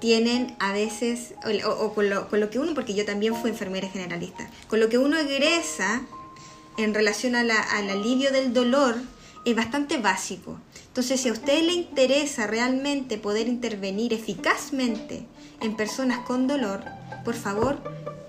tienen 0.00 0.54
a 0.60 0.72
veces, 0.72 1.34
o, 1.44 1.68
o- 1.68 1.84
o 1.86 1.94
con, 1.94 2.08
lo, 2.10 2.28
con 2.28 2.38
lo 2.40 2.50
que 2.50 2.58
uno, 2.60 2.74
porque 2.74 2.94
yo 2.94 3.04
también 3.04 3.34
fui 3.34 3.50
enfermera 3.50 3.88
generalista, 3.88 4.48
con 4.68 4.78
lo 4.80 4.88
que 4.88 4.98
uno 4.98 5.16
egresa 5.18 6.02
en 6.78 6.94
relación 6.94 7.34
a 7.34 7.44
la- 7.44 7.60
al 7.60 7.90
alivio 7.90 8.32
del 8.32 8.52
dolor 8.52 8.96
es 9.44 9.54
bastante 9.56 9.98
básico. 9.98 10.58
Entonces, 10.88 11.20
si 11.20 11.28
a 11.28 11.32
usted 11.32 11.62
le 11.62 11.72
interesa 11.72 12.46
realmente 12.46 13.18
poder 13.18 13.48
intervenir 13.48 14.12
eficazmente 14.12 15.26
en 15.60 15.76
personas 15.76 16.20
con 16.20 16.46
dolor, 16.46 16.82
por 17.24 17.34
favor, 17.34 17.78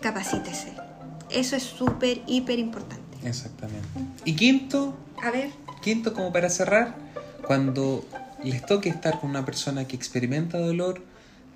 capacítese. 0.02 0.74
Eso 1.30 1.56
es 1.56 1.64
súper, 1.64 2.22
hiper 2.28 2.60
importante. 2.60 3.18
Exactamente. 3.24 3.88
Y 4.26 4.36
quinto, 4.36 4.96
A 5.22 5.32
ver, 5.32 5.50
Quinto, 5.82 6.14
como 6.14 6.32
para 6.34 6.50
cerrar, 6.50 6.96
cuando 7.46 8.04
les 8.43 8.66
toque 8.66 8.89
estar 8.89 9.20
con 9.20 9.30
una 9.30 9.46
persona 9.46 9.88
que 9.88 9.96
experimenta 9.96 10.58
dolor, 10.58 11.02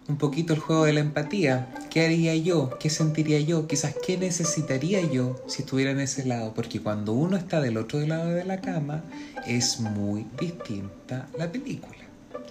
un 0.10 0.18
poquito 0.18 0.53
el 0.53 0.60
juego 0.60 0.86
de 0.86 0.93
la 0.93 0.99
empatía. 0.99 1.70
¿Qué 1.89 2.03
haría 2.03 2.36
yo? 2.36 2.72
¿Qué 2.80 2.89
sentiría 2.89 3.39
yo? 3.39 3.68
Quizás 3.68 3.95
qué 4.05 4.18
necesitaría 4.18 5.01
yo 5.01 5.39
si 5.47 5.62
estuviera 5.62 5.91
en 5.91 5.99
ese 5.99 6.26
lado. 6.26 6.53
Porque 6.53 6.82
cuando 6.82 7.14
uno 7.14 7.38
está 7.38 7.62
del 7.62 7.78
otro 7.78 7.99
lado 8.01 8.30
de 8.30 8.43
la 8.43 8.60
cama, 8.60 9.03
es 9.45 9.80
muy 9.80 10.26
distinta 10.39 11.28
la 11.38 11.51
película. 11.51 11.95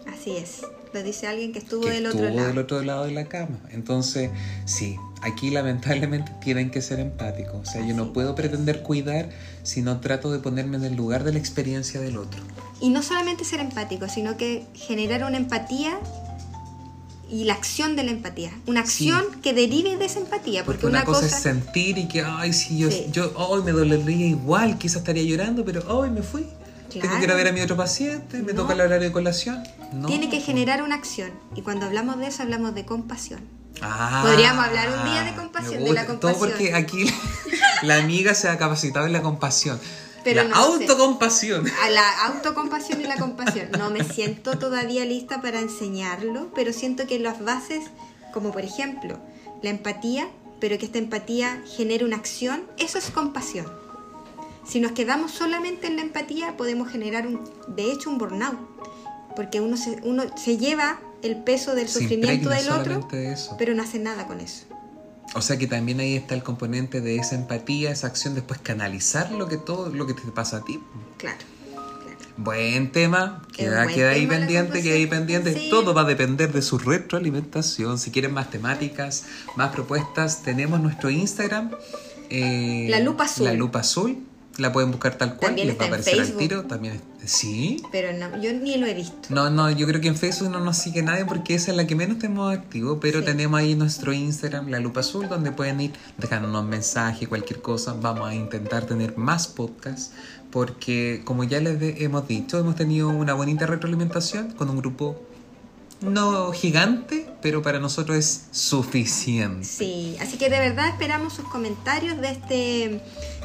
así 0.06 0.36
es. 0.36 0.62
Lo 0.94 1.02
dice 1.02 1.26
alguien 1.26 1.52
que 1.52 1.58
estuvo 1.58 1.82
que 1.82 1.90
del 1.90 2.06
estuvo 2.06 2.22
otro 2.22 2.34
lado. 2.34 2.48
del 2.48 2.58
otro 2.58 2.82
lado 2.82 3.04
de 3.04 3.12
la 3.12 3.24
cama. 3.26 3.58
Entonces, 3.72 4.30
sí, 4.64 4.96
aquí 5.20 5.50
lamentablemente 5.50 6.32
tienen 6.40 6.70
que 6.70 6.80
ser 6.80 7.00
empáticos. 7.00 7.68
O 7.68 7.70
sea, 7.70 7.86
yo 7.86 7.94
no 7.94 8.12
puedo 8.14 8.34
pretender 8.34 8.82
cuidar 8.82 9.28
si 9.64 9.82
no 9.82 10.00
trato 10.00 10.32
de 10.32 10.38
ponerme 10.38 10.78
en 10.78 10.84
el 10.84 10.96
lugar 10.96 11.24
de 11.24 11.32
la 11.32 11.38
experiencia 11.38 12.00
del 12.00 12.16
otro. 12.16 12.40
Y 12.80 12.88
no 12.88 13.02
solamente 13.02 13.44
ser 13.44 13.60
empático, 13.60 14.08
sino 14.08 14.36
que 14.36 14.64
generar 14.72 15.24
una 15.24 15.36
empatía 15.36 15.98
y 17.30 17.44
la 17.44 17.54
acción 17.54 17.94
de 17.96 18.04
la 18.04 18.10
empatía. 18.10 18.50
Una 18.66 18.86
Sí. 18.86 19.10
acción 19.10 19.40
que 19.42 19.52
derive 19.52 19.96
de 19.96 20.04
esa 20.06 20.18
empatía. 20.18 20.64
Porque, 20.64 20.82
Porque 20.82 20.96
una, 20.96 21.04
cosa, 21.04 21.26
es 21.26 21.32
sentir 21.34 21.98
y 21.98 22.08
que, 22.08 22.22
ay, 22.22 22.52
sí, 22.52 22.78
yo, 22.78 22.90
Sí. 22.90 23.06
yo 23.12 23.32
hoy 23.36 23.62
me 23.62 23.72
dolería 23.72 24.26
igual, 24.28 24.78
quizás 24.78 24.98
estaría 24.98 25.22
llorando, 25.24 25.64
pero 25.64 25.82
hoy 25.88 26.10
me 26.10 26.22
fui. 26.22 26.46
Tengo 26.90 27.18
que 27.18 27.24
ir 27.24 27.30
a 27.30 27.34
ver 27.34 27.48
a 27.48 27.52
mi 27.52 27.60
otro 27.60 27.76
paciente, 27.76 28.38
me 28.42 28.52
No. 28.54 28.62
toca 28.62 28.72
el 28.72 28.80
horario 28.80 29.08
de 29.08 29.12
colación. 29.12 29.62
No. 29.92 30.06
tiene 30.08 30.28
que 30.28 30.40
generar 30.40 30.82
una 30.82 30.94
acción. 30.96 31.30
Y 31.54 31.62
cuando 31.62 31.86
hablamos 31.86 32.18
de 32.18 32.26
eso, 32.28 32.42
hablamos 32.42 32.74
de 32.74 32.84
compasión. 32.84 33.40
Ah, 33.80 34.22
Podríamos 34.26 34.64
hablar 34.66 34.88
un 34.98 35.10
día 35.10 35.22
de 35.22 35.34
compasión, 35.34 35.84
de 35.84 35.92
la 35.92 36.06
compasión. 36.06 36.20
Todo 36.20 36.38
porque 36.38 36.74
aquí 36.74 37.04
la 37.82 37.96
amiga 37.96 38.34
se 38.34 38.48
ha 38.48 38.58
capacitado 38.58 39.06
en 39.06 39.12
la 39.12 39.22
compasión. 39.22 39.78
Pero 40.24 40.42
la 40.42 40.48
no 40.48 40.54
sé. 40.54 40.84
autocompasión. 40.84 41.66
A 41.82 41.90
la 41.90 42.26
autocompasión 42.26 43.00
y 43.00 43.04
la 43.04 43.16
compasión. 43.16 43.70
No 43.78 43.90
me 43.90 44.04
siento 44.04 44.58
todavía 44.58 45.04
lista 45.04 45.40
para 45.40 45.60
enseñarlo, 45.60 46.50
pero 46.54 46.72
siento 46.72 47.06
que 47.06 47.18
las 47.18 47.42
bases, 47.42 47.84
como 48.32 48.52
por 48.52 48.62
ejemplo 48.62 49.18
la 49.62 49.70
empatía, 49.70 50.28
pero 50.60 50.78
que 50.78 50.86
esta 50.86 50.98
empatía 50.98 51.62
genere 51.76 52.04
una 52.04 52.16
acción, 52.16 52.62
eso 52.78 52.98
es 52.98 53.10
compasión. 53.10 53.66
Si 54.66 54.80
nos 54.80 54.92
quedamos 54.92 55.32
solamente 55.32 55.86
en 55.86 55.96
la 55.96 56.02
empatía, 56.02 56.56
podemos 56.56 56.90
generar, 56.90 57.26
un, 57.26 57.40
de 57.68 57.90
hecho, 57.90 58.10
un 58.10 58.18
burnout. 58.18 58.58
Porque 59.34 59.60
uno 59.60 59.76
se, 59.76 60.00
uno 60.02 60.24
se 60.36 60.58
lleva 60.58 60.98
el 61.22 61.42
peso 61.42 61.74
del 61.74 61.88
Se 61.88 62.00
sufrimiento 62.00 62.50
del 62.50 62.68
otro, 62.70 63.08
de 63.10 63.36
pero 63.56 63.74
no 63.74 63.82
hace 63.82 63.98
nada 63.98 64.26
con 64.26 64.40
eso. 64.40 64.66
O 65.34 65.42
sea 65.42 65.58
que 65.58 65.66
también 65.66 66.00
ahí 66.00 66.16
está 66.16 66.34
el 66.34 66.42
componente 66.42 67.00
de 67.00 67.16
esa 67.16 67.34
empatía, 67.34 67.90
esa 67.90 68.06
acción, 68.06 68.34
después 68.34 68.60
canalizar 68.60 69.30
lo 69.32 69.48
que 69.48 69.56
todo 69.56 69.90
lo 69.90 70.06
que 70.06 70.14
te 70.14 70.22
pasa 70.32 70.58
a 70.58 70.64
ti. 70.64 70.80
Claro. 71.18 71.36
claro. 71.36 72.18
Buen 72.36 72.92
tema, 72.92 73.42
queda, 73.52 73.84
buen 73.84 73.94
queda 73.94 74.10
ahí 74.10 74.26
tema 74.26 74.38
pendiente, 74.38 74.82
queda 74.82 74.94
ahí 74.94 75.06
pendiente. 75.06 75.54
Sí. 75.54 75.68
Todo 75.70 75.92
va 75.92 76.02
a 76.02 76.04
depender 76.04 76.52
de 76.52 76.62
su 76.62 76.78
retroalimentación. 76.78 77.98
Si 77.98 78.10
quieren 78.10 78.32
más 78.32 78.50
temáticas, 78.50 79.24
más 79.56 79.70
propuestas, 79.72 80.42
tenemos 80.42 80.80
nuestro 80.80 81.10
Instagram. 81.10 81.72
eh, 82.30 82.86
La 82.88 83.00
Lupa 83.00 83.24
Azul. 83.24 83.44
La 83.46 83.52
lupa 83.54 83.80
azul. 83.80 84.18
La 84.58 84.72
pueden 84.72 84.90
buscar 84.90 85.14
tal 85.16 85.36
cual, 85.36 85.50
También 85.50 85.68
les 85.68 85.78
va 85.78 85.84
a 85.84 85.86
aparecer 85.86 86.20
al 86.20 86.32
tiro. 86.36 86.64
También 86.64 87.00
sí. 87.24 87.80
Pero 87.92 88.12
no, 88.12 88.42
yo 88.42 88.52
ni 88.52 88.76
lo 88.76 88.86
he 88.86 88.94
visto. 88.94 89.16
No, 89.30 89.50
no, 89.50 89.70
yo 89.70 89.86
creo 89.86 90.00
que 90.00 90.08
en 90.08 90.16
Facebook 90.16 90.50
no 90.50 90.58
nos 90.60 90.76
sigue 90.78 91.00
nadie 91.02 91.24
porque 91.24 91.54
esa 91.54 91.70
es 91.70 91.76
la 91.76 91.86
que 91.86 91.94
menos 91.94 92.18
tenemos 92.18 92.52
activo, 92.52 92.98
pero 92.98 93.20
Sí. 93.20 93.24
tenemos 93.26 93.58
ahí 93.60 93.76
nuestro 93.76 94.12
Instagram, 94.12 94.68
la 94.68 94.80
lupa 94.80 95.00
azul, 95.00 95.28
donde 95.28 95.52
pueden 95.52 95.80
ir 95.80 95.92
dejándonos 96.18 96.64
mensajes, 96.64 97.28
cualquier 97.28 97.62
cosa. 97.62 97.94
Vamos 98.00 98.28
a 98.28 98.34
intentar 98.34 98.84
tener 98.84 99.16
más 99.16 99.46
podcasts 99.46 100.10
porque, 100.50 101.22
como 101.24 101.44
ya 101.44 101.60
les 101.60 102.00
hemos 102.00 102.26
dicho, 102.26 102.58
hemos 102.58 102.74
tenido 102.74 103.10
una 103.10 103.34
bonita 103.34 103.66
retroalimentación 103.66 104.50
con 104.52 104.70
un 104.70 104.78
grupo 104.78 105.22
no 106.00 106.52
gigante, 106.52 107.28
pero 107.42 107.62
para 107.62 107.78
nosotros 107.80 108.16
es 108.16 108.46
suficiente. 108.52 109.64
Sí, 109.64 110.16
así 110.20 110.36
que 110.36 110.48
de 110.48 110.58
verdad 110.58 110.88
esperamos 110.88 111.32
sus 111.34 111.44
comentarios 111.46 112.20
de 112.20 112.30
este, 112.30 113.02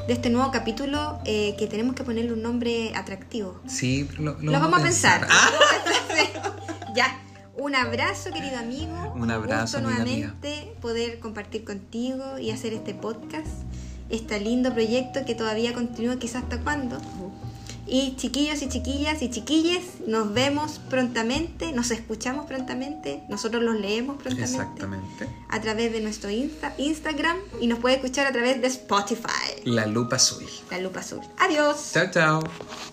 de 0.08 0.14
este 0.14 0.30
nuevo 0.30 0.52
capítulo 0.52 1.20
eh, 1.26 1.56
que 1.58 1.68
tenemos 1.68 1.96
que 1.96 2.04
ponerle 2.04 2.34
un 2.34 2.42
nombre 2.42 2.94
atractivo. 2.96 3.60
Sí, 3.68 4.08
lo, 4.18 4.34
lo 4.40 4.52
Lo 4.52 4.60
vamos 4.60 4.80
a 4.80 4.84
pensar. 4.84 5.28
Ah, 5.30 5.50
ya. 6.96 7.20
Un 7.56 7.76
abrazo, 7.76 8.32
querido 8.32 8.58
amigo. 8.58 9.14
Un 9.16 9.30
abrazo, 9.30 9.80
gusto 9.80 9.90
amiga 9.90 10.28
nuevamente 10.28 10.76
poder 10.82 11.20
compartir 11.20 11.64
contigo 11.64 12.40
y 12.40 12.50
hacer 12.50 12.74
este 12.74 12.94
podcast, 12.96 13.48
este 14.10 14.40
lindo 14.40 14.74
proyecto 14.74 15.24
que 15.24 15.36
todavía 15.36 15.74
continúa, 15.74 16.18
quizás 16.18 16.44
hasta 16.44 16.60
cuándo. 16.60 16.98
Y 17.86 18.16
chiquillos 18.16 18.62
y 18.62 18.70
chiquillas 18.70 19.22
y 19.22 19.30
chiquilles, 19.30 19.84
nos 20.08 20.34
vemos 20.34 20.80
prontamente, 20.90 21.72
nos 21.74 21.92
escuchamos 21.92 22.46
prontamente, 22.46 23.24
nosotros 23.30 23.62
los 23.62 23.76
leemos 23.80 24.16
prontamente 24.22 24.52
exactamente. 24.56 25.28
a 25.50 25.60
través 25.62 25.92
de 25.92 26.00
nuestro 26.02 26.30
Insta- 26.30 26.74
Instagram 26.78 27.38
y 27.60 27.68
nos 27.68 27.80
puede 27.80 27.96
escuchar 27.96 28.26
a 28.28 28.32
través 28.32 28.62
de 28.62 28.68
Spotify, 28.68 29.62
La 29.66 29.86
lupa 29.86 30.16
azul. 30.16 30.46
la 30.72 30.80
lupa 30.80 31.02
azul. 31.02 31.20
Adiós. 31.40 31.92
Chao, 31.94 32.06
chao. 32.12 32.93